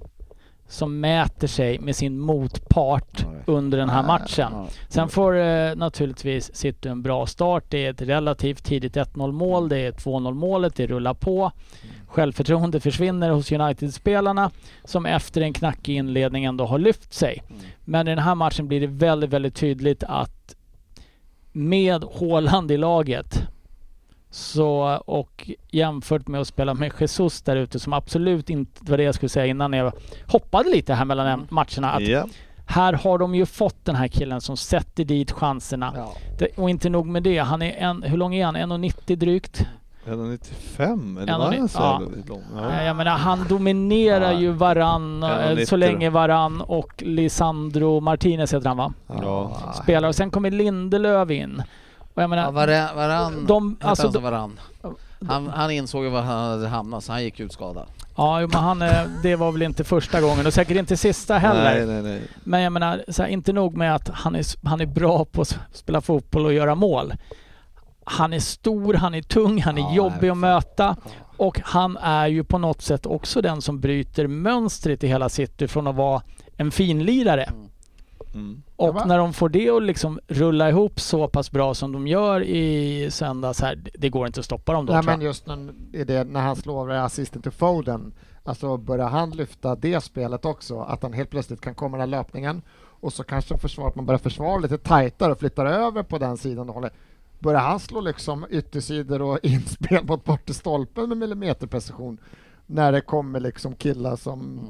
[0.73, 4.53] som mäter sig med sin motpart under den här matchen.
[4.89, 7.65] Sen får eh, naturligtvis City en bra start.
[7.69, 9.69] Det är ett relativt tidigt 1-0 mål.
[9.69, 10.77] Det är 2-0 målet.
[10.77, 11.53] Det rullar på.
[12.07, 14.51] Självförtroende försvinner hos United-spelarna
[14.85, 17.43] som efter en knackig inledning ändå har lyft sig.
[17.49, 17.63] Mm.
[17.85, 20.55] Men i den här matchen blir det väldigt, väldigt tydligt att
[21.53, 23.43] med Haaland i laget
[24.35, 29.03] så, och jämfört med att spela med Jesus där ute som absolut inte var det
[29.03, 29.93] jag skulle säga innan jag
[30.27, 31.47] hoppade lite här mellan Mm.
[31.51, 31.93] matcherna.
[31.93, 32.27] Att Ja.
[32.67, 35.93] här har de ju fått den här killen som sätter dit chanserna.
[35.97, 36.13] Ja.
[36.39, 38.57] Det, och inte nog med det, han är en, hur lång är han?
[38.57, 39.67] 1,90 drygt?
[40.07, 42.35] 1,95 eller En var och han ja.
[42.57, 42.71] Ja.
[42.73, 42.83] Ja.
[42.83, 44.41] Jag menar, han dominerar Ja.
[44.41, 48.93] ju Varann, eh, 1,90 så länge Varann och Lisandro Martinez heter han va?
[49.07, 49.57] Ja.
[49.83, 51.63] Spelar och sen kommer Lindelöf in.
[52.15, 54.61] Och jag menar, Ja, varann, varann, de, alltså, han som de, varann.
[55.29, 57.87] Han, han insåg ju var han hade hamnat, så han gick ut skadad.
[58.17, 61.65] ja, men han, eh, det var väl inte första gången och säkert inte sista heller.
[61.65, 62.23] Nej, nej, nej.
[62.45, 65.43] Men jag menar, så här, inte nog med att han är, han är bra på
[65.43, 67.15] att spela fotboll och göra mål.
[68.05, 70.97] Han är stor, han är tung, han är Ja, jobbig att möta.
[71.37, 75.69] Och han är ju på något sätt också den som bryter mönstret i hela City
[75.69, 76.23] från att vara
[76.57, 77.43] en finlirare.
[77.43, 77.69] Mm.
[78.77, 79.05] Och Ja, va?
[79.05, 83.09] när de får det att liksom rulla ihop så pass bra som de gör i
[83.11, 85.73] söndags här, det- går inte att stoppa dem då Nej men just när,
[86.05, 88.13] det, när han slår assisten till Foden,
[88.45, 92.19] alltså börjar han lyfta det spelet också, att han helt plötsligt kan komma den här
[92.19, 92.63] löpningen
[93.01, 96.37] och så kanske försvar, att man börjar försvara lite tajtare och flyttar över på den
[96.37, 96.91] sidan och håller.
[97.39, 102.19] Börjar han slå liksom yttersidor och inspel mot bort till stolpen med millimeterprecision
[102.67, 104.61] när det kommer liksom killar som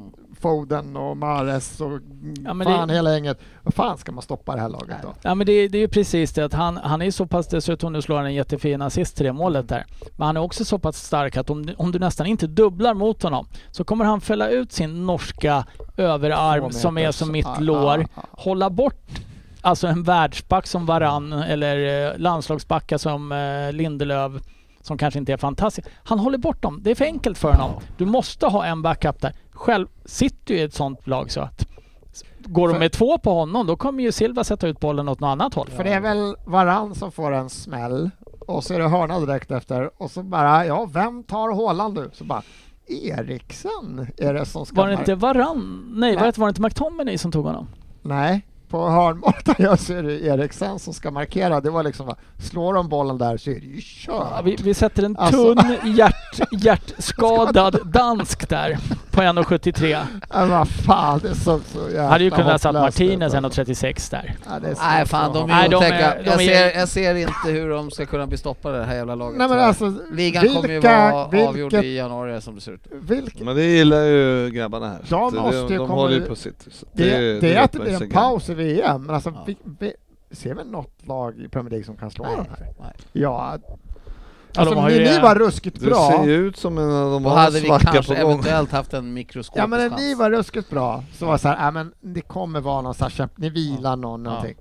[0.43, 2.01] Foden och Mares och
[2.45, 3.41] Ja, fan det- hela gänget.
[3.63, 5.15] Vad fan ska man stoppa det här laget då?
[5.23, 7.93] Ja men det, det är ju precis det att han, han är så pass, dessutom
[7.93, 9.85] nu slår han en jättefin assist till det målet där.
[10.17, 13.23] Men han är också så pass stark att om, om du nästan inte dubblar mot
[13.23, 15.65] honom så kommer han fälla ut sin norska
[15.97, 18.23] överarm som är som mitt ah, lår, ah, ah.
[18.31, 19.11] hålla bort
[19.61, 24.33] alltså en världsback som Varann eller eh, landslagsbackar som eh, Lindelöf
[24.83, 25.89] som kanske inte är fantastisk.
[26.05, 26.81] Han håller bort dem.
[26.83, 27.83] Det är för enkelt för honom.
[27.97, 29.33] Du måste ha en backup där.
[29.51, 31.67] Själv sitter ju i ett sånt lag så att
[32.39, 35.21] går de För- med två på honom då kommer ju Silva sätta ut bollen åt
[35.21, 35.69] något annat håll.
[35.69, 38.11] För det är väl Varann som får en smäll
[38.47, 42.11] och så är det hörna direkt efter och så bara, ja vem tar Håland nu?
[42.13, 42.43] Så bara,
[42.87, 44.77] Eriksen är det som ska...
[44.77, 45.91] Var det inte Varann?
[45.95, 46.17] Nej, Nej.
[46.17, 47.69] var det, var det inte McTominay som tog honom?
[48.03, 51.61] Nej, på hörnmålet jag ser Eriksen som ska markera.
[51.61, 54.27] Det var liksom, slår de bollen där så är det ju kört.
[54.31, 58.79] Ja, vi, vi sätter en Alltså- tunn hjärt, hjärtskadad dansk där
[59.13, 60.05] på 1,73.
[60.33, 63.41] Ja, vad fan, det är så, så jävla Hade ju kunnat satt Martinez ut.
[63.41, 64.35] 1,36 där.
[64.47, 66.15] Ja, det Nej fan, de är Nej, de är- otäcka.
[66.23, 68.95] de Jag, är- ser, jag ser inte hur de ska kunna bli stoppade det här
[68.95, 69.39] jävla laget.
[69.39, 72.73] Nej men alltså, Ligan kommer ju vilka- vara avgjord vilket- i januari som det ser
[72.73, 72.87] ut.
[72.91, 74.99] vilket, Men det gillar ju grabbarna här.
[75.09, 76.67] De det- måste ju de komma håller ju på sitt.
[76.71, 79.45] så det, det, är att det blir en paus i VM, men alltså, Ja.
[79.47, 79.93] vi, vi,
[80.31, 82.37] ser vi något lag i Premier League som kan slå Nej.
[82.37, 82.67] dem här?
[82.81, 82.93] Nej.
[83.13, 83.92] Ja, de
[84.57, 86.11] alltså har ju ni, ni det- var ruskigt Du bra.
[86.11, 89.67] ser ju ut som en av de hade vi kanske eventuellt haft en mikroskopisk Ja
[89.67, 90.01] men när chans.
[90.01, 92.93] ni var ruskigt bra så var det så här, ja men det kommer vara någon
[92.95, 94.31] kämp- ni vilar någon Ja.
[94.31, 94.57] någonting.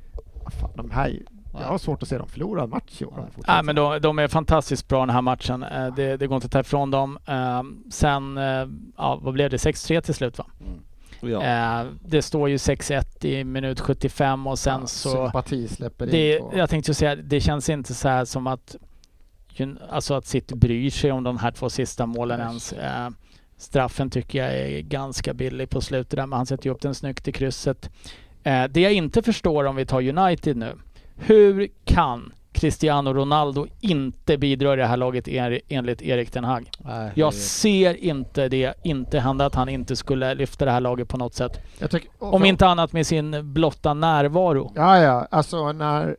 [0.62, 1.20] Fan, de här,
[1.54, 3.30] Jag har svårt att se dem förlora en match i år.
[3.48, 5.64] Nej, men de, de är fantastiskt bra den här matchen.
[5.64, 7.18] Eh, Det, det går inte att ta ifrån dem.
[7.28, 7.62] Eh,
[7.92, 9.58] Sen, eh, ja, vad blev det?
[9.58, 10.46] 6-3 till slut va?
[11.22, 11.42] Ja.
[11.82, 15.10] Eh, Det står ju 6-1 i minut 75 och sen Ja, så...
[15.10, 16.42] Sympati släpper Det, in.
[16.42, 18.76] på- jag tänkte ju säga, det känns inte så här som att,
[19.90, 22.48] alltså att City bryr sig om de här två sista målen Nej.
[22.48, 22.74] ens.
[22.74, 23.10] Eh,
[23.58, 26.96] straffen tycker jag är ganska billig på slutet där, men han sätter ju upp den
[26.96, 27.90] snyggt i krysset.
[28.44, 30.74] Eh, det jag inte förstår om vi tar United nu,
[31.16, 36.70] hur kan Cristiano Ronaldo inte bidra i det här laget en- enligt Erik Den Hag?
[36.80, 41.08] Nej, Jag ser inte det inte hända att han inte skulle lyfta det här laget
[41.10, 41.60] på något sätt.
[41.80, 44.72] Tycker, Om inte annat med sin blotta närvaro.
[44.76, 46.16] Ja, ja, alltså när...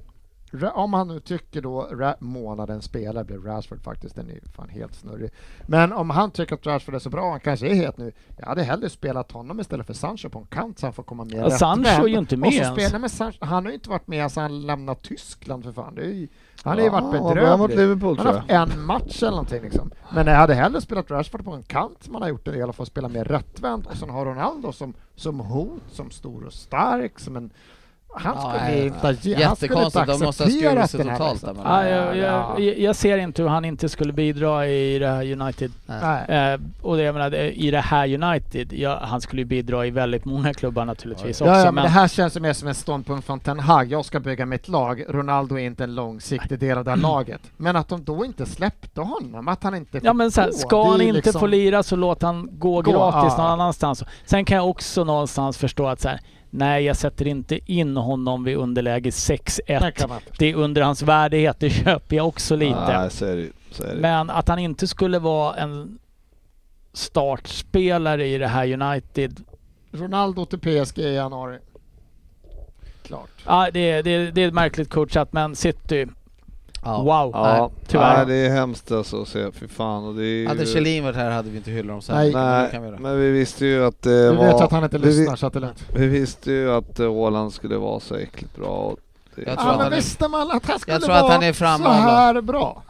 [0.74, 4.69] Om han nu tycker då Ra- månaden spelare blev Rashford faktiskt, den är ju fan
[4.69, 5.31] helt snurrig.
[5.66, 8.47] Men om han tycker att Rashford är så bra, han kanske är het nu, jag
[8.47, 11.35] hade hellre spelat honom istället för Sancho på en kant så han får komma med
[11.35, 12.83] Ja, Sancho är ju inte med Och så ens.
[12.85, 15.95] spelar med Sancho, han har ju inte varit med sedan han lämnade Tyskland för fan.
[15.95, 16.29] Det är ju,
[16.62, 17.77] han har ju varit Ja, bra mot bedrövlig.
[17.77, 19.91] Liverpool Han har haft en match eller någonting liksom.
[20.15, 22.62] Men jag hade hellre spelat Rashford på en kant som han har gjort det i
[22.62, 26.53] alla fall, spela mer rättvänt och sen har Ronaldo som, som hot, som stor och
[26.53, 27.51] stark, som en
[28.14, 31.56] han Ja, skulle nej, inte, han skulle inte Jättekonstigt, de den här totalt liksom.
[31.56, 31.62] där.
[31.64, 32.55] Ja, jag, Ja.
[32.59, 35.72] jag, jag ser inte hur han inte skulle bidra i det här United.
[35.86, 36.52] Nej.
[36.52, 39.90] Eh, och det, jag menar, i det här United, ja, han skulle ju bidra i
[39.90, 41.52] väldigt många klubbar naturligtvis också.
[41.52, 43.93] Ja, ja, men men det här känns mer som en ståndpunkt från Ten Hag.
[43.93, 45.05] Jag ska bygga mitt lag.
[45.09, 47.40] Ronaldo är inte en långsiktig del av det här laget.
[47.56, 50.48] Men att de då inte släppte honom, att han inte fick Ja men så här,
[50.48, 53.43] gå, ska han inte liksom- få lira så låt han gå, Gå, gratis ja.
[53.43, 54.05] någon annanstans.
[54.26, 56.20] Sen kan jag också någonstans förstå att så här,
[56.55, 59.91] nej jag sätter inte in honom vid underläge Det 6-1.
[59.91, 60.33] kan man inte.
[60.39, 62.99] Det är under hans värdighet, det köper jag också lite.
[62.99, 64.01] Nej, så är det, så är det.
[64.01, 65.99] Men att han inte skulle vara en
[66.93, 69.45] startspelare i det här United.
[69.93, 71.59] Ronaldo till PSG i januari.
[73.03, 73.31] Klart.
[73.47, 76.07] Ja, det, är- det, är- det är märkligt coachat men City,
[76.84, 76.96] ja.
[77.02, 77.30] wow.
[77.34, 78.16] Ja, tyvärr.
[78.16, 79.52] Nej, det är hemskt alltså att se.
[79.52, 80.04] Fy fan.
[80.04, 80.48] Och det är ju...
[80.48, 82.16] Hade Kjellin varit här hade vi inte hyllat dem.
[82.16, 82.32] Nej.
[82.32, 82.98] Men det Nej, kan vi göra.
[82.98, 84.44] men vi visste ju att det Du var...
[84.44, 85.84] vet att han inte vi, lyssnar så att det är lugnt.
[85.94, 88.66] Vi visste ju att eh, Haaland skulle vara så äckligt bra.
[88.68, 88.98] Och
[89.34, 91.22] det, Jag tror Ja, att men han är- visste man att han skulle tror att
[91.22, 92.82] vara han är framme så här bra?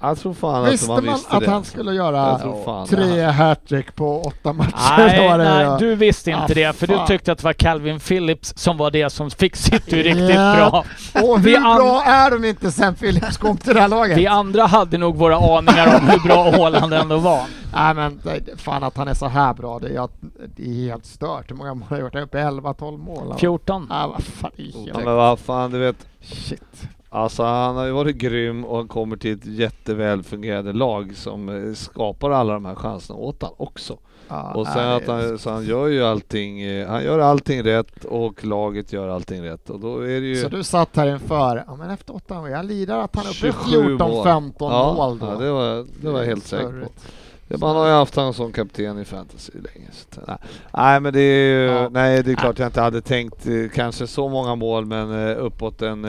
[0.00, 1.50] Jag tror fan att Visste man man visste att det.
[1.50, 4.72] han skulle göra fan tre hattrick på åtta matcher?
[4.98, 7.06] Nej, nej du visste inte Ah, det för du fan.
[7.06, 10.56] tyckte att det var Calvin Phillips som var det som fick City riktigt Ja.
[10.56, 10.84] bra.
[11.22, 14.18] Och hur an- bra är de inte sen Philips kom till det här laget?
[14.18, 17.40] Vi andra hade nog våra aningar om hur bra Haaland ändå var.
[17.74, 20.20] Nej men det- fan att han är så här bra, det är, att-
[20.56, 21.50] det är helt stört.
[21.50, 22.14] Hur många mål har han gjort?
[22.14, 23.34] Han är uppe i 11-12 mål.
[23.38, 23.86] 14.
[23.90, 25.04] Ja vad fan, det är Ja, helt...
[25.06, 25.96] men vad fan, du vet.
[26.22, 26.88] Shit.
[27.16, 31.48] Alltså han har ju varit grym och han kommer till ett jätteväl fungerande lag som
[31.48, 33.98] eh, skapar alla de här chanserna åt han också.
[34.28, 37.62] Ja, Och sen nej, att han, så han gör ju allting, eh, han gör allting
[37.62, 41.06] rätt och laget gör allting rätt och då är det ju Så du satt här
[41.06, 44.26] inför, ja men efter åtta år, jag lirar att han är uppe i 27 mål.
[44.26, 45.26] 14-15 ja, mål då.
[45.26, 46.90] Ja, det var, det var jag helt säker på.
[47.48, 49.88] Ja, man har ju haft honom som kapten i fantasy länge.
[49.90, 50.36] Så, nej.
[50.72, 51.88] nej men det är ju, Ja.
[51.88, 55.82] nej det är klart jag inte hade tänkt eh, kanske så många mål men uppåt
[55.82, 56.04] en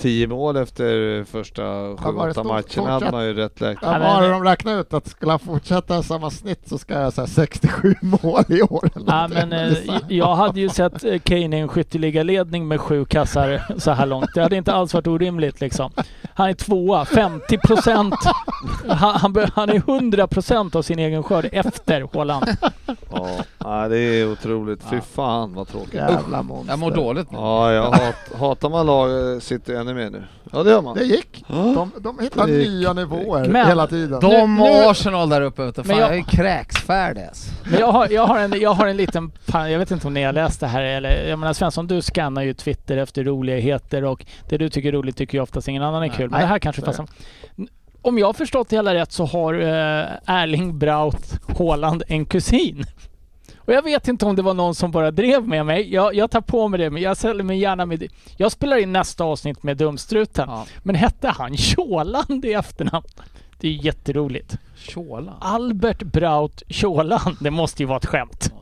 [0.00, 2.46] 10 mål efter första 7-8 stort?
[2.46, 3.80] matcherna hade man ju rätt lägt.
[3.82, 4.94] Ja, har de räknat ut?
[4.94, 8.90] Att skulle han fortsätta samma snitt så ska jag säga 67 mål i år.
[9.06, 9.76] Ja, men, eh,
[10.08, 14.34] jag hade ju sett eh, Kane i en skytteligaledning med sju kassar så här långt.
[14.34, 15.92] Det hade inte alls varit orimligt liksom.
[16.34, 18.14] Han är tvåa, 50 procent.
[18.88, 22.46] Han, han, han är 100 procent av sin egen skörd efter Haaland.
[23.10, 23.28] Ja,
[23.64, 24.82] nej, det är otroligt.
[24.90, 25.02] Fy Ja.
[25.02, 25.94] fan vad tråkigt.
[25.94, 26.72] Jävla monster.
[26.72, 27.38] Jag mår dåligt nu.
[27.38, 30.22] Ja, jag hat, hatar man lag eh, sitter ännu mer nu.
[30.52, 30.96] Ja det gör man.
[30.96, 31.44] Det gick.
[31.48, 31.54] Ja.
[31.56, 32.68] De, de hittar Det gick.
[32.68, 34.20] nya nivåer Men- hela tiden.
[34.20, 35.82] De och nu- Arsenal där uppe vet du.
[35.82, 37.50] Fan, Men jag, jag- är kräksfärdig alltså.
[37.70, 40.14] Men jag har, jag, har en, jag har en liten pan- jag vet inte om
[40.14, 44.04] ni har läst det här eller, jag menar Svensson du skannar ju Twitter efter roligheter
[44.04, 46.16] och det du tycker är roligt tycker ju oftast ingen annan är Nej.
[46.16, 46.30] kul.
[46.30, 47.06] Men Nej, det här kanske passar.
[48.02, 52.84] Om jag har förstått det hela rätt så har eh, Erling Braut Haaland en kusin.
[53.64, 55.94] Och jag vet inte om det var någon som bara drev med mig.
[55.94, 58.08] Jag, jag tar på mig det, men jag säljer mig gärna med det.
[58.36, 60.48] Jag spelar in nästa avsnitt med Dumstruten.
[60.48, 60.66] Ja.
[60.82, 63.06] Men hette han Tjåland i efternamn?
[63.60, 64.56] Det är ju jätteroligt.
[64.76, 65.34] Tjålan.
[65.40, 67.36] Albert Braut Tjåland.
[67.40, 68.52] Det måste ju vara ett skämt.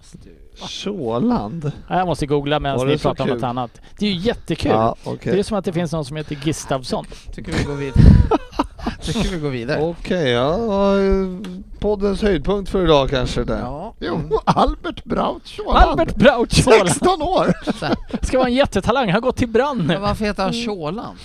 [0.67, 1.73] Tjåland?
[1.89, 3.81] Ja, Jag måste googla medan ni pratar om något annat.
[3.99, 4.71] Det är ju jättekul.
[4.73, 5.33] Ja, okej.
[5.33, 7.05] Det är som att det finns någon som heter Gistavsson.
[7.33, 8.03] Tycker vi går vidare.
[9.01, 9.83] Tycker vi går vidare.
[9.83, 10.57] Okej, ja.
[11.79, 13.59] Det Poddens höjdpunkt för idag kanske det.
[13.59, 13.95] Ja.
[14.01, 15.77] Jo, Albert Braut Tjåland.
[15.91, 17.53] Albert Braut Tjåland 16 år!
[18.27, 19.05] ska vara en jättetalang.
[19.05, 19.97] Han har gått till brand Men nu.
[19.99, 21.17] varför heter han Tjålan?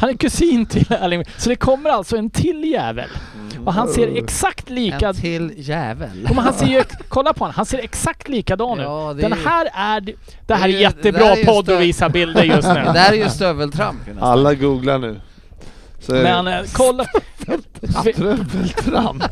[0.00, 1.24] Han är kusin till Erling.
[1.38, 3.08] Så det kommer alltså en till jävel.
[3.64, 5.12] Och han ser exakt En lika...
[5.12, 6.22] till jävel.
[6.28, 9.16] Ja, men han ser ju, kolla på honom, han ser exakt likadan Ja, ut.
[9.16, 10.00] det är Den ju- här är...
[10.00, 10.12] Det,
[10.46, 12.74] det här det är det jättebra där är podd stö- att visa bilder just nu.
[12.86, 14.00] Det där är ju stöveltramp.
[14.20, 15.20] Alla googlar nu.
[16.06, 17.04] Så Men eh, kolla...
[18.16, 19.24] Tröveltramp.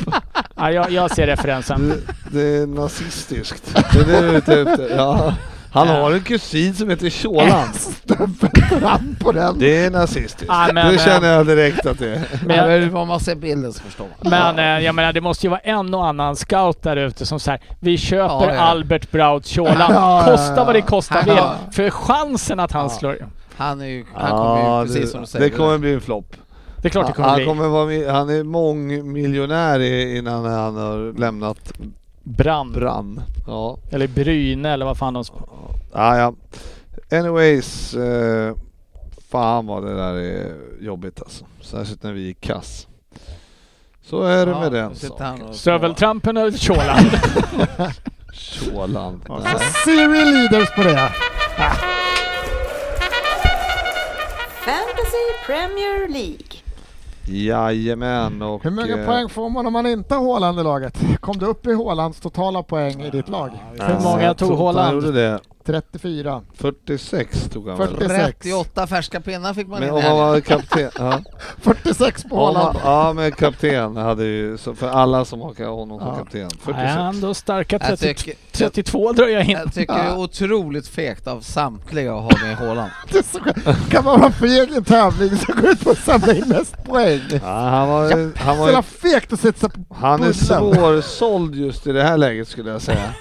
[0.57, 1.89] ja, jag, jag ser referensen.
[1.89, 3.74] Det, det är nazistiskt.
[3.93, 4.97] Det är det du är ute efter.
[4.97, 5.35] Ja.
[5.74, 7.74] Han har en kusin som heter Tjåland.
[7.74, 9.59] Stöveltramp på den.
[9.59, 10.44] Det är nazistiskt.
[10.49, 12.23] Ja, men, det eh, känner jag direkt att det är.
[12.47, 14.31] Men, om man ser bilden så förstår man.
[14.55, 17.40] men eh, jag menar, det måste ju vara en och annan scout där ute som
[17.40, 18.61] säger vi köper Ja, ja.
[18.61, 19.78] Albert Braut Tjåland.
[19.94, 21.35] Ja, ja, Kosta vad det kostar vill.
[21.36, 21.55] Ja.
[21.73, 22.89] För chansen att han Ja.
[22.89, 23.16] slår...
[23.57, 25.44] Han är ju, han kommer ju precis det, som du säger.
[25.51, 26.36] det kommer bli en flopp.
[26.82, 27.46] Det är klart det kommer Han, bli.
[27.46, 29.80] kommer vara, han är mångmiljonär
[30.16, 31.72] innan han har lämnat
[32.22, 32.72] Brand.
[32.74, 33.22] brann.
[33.46, 33.78] Ja.
[33.90, 35.24] Eller Bryne eller vad fan de...
[35.92, 36.34] Ja, ja.
[37.18, 37.94] Anyways.
[37.94, 38.54] Eh,
[39.30, 41.44] fan vad det där är jobbigt alltså.
[41.60, 42.86] Särskilt när vi är kass.
[44.02, 45.54] Så är det Ja, med den saken.
[45.54, 47.06] Stöveltrampen och Tjåland.
[48.32, 49.20] Tjåland.
[49.28, 49.59] Nej.
[49.84, 51.10] Siri leaders på det.
[54.64, 56.59] Fantasy Premier League.
[57.24, 58.65] Jajamän och...
[58.65, 60.99] Hur många eh, poäng får man om man inte har Haaland i laget?
[61.20, 63.51] Kom du upp i Haalands totala poäng i ditt lag?
[63.73, 65.16] Hur många tog Haaland?
[65.66, 65.82] Gjorde det.
[65.93, 66.43] 34.
[66.55, 67.89] 46 tog han väl?
[67.89, 68.22] 46.
[68.39, 70.26] 38 färska pinnar fick man Men in om han helgen.
[70.28, 70.90] var kapten...
[70.98, 71.20] Ja.
[71.62, 72.78] 46 på Om han, Haaland.
[72.84, 76.14] ja men kapten hade ju, så för alla som har honom som Ja.
[76.16, 76.40] kapten.
[76.40, 76.97] Nej, 46.
[76.97, 79.51] ändå starka Jag 30, tycker, 32 drar jag in.
[79.51, 82.90] jag tycker det är otroligt fegt av samtliga att ha med Haaland.
[83.12, 83.90] Det är så skönt.
[83.90, 86.84] Kan man vara feg i en tävling så går ut på att samla in mest
[86.84, 87.20] poäng.
[87.30, 88.02] Ja, han var,
[88.39, 90.34] han Så var jävla fegt att sätta på Han är bullen.
[90.34, 93.14] svårsåld just i det här läget skulle jag säga.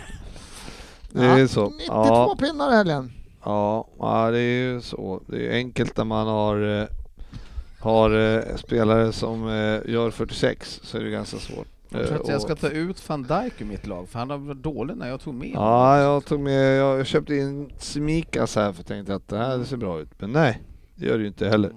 [1.13, 1.69] Det är Ja, så.
[1.69, 3.11] 92 Ja, pinnar i helgen.
[3.43, 5.21] ja, ja, det är ju så.
[5.27, 6.87] Det är enkelt när man har, eh,
[7.79, 11.67] har eh, spelare som eh, gör 46 så är det ganska svårt.
[11.89, 14.37] Jag tror att jag ska ta ut van Dijk ur mitt lag, för han har
[14.37, 15.51] varit dålig när jag tog med.
[15.53, 19.63] Ja, jag tog med, jag köpte in Simikas här för jag tänkte att det här
[19.63, 20.09] ser bra ut.
[20.17, 20.61] Men nej,
[20.95, 21.71] det gör det ju inte heller.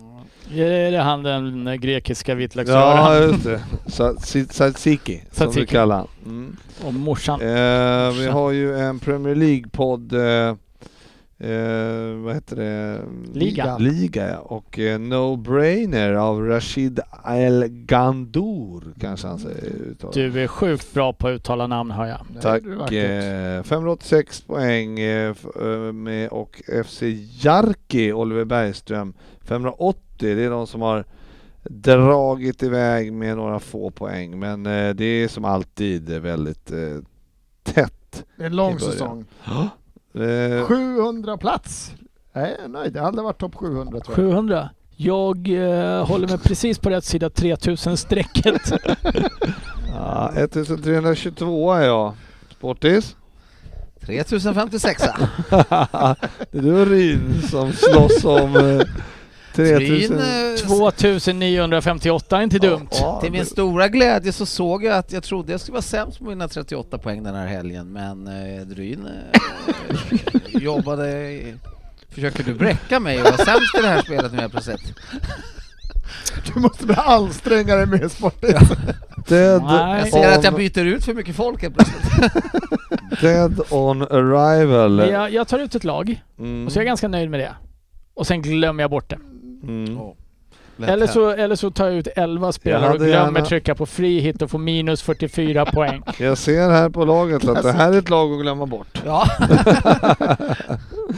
[0.53, 3.23] Är det han den grekiska Ja, vitlöksröran?
[3.23, 3.61] just det.
[3.87, 6.07] Sa- si- Tzatziki, som vi kallar.
[6.27, 6.57] Mm.
[6.85, 7.41] Och morsan.
[7.41, 10.57] Eh, vi har ju en Premier League-podd, eh,
[11.39, 13.01] eh, vad heter det?
[13.33, 13.79] Liga.
[13.79, 14.39] Liga ja.
[14.39, 19.73] och eh, No Brainer av Rashid El Gandour kanske han säger.
[20.13, 22.43] Du är sjukt bra på att uttala namn hör jag.
[22.43, 22.93] Tack.
[22.93, 27.03] Eh, 586 poäng eh, eh, med och FC
[27.41, 30.01] Jarki, Oliver Bergström 580.
[30.19, 31.05] Det är de som har
[31.63, 36.99] dragit iväg med några få poäng men eh, det är som alltid väldigt eh,
[37.63, 38.25] tätt.
[38.37, 39.25] Det är en lång säsong.
[40.15, 41.95] Eh, 700 plats.
[42.33, 42.97] Jag är nöjd.
[42.97, 44.33] Jag har aldrig varit topp 700 tror jag.
[44.33, 44.71] 700.
[44.97, 48.73] Jag eh, håller mig precis på rätt sida 3000-strecket.
[49.95, 52.15] ja, 1322 är jag.
[52.51, 53.17] Sportis?
[54.01, 55.03] 3056
[55.51, 58.87] det är du och Ryn som slåss om eh,
[59.55, 60.19] 3000.
[60.19, 62.89] Ryn, eh, 2958, inte dumt.
[62.91, 66.19] Ja, Till min stora glädje så såg jag att jag trodde jag skulle vara sämst
[66.19, 71.33] på mina 38 poäng den här helgen, men eh, Dryn eh, jobbade...
[71.33, 71.55] i-
[72.09, 74.81] Försöker du bräcka mig och vara sämst i det här spelet nu helt plötsligt?
[76.55, 78.59] Du måste bli ansträngare med sportigt.
[79.29, 79.99] Dead, Nej.
[80.01, 83.21] Jag ser att jag byter ut för mycket folk helt plötsligt.
[83.21, 85.11] dead on arrival.
[85.11, 86.67] Jag, jag tar ut ett lag Mm.
[86.67, 87.55] och så är jag ganska nöjd med det.
[88.15, 89.19] Och sen glömmer jag bort det.
[89.69, 89.99] Mm.
[90.89, 94.21] Eller så, eller så tar jag ut 11 spelare och glömmer gärna- trycka på free
[94.21, 96.03] hit och får minus 44 poäng.
[96.19, 99.03] Jag ser här på laget att det här är ett lag att glömma bort.
[99.05, 99.25] Ja,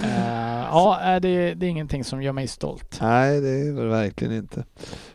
[0.04, 2.98] Eh, ja, är det, det är ingenting som gör mig stolt.
[3.02, 4.64] Nej, det är väl verkligen inte.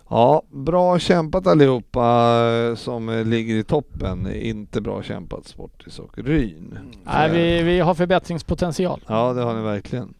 [0.09, 2.37] Ja, bra kämpat allihopa
[2.69, 4.33] eh, som eh, ligger i toppen.
[4.33, 6.77] Inte bra kämpat Sportis och Ryn.
[7.03, 9.01] Nej, vi, vi har förbättringspotential.
[9.07, 10.13] Ja, det har ni verkligen.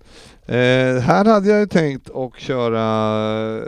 [0.52, 2.86] Eh, här hade jag ju tänkt att köra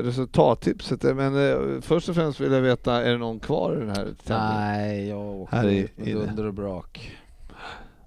[0.03, 3.89] resultattipset, men eh, först och främst vill jag veta, är det någon kvar i den
[3.89, 4.55] här tävlingen?
[4.57, 7.17] nej, jag åkte Här är med dunder och brak.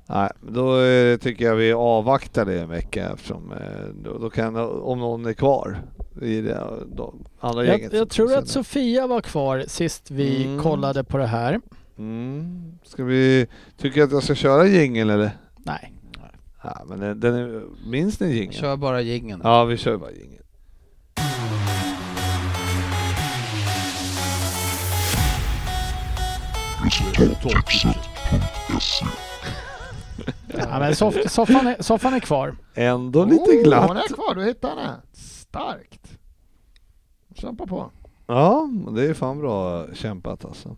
[0.07, 4.57] Nej, då eh, tycker jag vi avvaktar det en vecka eftersom eh, då, då kan,
[4.83, 5.79] om någon är kvar
[6.23, 6.61] i det
[6.97, 7.93] då, andra Jag, gänget.
[7.93, 10.63] jag tror att Sofia var kvar sist vi Mm.
[10.63, 11.61] kollade på det här.
[11.99, 12.79] Mm.
[12.85, 13.47] Ska vi,
[13.77, 15.31] tycker jag att jag ska köra jingel eller?
[15.59, 15.93] Nej.
[16.67, 18.53] Ja, men den, den är, minns ni jingeln?
[18.53, 19.41] Kör bara jingeln.
[19.45, 20.43] Ja, vi kör bara jingel.
[30.47, 32.57] Ja, men soff, soffan, är, soffan är kvar.
[32.75, 33.89] Ändå lite Oh, glatt.
[33.89, 34.97] Hon är kvar, du hittade henne.
[35.13, 36.19] Starkt.
[37.35, 37.91] Kämpa på.
[38.27, 40.77] Ja, det är fan bra kämpat alltså.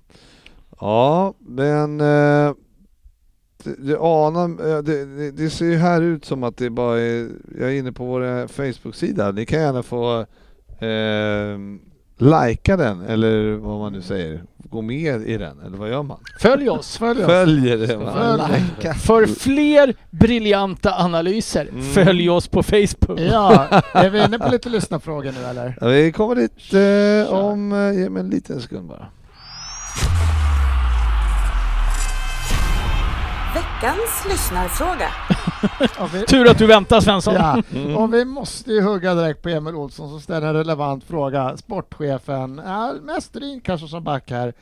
[0.81, 2.52] Ja, men eh,
[3.64, 7.28] det, det, anar, eh, det, det, ser ju här ut som att det bara är,
[7.60, 10.20] jag är inne på vår Facebook-sida, ni kan gärna få
[10.80, 11.59] eh,
[12.18, 16.18] likea den eller vad man nu säger, gå med i den eller vad gör man?
[16.40, 16.97] Följ oss!
[16.98, 17.26] Följ oss.
[17.26, 18.39] Följer det man.
[18.39, 18.94] Följ.
[18.98, 21.82] För fler briljanta analyser, Mm.
[21.82, 23.20] följ oss på Facebook.
[23.20, 25.78] Ja, är vi inne på lite lyssnarfrågor nu eller?
[25.80, 26.72] Ja, vi kommer dit
[27.28, 29.06] eh, om, eh, ge mig en liten sekund bara.
[33.55, 35.09] Veckans lyssnarfråga.
[36.12, 37.35] Vi, Tur att du väntar Svensson.
[37.35, 37.97] ja, Mm.
[37.97, 41.57] och vi måste ju hugga direkt på Emil Olsson som ställer en relevant fråga.
[41.57, 44.53] Sportchefen, ja, mest kanske som back här.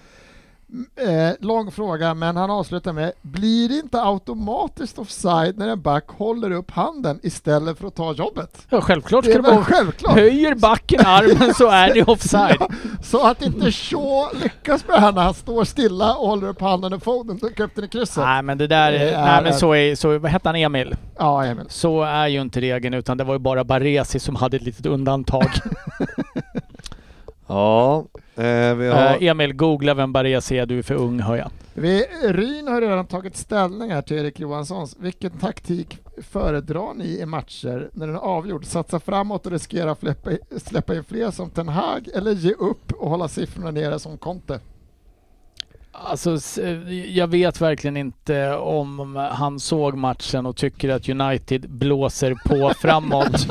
[0.96, 6.04] Eh, lång fråga, men han avslutar med Blir det inte automatiskt offside när en back
[6.08, 8.66] håller upp handen istället för att ta jobbet?
[8.70, 10.14] Ja, självklart Det ska det vara självklart?
[10.14, 12.62] Höjer backen armen så är det offside.
[13.02, 16.60] Så att inte Shaw lyckas med det här när han står stilla och håller upp
[16.60, 18.24] handen och Foden dunkar upp den i krysset.
[18.24, 20.96] Nej men det där, Det är, nej men så är, så, vad hette han Emil?
[21.18, 21.66] Ja, Emil.
[21.68, 24.86] Så är ju inte regeln utan det var ju bara Baresi som hade ett litet
[24.86, 25.50] undantag.
[27.46, 29.22] Ja, eh, vi har...
[29.22, 31.50] Eh, Emil, googla vem Baresi är, du är för ung hör jag.
[31.74, 34.96] Vi, Ryn har redan tagit ställning här till Erik Johanssons.
[35.00, 38.64] Vilken taktik föredrar ni i matcher när den är avgjord?
[38.64, 40.04] Satsa framåt och riskera att
[40.62, 44.60] släppa, in fler som Ten Hag eller ge upp och hålla siffrorna nere som Conte?
[46.04, 46.38] Alltså,
[47.08, 53.46] jag vet verkligen inte om han såg matchen och tycker att United blåser på framåt.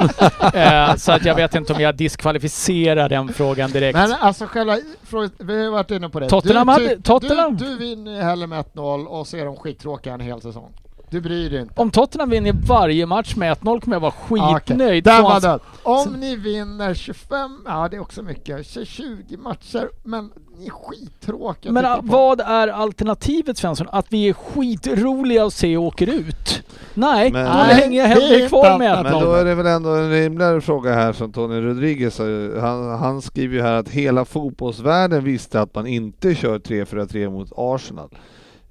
[0.53, 3.97] eh, så att jag vet inte om jag diskvalificerar den frågan direkt.
[3.97, 6.29] Men alltså själva frågan, vi har varit inne på det.
[6.29, 10.19] Tottenham du, hade- Tottenham- Du, du vinner hellre med 1-0 och ser dem skittråkiga en
[10.19, 10.73] hel säsong.
[11.15, 11.73] Du bryr dig inte.
[11.81, 15.07] Om Tottenham vinner varje match med 1-0 kommer jag vara Ah, skitnöjd.
[15.07, 15.59] Var han- död.
[15.83, 21.71] Om ni vinner 25, ja det är också mycket, 20 matcher, men ni är skittråkiga
[21.71, 23.87] Men äh, vad är alternativet Svensson?
[23.91, 26.63] Att vi är skitroliga att se och åker ut?
[26.93, 29.21] Nej, Men- då Nej, hänger jag hellre inte kvar med Men 1-0.
[29.25, 32.19] då är det väl ändå en rimligare fråga här som Tony Rodriguez
[32.61, 37.51] han, han skriver ju här att hela fotbollsvärlden visste att man inte kör 3-4-3 mot
[37.57, 38.09] Arsenal.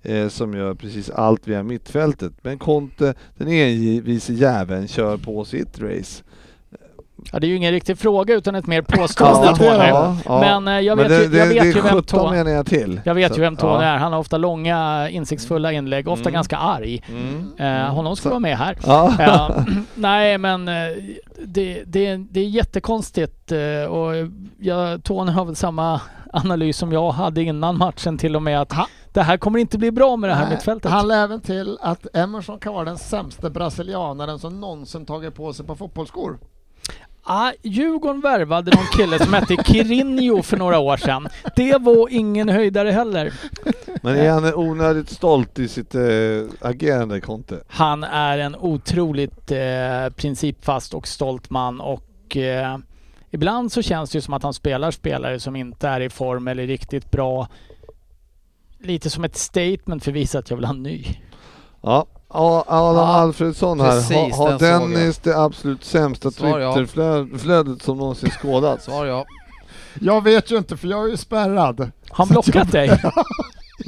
[0.05, 2.33] Eh, som gör precis allt via mittfältet.
[2.43, 6.23] Men Conte, den envise jäveln, kör på sitt race.
[7.33, 9.89] Ja, det är ju ingen riktig fråga utan ett mer påstående Ja, Tony.
[9.89, 11.93] ja, Men eh, jag vet, Men det, ju, det, jag vet det ju är vem
[11.93, 13.01] 17 Tony meningar till.
[13.05, 13.83] jag vet Så, ju vem Tony ja.
[13.83, 13.97] är.
[13.99, 16.33] Han har ofta långa insiktsfulla inlägg, ofta Mm.
[16.35, 17.03] ganska arg.
[17.09, 17.53] Mm.
[17.59, 18.77] Eh, honom ska Så- vara med här.
[18.87, 19.13] Ja.
[19.21, 19.65] Eh,
[19.95, 20.75] nej men eh,
[21.45, 24.13] det, det, det är jättekonstigt eh, och
[24.59, 26.01] jag, Tony har väl samma
[26.33, 29.79] analys som jag hade innan matchen till och med att Ha- det här kommer inte
[29.79, 30.91] bli bra med det här Nej, mittfältet.
[30.91, 35.53] Han lade även till att Emerson kan vara den sämsta brasilianaren som någonsin tagit på
[35.53, 36.39] sig på fotbollsskor.
[37.23, 41.29] Ah, Djurgården värvade någon kille som hette Kirinho för några år sedan.
[41.57, 43.33] Det var ingen höjdare heller.
[44.03, 46.03] Men är han onödigt stolt i sitt eh,
[46.61, 47.61] agerande, Conte?
[47.69, 52.79] Han är en otroligt eh, principfast och stolt man och eh,
[53.31, 56.49] ibland så känns det ju som att han spelar spelare som inte är i form
[56.49, 57.49] eller riktigt bra.
[58.85, 61.05] Lite som ett statement för att visa att jag vill ha en ny.
[61.83, 63.91] Ja, Ja, Adam Ja, Alfredsson här.
[63.91, 64.91] precis, Har, har den jag.
[64.91, 66.31] Dennis det absolut sämsta.
[66.31, 68.85] Twitterflödet som någonsin skådats?
[68.85, 69.25] Svar ja.
[70.01, 71.81] Jag vet ju inte för jag är ju spärrad.
[71.81, 71.91] Har
[72.27, 72.89] han blockat dig?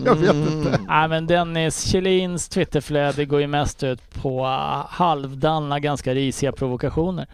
[0.05, 0.49] Jag vet Mm.
[0.59, 0.81] inte.
[0.89, 7.27] Nej men Dennis Kjellins Twitterflöde går ju mest ut på uh, halvdana, ganska risiga provokationer.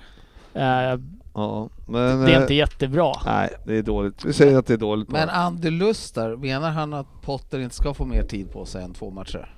[0.54, 0.98] Eh,
[1.34, 2.20] Ja, men...
[2.24, 3.12] det är eh, inte jättebra.
[3.26, 4.24] Nej, det är dåligt.
[4.24, 5.36] Vi säger att det är dåligt Men bara.
[5.36, 9.10] Andy Lustar, menar han att Potter inte ska få mer tid på sig än två
[9.10, 9.54] matcher?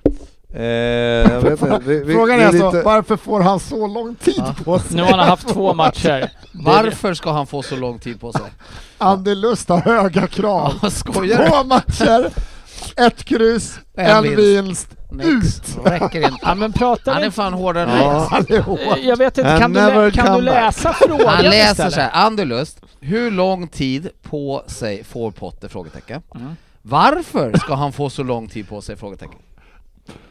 [0.53, 1.79] Eh, jag vet inte.
[1.85, 4.55] Vi, vi, Frågan är alltså, lite- varför får han så lång tid Ja.
[4.65, 4.95] på sig?
[4.97, 6.29] Nu har han haft två matcher.
[6.65, 8.41] Varför ska han få så lång tid på sig?
[8.97, 10.73] Andy Lust har höga krav.
[10.81, 11.47] Ja, skojar?
[11.49, 12.29] Två matcher,
[12.97, 14.37] ett kryss, En en vinst.
[14.37, 14.87] vinst.
[15.11, 15.77] Next.
[15.85, 16.39] Räcker inte.
[16.41, 17.31] Ja men Han är inte.
[17.31, 18.39] fan hårdare än Ja.
[18.49, 21.93] Eh, Jag vet inte, kan du, kan du läsa frågan Han läser istället?
[21.93, 25.67] så här, Anderlust, hur lång tid på sig får Potter?
[25.67, 26.21] Frågetecken.
[26.35, 26.55] Mm.
[26.81, 28.95] Varför ska han få så lång tid på sig?
[28.95, 29.39] Frågetecken.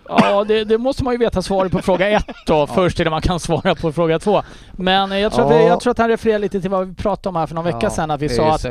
[0.09, 3.23] Ja, det, det måste man ju veta svaret på fråga ett då, först innan man
[3.23, 4.43] kan svara på fråga två.
[4.73, 5.69] Men eh, jag tror, att, vi, Ja.
[5.69, 7.91] jag tror att han refererar lite till vad vi pratade om här för någon vecka
[7.91, 8.67] sedan, att vi sa att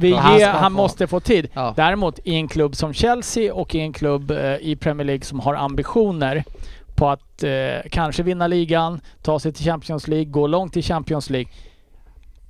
[0.00, 1.48] vi han ger, han måste få tid.
[1.54, 1.74] Ja.
[1.76, 5.40] Däremot i en klubb som Chelsea och i en klubb eh, i Premier League som
[5.40, 6.44] har ambitioner
[6.94, 7.50] på att eh,
[7.90, 11.50] kanske vinna ligan, ta sig till Champions League, gå långt i Champions League.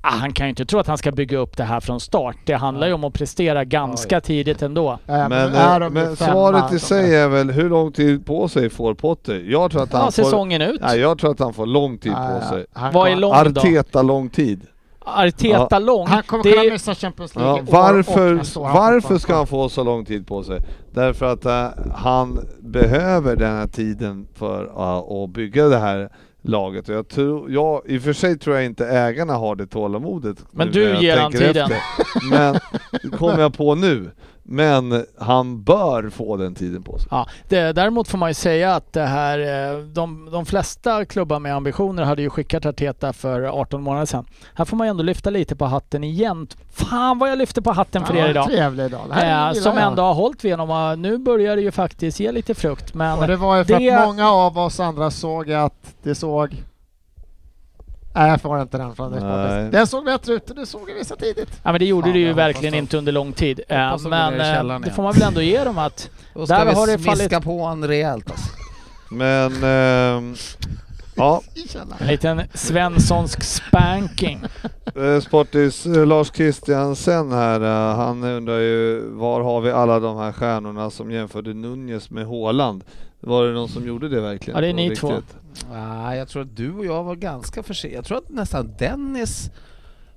[0.02, 2.36] Ah, han kan ju inte tro att han ska bygga upp det här från start.
[2.44, 4.98] Det handlar ju om att prestera ganska tidigt ändå.
[5.06, 8.94] Men, eh, men femma, svaret i sig är väl hur lång tid på sig får
[8.94, 9.44] Potter?
[9.48, 10.12] Jag tror att han Ja, får...
[10.12, 10.80] säsongen ut.
[10.80, 12.66] Nej, jag tror att han får lång tid Nej, på sig.
[12.72, 13.60] han Vad är lång då?
[13.60, 14.60] Arteta lång tid.
[15.04, 15.78] Arteta Ja.
[15.78, 16.06] lång.
[16.06, 20.04] Han kommer det kunna missa Champions League Ja, varför, varför ska han få så lång
[20.04, 20.58] tid på sig?
[20.94, 26.10] Därför att eh, han behöver den här tiden för eh, att bygga det här
[26.42, 26.88] laget.
[26.88, 30.44] Och jag tror, jag, I och för sig tror jag inte ägarna har det tålamodet.
[30.50, 31.56] Men du ger han tiden.
[31.72, 31.78] efter.
[32.30, 32.58] Men
[33.18, 34.10] kommer jag på nu.
[34.52, 37.08] Men han bör få den tiden på sig.
[37.10, 39.38] ja, det, däremot får man ju säga att det här,
[39.72, 44.24] eh, de, de flesta klubbar med ambitioner hade ju skickat Arteta för 18 månader sedan.
[44.54, 46.46] Här får man ju ändå lyfta lite på hatten igen.
[46.70, 48.46] Fan vad jag lyfter på hatten för Ja, er idag.
[48.46, 49.00] Trevlig idag.
[49.10, 49.86] Eh, som jag.
[49.86, 52.94] ändå har hållit vid genom att nu börjar det ju faktiskt ge lite frukt.
[52.94, 56.14] Men Och det var ju för det- att många av oss andra såg att det
[56.14, 56.62] såg...
[58.14, 59.12] Nej, jag får inte den från.
[59.70, 61.60] Den såg bättre ut och det såg vi så tidigt.
[61.62, 63.60] Ja men det gjorde Fan, det ju jag verkligen inte under lång tid.
[63.68, 64.94] Eh, går ner men eh, det igen.
[64.94, 67.44] får man väl ändå ge dem att Då ska Där vi har det smiska fallit-
[67.44, 68.48] på en rejält alltså.
[69.10, 70.34] Men ehm,
[71.16, 71.42] ja,
[71.98, 74.40] en liten svenssonsk spanking.
[74.96, 80.16] Eh, Sportis eh, Lars Christiansen här, eh, han undrar ju var har vi alla de
[80.16, 82.84] här stjärnorna som jämförde Nunez med Haaland?
[83.20, 84.56] Var det någon som gjorde det verkligen?
[84.56, 85.00] Ja, det är ni riktigt?
[85.00, 85.22] två.
[85.72, 87.98] Nej, jag tror att du och jag var ganska försiktiga.
[87.98, 89.50] Jag tror att nästan Dennis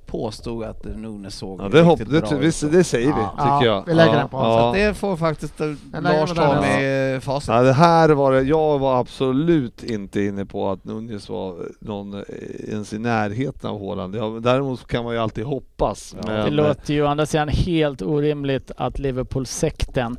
[0.05, 2.71] påstod att Nunes såg Ja, det, hopp, riktigt det, bra det, ut.
[2.71, 3.29] det säger vi, Ja.
[3.29, 3.83] tycker Ja, jag.
[3.87, 4.59] vi lägger ja, den på ja.
[4.59, 5.67] Så att det får faktiskt eh,
[6.01, 7.47] Lars vi ta med facit.
[7.49, 12.13] Ja, det här var det, jag var absolut inte inne på att Nunez var någon
[12.13, 12.21] eh,
[12.69, 14.15] ens i närheten av Haaland.
[14.15, 16.15] Ja, däremot kan man ju alltid hoppas.
[16.21, 20.17] Ja, men, Det låter ju å andra sidan helt orimligt att Liverpool-sekten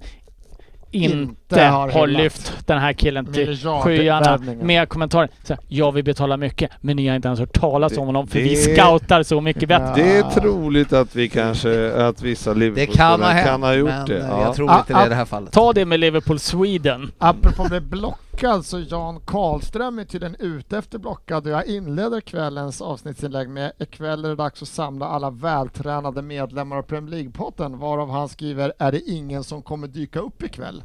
[0.95, 5.29] inte, har lyft den här killen till skyarna med kommentarer.
[5.43, 8.07] Så här, ja, vi betalar mycket, men ni har inte ens hört talas Det- om
[8.07, 9.93] honom för det- vi scoutar så mycket bättre.
[9.97, 13.75] Det är troligt att vi kanske, att vissa Det kan ha Liverpool-spelare hänt, kan ha
[13.75, 14.19] gjort men det.
[14.31, 14.43] Ja.
[14.43, 15.53] jag tror inte det i det här fallet.
[15.53, 17.11] Ta det med Liverpool Sweden.
[17.19, 17.81] Apropå att bli
[18.35, 23.73] blockad så Jan Karlström är tydligen ute efter blockad och jag inleder kvällens avsnittsinlägg med
[23.79, 28.73] ikväll är det dags att samla alla vältränade medlemmar av Premier League-potten varav han skriver
[28.79, 30.85] är det ingen som kommer dyka upp ikväll?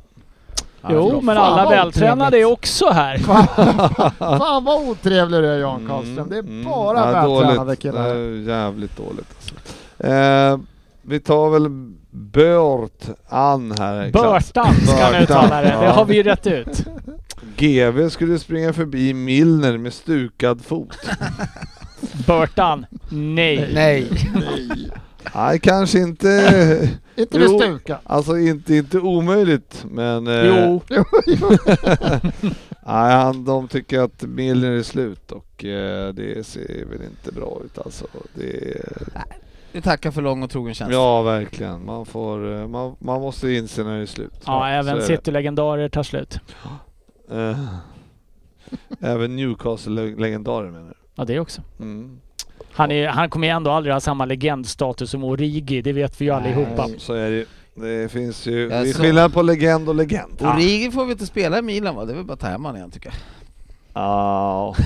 [0.89, 3.17] Jo, men alla vältränade är också här.
[4.37, 8.15] Fan vad otrevlig du är Jan Karlström, det är Mm, bara ja, vältränade killar.
[8.47, 10.07] Jävligt dåligt alltså.
[10.07, 10.57] eh,
[11.01, 11.69] Vi tar väl
[12.11, 14.11] Bört Ann här.
[14.11, 15.67] Börtan ska han uttala det.
[15.81, 16.85] Det har vi ju rätt ut.
[17.57, 20.97] GV skulle springa förbi Milner med stukad fot.
[22.27, 23.69] Börtan, nej.
[23.73, 24.07] Nej.
[25.35, 26.89] Nej, kanske inte...
[27.15, 27.99] Inte med stuka.
[28.03, 30.27] Alltså inte, inte omöjligt, men...
[30.27, 30.81] eh, Jo,
[32.85, 37.61] Nej, han, de tycker att Milner är slut och eh, det ser väl inte bra
[37.65, 38.05] ut alltså.
[38.33, 38.81] Det,
[39.71, 40.93] Vi tackar för lång och trogen tjänst.
[40.93, 41.85] ja, verkligen.
[41.85, 44.33] Man, får, eh, man, man måste inse när det är slut.
[44.45, 45.01] ja, Så även.
[45.01, 46.39] City-legendarer tar slut.
[47.31, 47.65] Eh,
[49.01, 51.61] även Newcastle-legendarer menar Ja, det också.
[51.77, 51.83] du?
[51.83, 52.19] Mm.
[52.71, 56.25] Han, är, han kommer ju ändå aldrig ha samma legendstatus som Origi, det vet vi
[56.25, 56.87] ju allihopa.
[56.87, 57.45] Nej, Så är det ju.
[57.75, 60.41] Det finns ju, det är skillnad på legend och legend.
[60.41, 62.05] Origi får vi inte spela i Milan va?
[62.05, 63.15] Det är väl bara ta hem igen tycker jag.
[63.93, 64.75] Ja.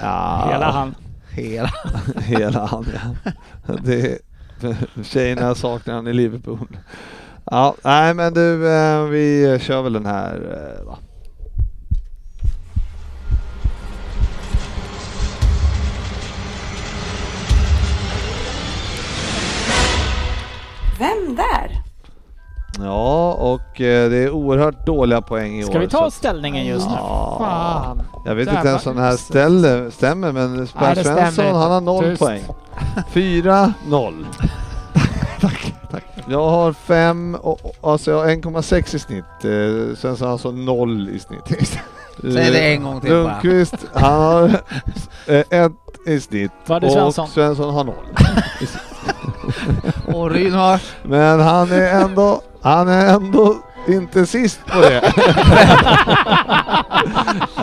[0.00, 0.48] Ja.
[0.52, 0.94] Hela han.
[1.30, 1.70] Hela.
[2.20, 3.74] Hela han ja.
[3.84, 4.18] Det,
[5.04, 6.58] tjejerna saknar han i Liverpool.
[7.52, 10.98] Ja, nej men du, eh, vi kör väl den här eh, va?
[20.98, 21.82] Vem där?
[22.84, 25.68] Ja, och eh, det är oerhört dåliga poäng i år.
[25.68, 26.94] Ska vi ta ställningen just nu?
[26.96, 28.02] Ja, Fan.
[28.24, 29.26] jag vet inte ens om den här huset.
[29.26, 32.22] ställer, stämmer men Per Svensson han har noll Tyst.
[32.22, 32.42] poäng.
[33.12, 34.24] 4-0.
[36.30, 37.36] Jag har 5,
[37.80, 39.24] alltså jag har 1,6 i snitt.
[39.44, 41.40] Eh, Svensson har alltså 0 i snitt.
[42.22, 43.22] Säg det en gång till bara.
[43.22, 44.44] Lundqvist, han har
[45.26, 45.72] eh, ett
[46.06, 46.50] i snitt.
[46.66, 47.28] Och Svensson?
[47.28, 47.94] Svensson har 0.
[50.14, 50.80] Och Ryn har...
[51.02, 53.56] Men han är ändå, han är ändå
[53.88, 55.12] inte sist på det.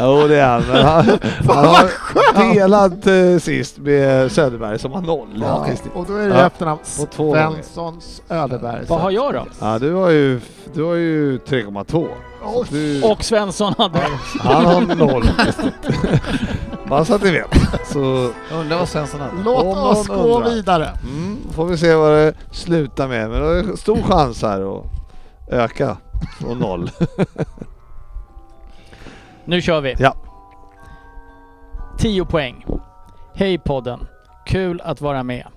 [0.01, 1.05] jo det är han, men han,
[1.47, 5.27] han har delat eh, sist med Söderberg som har noll.
[5.41, 5.81] Ja, snitt.
[5.95, 6.45] och då är det Ja.
[6.47, 6.79] efternamn.
[6.83, 8.85] Svenssons Ödeberg.
[8.87, 9.45] Vad har jag då?
[9.59, 10.41] Ja, du har ju,
[10.73, 12.07] du har ju 3,2.
[12.43, 13.99] Så Du, Och Svensson hade...
[14.39, 15.23] han har noll.
[16.89, 17.47] Bara så att ni vet.
[17.93, 17.99] Så
[18.53, 19.33] Undrar vad Svensson hade.
[19.45, 20.49] Låt Om oss gå undrar.
[20.49, 20.89] vidare.
[21.03, 23.29] mm, får vi se vad det slutar med.
[23.29, 24.83] Men det är stor chans här att
[25.51, 25.97] öka
[26.39, 26.89] från noll.
[29.45, 29.95] Nu kör vi.
[29.99, 30.15] Ja.
[31.97, 32.65] 10 poäng.
[33.35, 34.07] Hej podden.
[34.45, 35.47] Kul att vara med.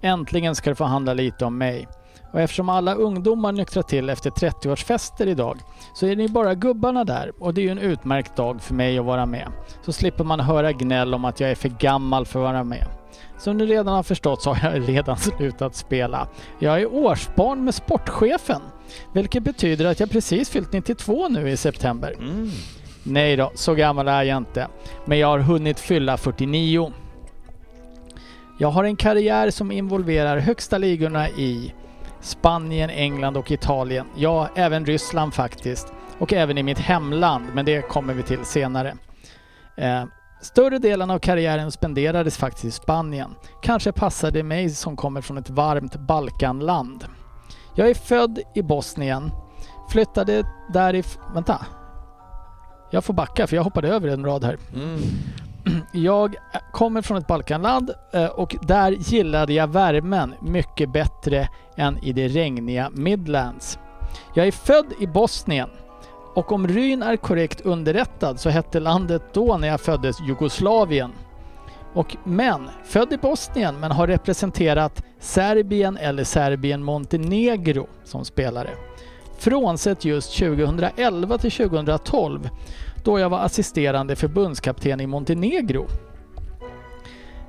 [0.00, 1.88] Äntligen ska det få handla lite om mig.
[2.32, 5.58] Och eftersom alla ungdomar nyktrar till efter 30-årsfester idag
[5.94, 8.98] så är det bara gubbarna där och det är ju en utmärkt dag för mig
[8.98, 9.52] att vara med.
[9.84, 12.86] Så slipper man höra gnäll om att jag är för gammal för att vara med.
[13.38, 16.28] Som ni redan har förstått så har jag redan slutat spela.
[16.58, 18.62] Jag är årsbarn med sportchefen,
[19.12, 22.14] vilket betyder att jag precis fyllt 92 nu i september.
[23.02, 24.68] Nej då, så gammal är jag inte.
[25.04, 26.92] Men jag har hunnit fylla 49.
[28.58, 31.74] Jag har en karriär som involverar högsta ligorna i
[32.20, 34.06] Spanien, England och Italien.
[34.16, 35.92] Ja, även Ryssland faktiskt.
[36.18, 38.96] Och även i mitt hemland, men det kommer vi till senare.
[39.76, 40.04] Eh,
[40.40, 43.34] större delen av karriären spenderades faktiskt i Spanien.
[43.62, 47.04] Kanske passade mig som kommer från ett varmt Balkanland.
[47.78, 49.30] Jag är född i Bosnien,
[49.88, 51.34] flyttade därifrån...
[51.34, 51.66] Vänta.
[52.90, 54.58] Jag får backa för jag hoppade över en rad här.
[54.74, 55.00] Mm.
[55.92, 56.34] Jag
[56.72, 62.28] kommer från ett Balkanland eh, och där gillade jag värmen mycket bättre än i det
[62.28, 63.78] regniga Midlands.
[64.34, 65.68] Jag är född i Bosnien
[66.34, 71.12] och om Ryn är korrekt underrättad så hette landet då när jag föddes Jugoslavien.
[71.92, 78.70] Och men, född i Bosnien men har representerat Serbien eller Serbien-Montenegro som spelare.
[79.38, 82.48] Frånsett just 2011 till 2012
[83.04, 85.86] då jag var assisterande förbundskapten i Montenegro.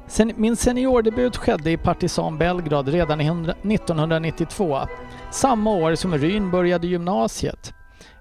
[0.08, 4.80] Sen, min seniordebut skedde i Partizan Belgrad redan 1992,
[5.32, 7.74] samma år som Ryn började gymnasiet.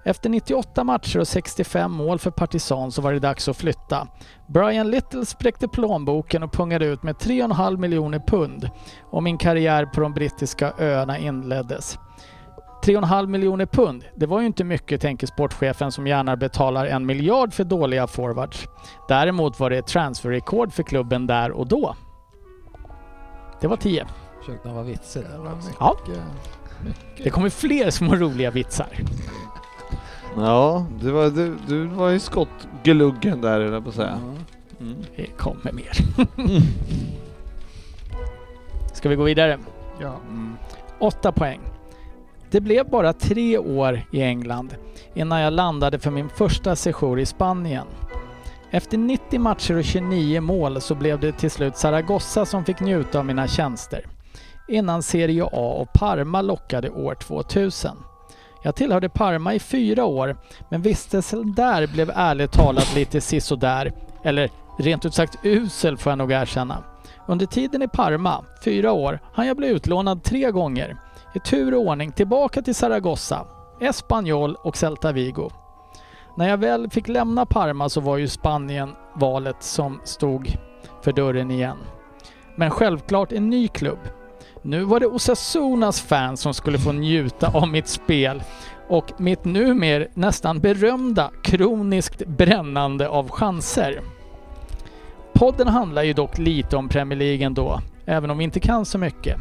[0.03, 4.07] Efter 98 matcher och 65 mål för Partizan så var det dags att flytta.
[4.47, 8.69] Brian Little spräckte plånboken och pungade ut med 3,5 miljoner pund
[9.11, 11.99] och min karriär på de brittiska öarna inleddes.
[12.83, 17.53] 3,5 miljoner pund, det var ju inte mycket tänker sportchefen som gärna betalar en miljard
[17.53, 18.67] för dåliga forwards.
[19.07, 21.95] Däremot var det transferrekord för klubben där och då.
[23.61, 24.07] Det var 10.
[24.39, 25.51] Försökte vara vitsig där.
[25.79, 25.97] Ja.
[26.83, 27.23] mycket.
[27.23, 28.87] Det kommer fler små roliga vitsar.
[30.35, 34.19] Ja, du var, du, du var i skottgluggen där höll jag på att säga.
[34.79, 34.95] Mm.
[35.15, 35.91] Det kommer mer.
[38.93, 39.59] Ska vi gå vidare?
[40.01, 40.19] Ja.
[40.99, 41.59] 8 poäng.
[42.51, 44.75] Det blev bara tre år i England
[45.13, 47.87] innan jag landade för min första sejour i Spanien.
[48.71, 53.19] Efter 90 matcher och 29 mål så blev det till slut Zaragoza som fick njuta
[53.19, 54.05] av mina tjänster.
[54.67, 57.97] Innan Serie A och Parma lockade år 2000.
[58.61, 60.37] Jag tillhörde Parma i fyra år,
[60.69, 64.49] men vistelsen där blev ärligt talat lite sisådär, eller
[64.79, 66.83] rent ut sagt usel får jag nog erkänna.
[67.27, 70.97] Under tiden i Parma, fyra år, hann jag bli utlånad tre gånger.
[71.35, 73.45] I tur och ordning tillbaka till Zaragoza,
[73.81, 75.49] Espanyol och Celta Vigo.
[76.37, 80.57] När jag väl fick lämna Parma så var ju Spanien valet som stod
[81.01, 81.77] för dörren igen.
[82.55, 83.99] Men självklart en ny klubb.
[84.61, 88.43] Nu var det Osasunas fans som skulle få njuta av mitt spel
[88.89, 94.01] och mitt numer nästan berömda kroniskt brännande av chanser.
[95.33, 98.97] Podden handlar ju dock lite om Premier League ändå, även om vi inte kan så
[98.97, 99.37] mycket.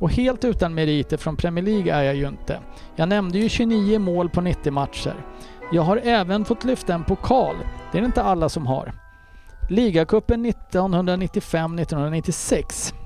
[0.00, 2.58] Och helt utan meriter från Premier League är jag ju inte.
[2.96, 5.14] Jag nämnde ju 29 mål på 90 matcher.
[5.72, 7.56] Jag har även fått lyfta en pokal.
[7.92, 8.92] Det är det inte alla som har.
[9.68, 12.99] Ligacupen 1995-1996.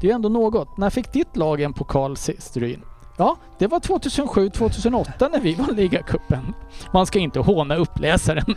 [0.00, 0.76] Det är ju ändå något.
[0.76, 2.82] När fick ditt lag en pokal sist, Ryn?
[3.16, 6.54] Ja, det var 2007-2008 när vi vann ligacupen.
[6.92, 8.44] Man ska inte håna uppläsaren.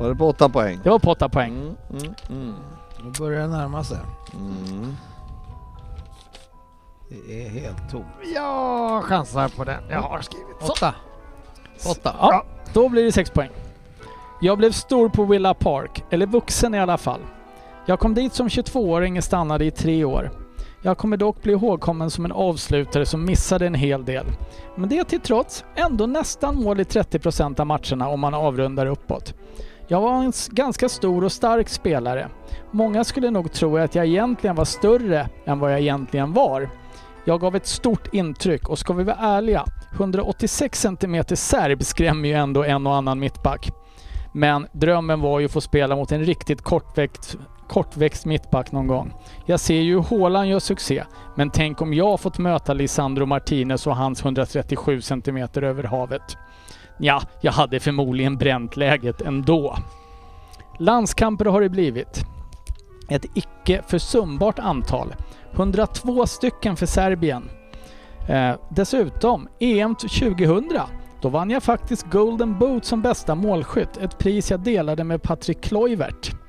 [0.00, 0.80] Var det på åtta poäng?
[0.82, 1.52] Det var på 8 poäng.
[1.52, 2.54] Mm, mm, mm,
[3.04, 3.98] Nu börjar det närma sig.
[4.34, 4.96] mm.
[7.08, 8.06] Det är helt tomt.
[8.34, 10.46] Jag chansar på den jag har skrivit.
[10.60, 10.72] Så.
[10.72, 10.94] Åtta.
[11.90, 12.14] Åtta.
[12.20, 13.50] Ja, då blir det 6 poäng.
[14.40, 17.20] Jag blev stor på Villa Park, eller vuxen i alla fall.
[17.86, 20.30] Jag kom dit som 22-åring och stannade i tre år.
[20.82, 24.26] Jag kommer dock bli ihågkommen som en avslutare som missade en hel del.
[24.76, 29.34] Men det till trots ändå nästan mål i 30% av matcherna om man avrundar uppåt.
[29.88, 32.28] Jag var en ganska stor och stark spelare.
[32.70, 36.70] Många skulle nog tro att jag egentligen var större än vad jag egentligen var.
[37.24, 42.34] Jag gav ett stort intryck och ska vi vara ärliga, 186 cm serb skrämmer ju
[42.34, 43.70] ändå en och annan mittback.
[44.32, 47.38] Men drömmen var ju att få spela mot en riktigt kortväxt,
[47.70, 49.12] kortväxt mittback någon gång.
[49.46, 51.04] Jag ser ju hur Haaland gör succé,
[51.36, 56.36] men tänk om jag fått möta Lisandro Martinez och hans 137 cm över havet.
[56.98, 59.76] Ja, jag hade förmodligen bränt läget ändå.
[60.78, 62.20] Landskamper har det blivit.
[63.08, 65.14] Ett icke försumbart antal.
[65.52, 67.50] 102 stycken för Serbien.
[68.28, 70.70] Eh, dessutom, EM 2000.
[71.22, 73.96] Då vann jag faktiskt Golden Boot som bästa målskytt.
[73.96, 76.39] Ett pris jag delade med Patrik Kluivert.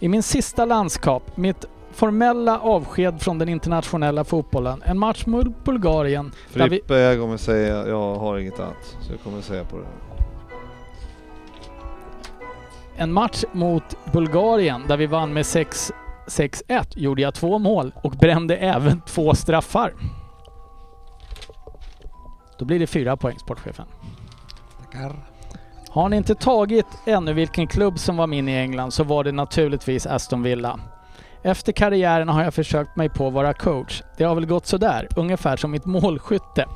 [0.00, 4.82] I min sista landskap, mitt formella avsked från den internationella fotbollen.
[4.84, 6.60] En match mot Bulgarien vi...
[6.60, 8.96] Frippe, jag kommer säga, jag har inget annat.
[9.00, 9.86] Så jag kommer säga på det.
[12.96, 15.92] En match mot Bulgarien där vi vann med 6
[16.26, 19.94] 6-1 gjorde jag två mål och brände även två straffar.
[22.58, 23.86] Då blir det fyra poäng, sportchefen.
[25.96, 29.32] Har ni inte tagit ännu vilken klubb som var min i England så var det
[29.32, 30.80] naturligtvis Aston Villa.
[31.42, 34.02] Efter karriären har jag försökt mig på att vara coach.
[34.16, 36.66] Det har väl gått sådär, ungefär som mitt målskytte.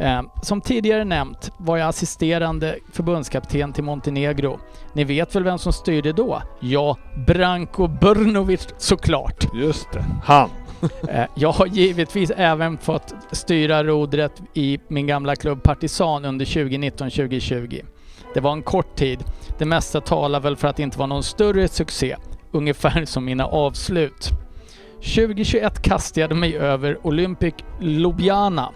[0.00, 4.58] Eh, som tidigare nämnt var jag assisterande förbundskapten till Montenegro.
[4.92, 6.42] Ni vet väl vem som styrde då?
[6.60, 6.96] Ja,
[7.26, 9.54] Branko Brnovic såklart.
[9.54, 10.50] Just det, han.
[11.08, 17.84] Eh, Jag har givetvis även fått styra rodret i min gamla klubb Partisan under 2019-2020.
[18.34, 19.24] Det var en kort tid.
[19.58, 22.16] Det mesta talar väl för att det inte var någon större succé.
[22.50, 24.30] Ungefär som mina avslut.
[25.00, 28.72] 2021 kastade jag mig över Olympic Ljubljana.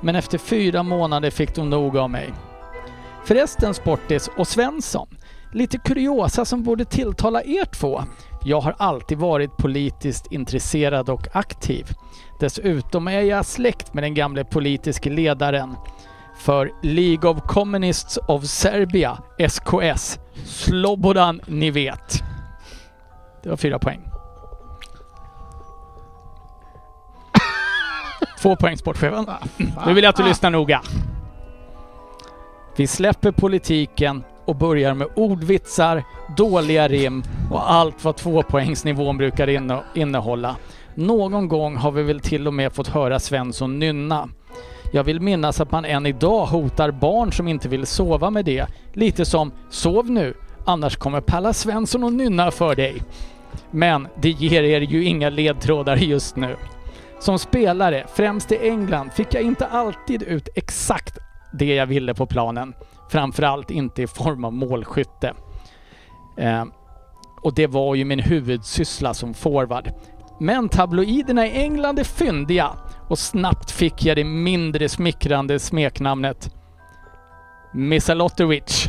[0.00, 2.32] Men efter fyra månader fick de nog av mig.
[3.24, 5.08] Förresten Sportis och Svensson.
[5.52, 8.02] Lite kuriosa som borde tilltala er två.
[8.44, 11.86] Jag har alltid varit politiskt intresserad och aktiv.
[12.40, 15.76] Dessutom är jag släkt med den gamle politiske ledaren
[16.38, 22.22] för League of Communists of Serbia, SKS, Slobodan ni vet.
[23.42, 24.00] Det var fyra poäng.
[28.40, 29.26] Två poäng sportchefen.
[29.86, 30.82] Nu vill jag att du lyssnar noga.
[32.76, 36.04] Vi släpper politiken och börjar med ordvitsar,
[36.36, 40.56] dåliga rim och allt vad tvåpoängsnivån brukar inne- innehålla.
[40.94, 44.28] Någon gång har vi väl till och med fått höra Svensson nynna.
[44.94, 48.66] Jag vill minnas att man än idag hotar barn som inte vill sova med det.
[48.92, 50.34] Lite som ”Sov nu,
[50.66, 53.02] annars kommer Palla Svensson och nynna för dig”.
[53.70, 56.56] Men det ger er ju inga ledtrådar just nu.
[57.20, 61.18] Som spelare, främst i England, fick jag inte alltid ut exakt
[61.52, 62.74] det jag ville på planen.
[63.10, 65.34] Framförallt inte i form av målskytte.
[66.36, 66.64] Eh,
[67.42, 69.90] och det var ju min huvudsyssla som forward.
[70.40, 72.70] Men tabloiderna i England är fyndiga
[73.08, 76.50] och snabbt fick jag det mindre smickrande smeknamnet
[77.74, 78.86] Misalotovic.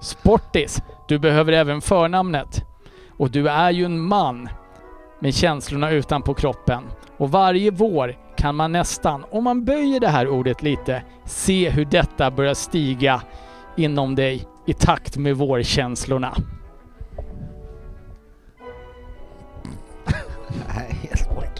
[0.00, 2.62] Sportis, du behöver även förnamnet.
[3.16, 4.48] Och du är ju en man
[5.20, 6.84] med känslorna utanpå kroppen.
[7.16, 11.84] Och varje vår kan man nästan, om man böjer det här ordet lite, se hur
[11.84, 13.22] detta börjar stiga
[13.76, 16.34] inom dig i takt med vårkänslorna.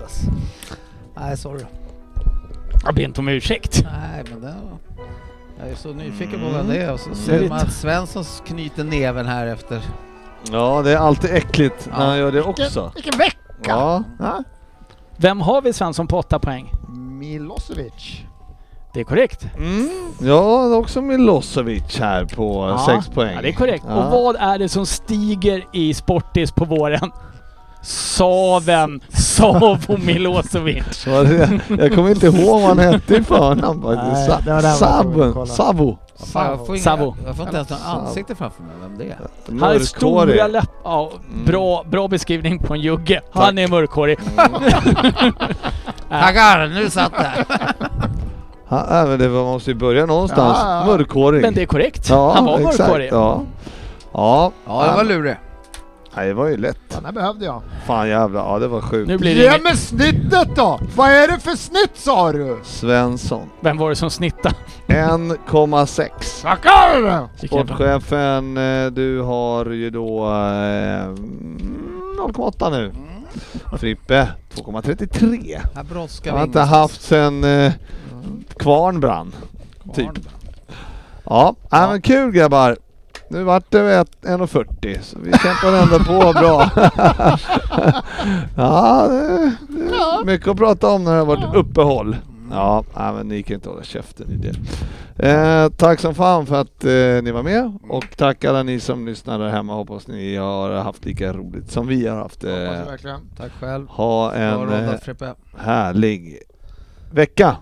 [0.00, 0.30] Alltså.
[1.14, 1.64] Nej, sorry.
[2.84, 3.84] Jag ber inte om ursäkt.
[3.84, 4.78] Nej, men det var...
[5.60, 7.48] Jag är så nyfiken på vad det är och så ser Mm.
[7.48, 9.82] man att Svensson knyter neven här efter.
[10.52, 12.06] Ja, det är alltid äckligt när Ja.
[12.08, 12.92] han gör det också.
[12.94, 13.36] Vilken vecka!
[13.64, 14.42] Ja, Ja.
[15.16, 16.72] Vem har vi Svensson på 8 poäng?
[16.98, 18.20] Milosevic.
[18.94, 19.46] Det är korrekt.
[19.56, 19.88] mm.
[20.20, 23.34] ja det är också Milosevic här på 6 poäng.
[23.34, 23.84] Ja, det är korrekt.
[23.88, 23.94] Ja.
[23.94, 27.10] Och vad är det som stiger i Sportis på våren?
[27.86, 31.06] Saven Savo Milosevic.
[31.78, 34.26] Jag kommer inte ihåg vad han hette i förnamn faktiskt.
[34.78, 35.46] Sa- Savo.
[35.46, 35.98] Savo.
[36.32, 37.16] Fan, jag, får inga, Savo.
[37.26, 39.18] jag får inte ens något ansikte framför mig, vem det är.
[39.66, 40.68] Han är stora läppar.
[40.84, 41.44] Ja, Mm.
[41.44, 43.20] bra, bra beskrivning på en jugge.
[43.32, 44.18] Han är mörkhårig.
[46.10, 47.44] Tackar, nu satt det!
[48.68, 50.58] Han, äh, men det var, man måste ju börja någonstans.
[50.62, 50.86] Ja, ja.
[50.86, 51.42] Mörkhårig.
[51.42, 52.06] Men det är korrekt.
[52.10, 53.08] ja, Han var exakt, mörkhårig.
[53.12, 53.42] Ja.
[54.12, 55.36] Ja, Ja, det var lurig.
[56.16, 56.78] Nej, det var ju lätt.
[56.88, 57.62] Den här behövde jag.
[57.86, 59.08] Fan jävlar, ja det var sjukt.
[59.08, 59.62] Nu blir det Ge inget.
[59.62, 60.80] mig snittet då!
[60.96, 62.58] Vad är det för snitt sa du?
[62.64, 63.48] Svensson.
[63.60, 64.54] Vem var det som snittade?
[64.86, 66.42] 1,6.
[66.42, 67.28] Tackar!
[67.40, 71.06] Vilken- Sportchefen, eh, du har ju då eh,
[72.18, 72.92] 0,8 nu.
[73.78, 75.60] Frippe 2,33.
[75.74, 76.70] Här brådskar Jag vi har inte ingenstans.
[76.90, 77.72] haft sen eh,
[78.56, 79.34] Kvarn brann.
[79.94, 80.10] Typ.
[81.24, 81.88] Ja, ja.
[81.90, 82.76] men kul grabbar.
[83.30, 86.70] Nu vart det ett- 1,40 så vi kämpar ändå på bra.
[88.56, 92.16] ja, det, det mycket att prata om när det har varit uppehåll.
[92.50, 94.54] Ja, nej, men ni kan inte hålla käften i det.
[95.28, 99.06] Eh, tack som fan för att eh, ni var med och tack alla ni som
[99.06, 99.74] lyssnar där hemma.
[99.74, 102.42] Hoppas ni har haft lika roligt som vi har haft.
[102.42, 103.20] Hoppas Eh, verkligen.
[103.36, 103.88] Tack själv.
[103.88, 104.94] ha en eh,
[105.58, 106.38] härlig
[107.12, 107.56] vecka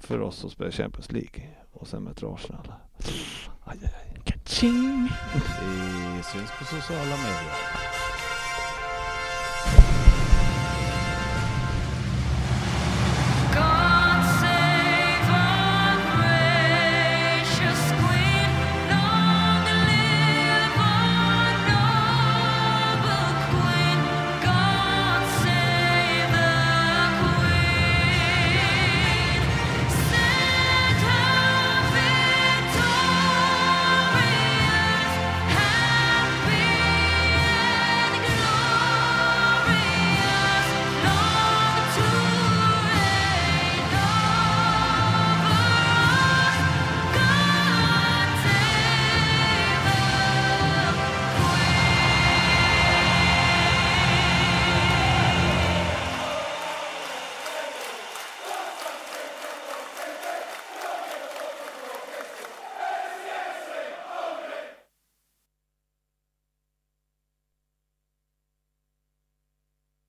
[0.00, 2.72] för oss som spelar Champions League och sen möter Arsenal.
[3.66, 4.06] Aj, aj, aj.
[4.26, 5.10] Kaching!
[5.34, 7.54] Vi syns på sociala medier.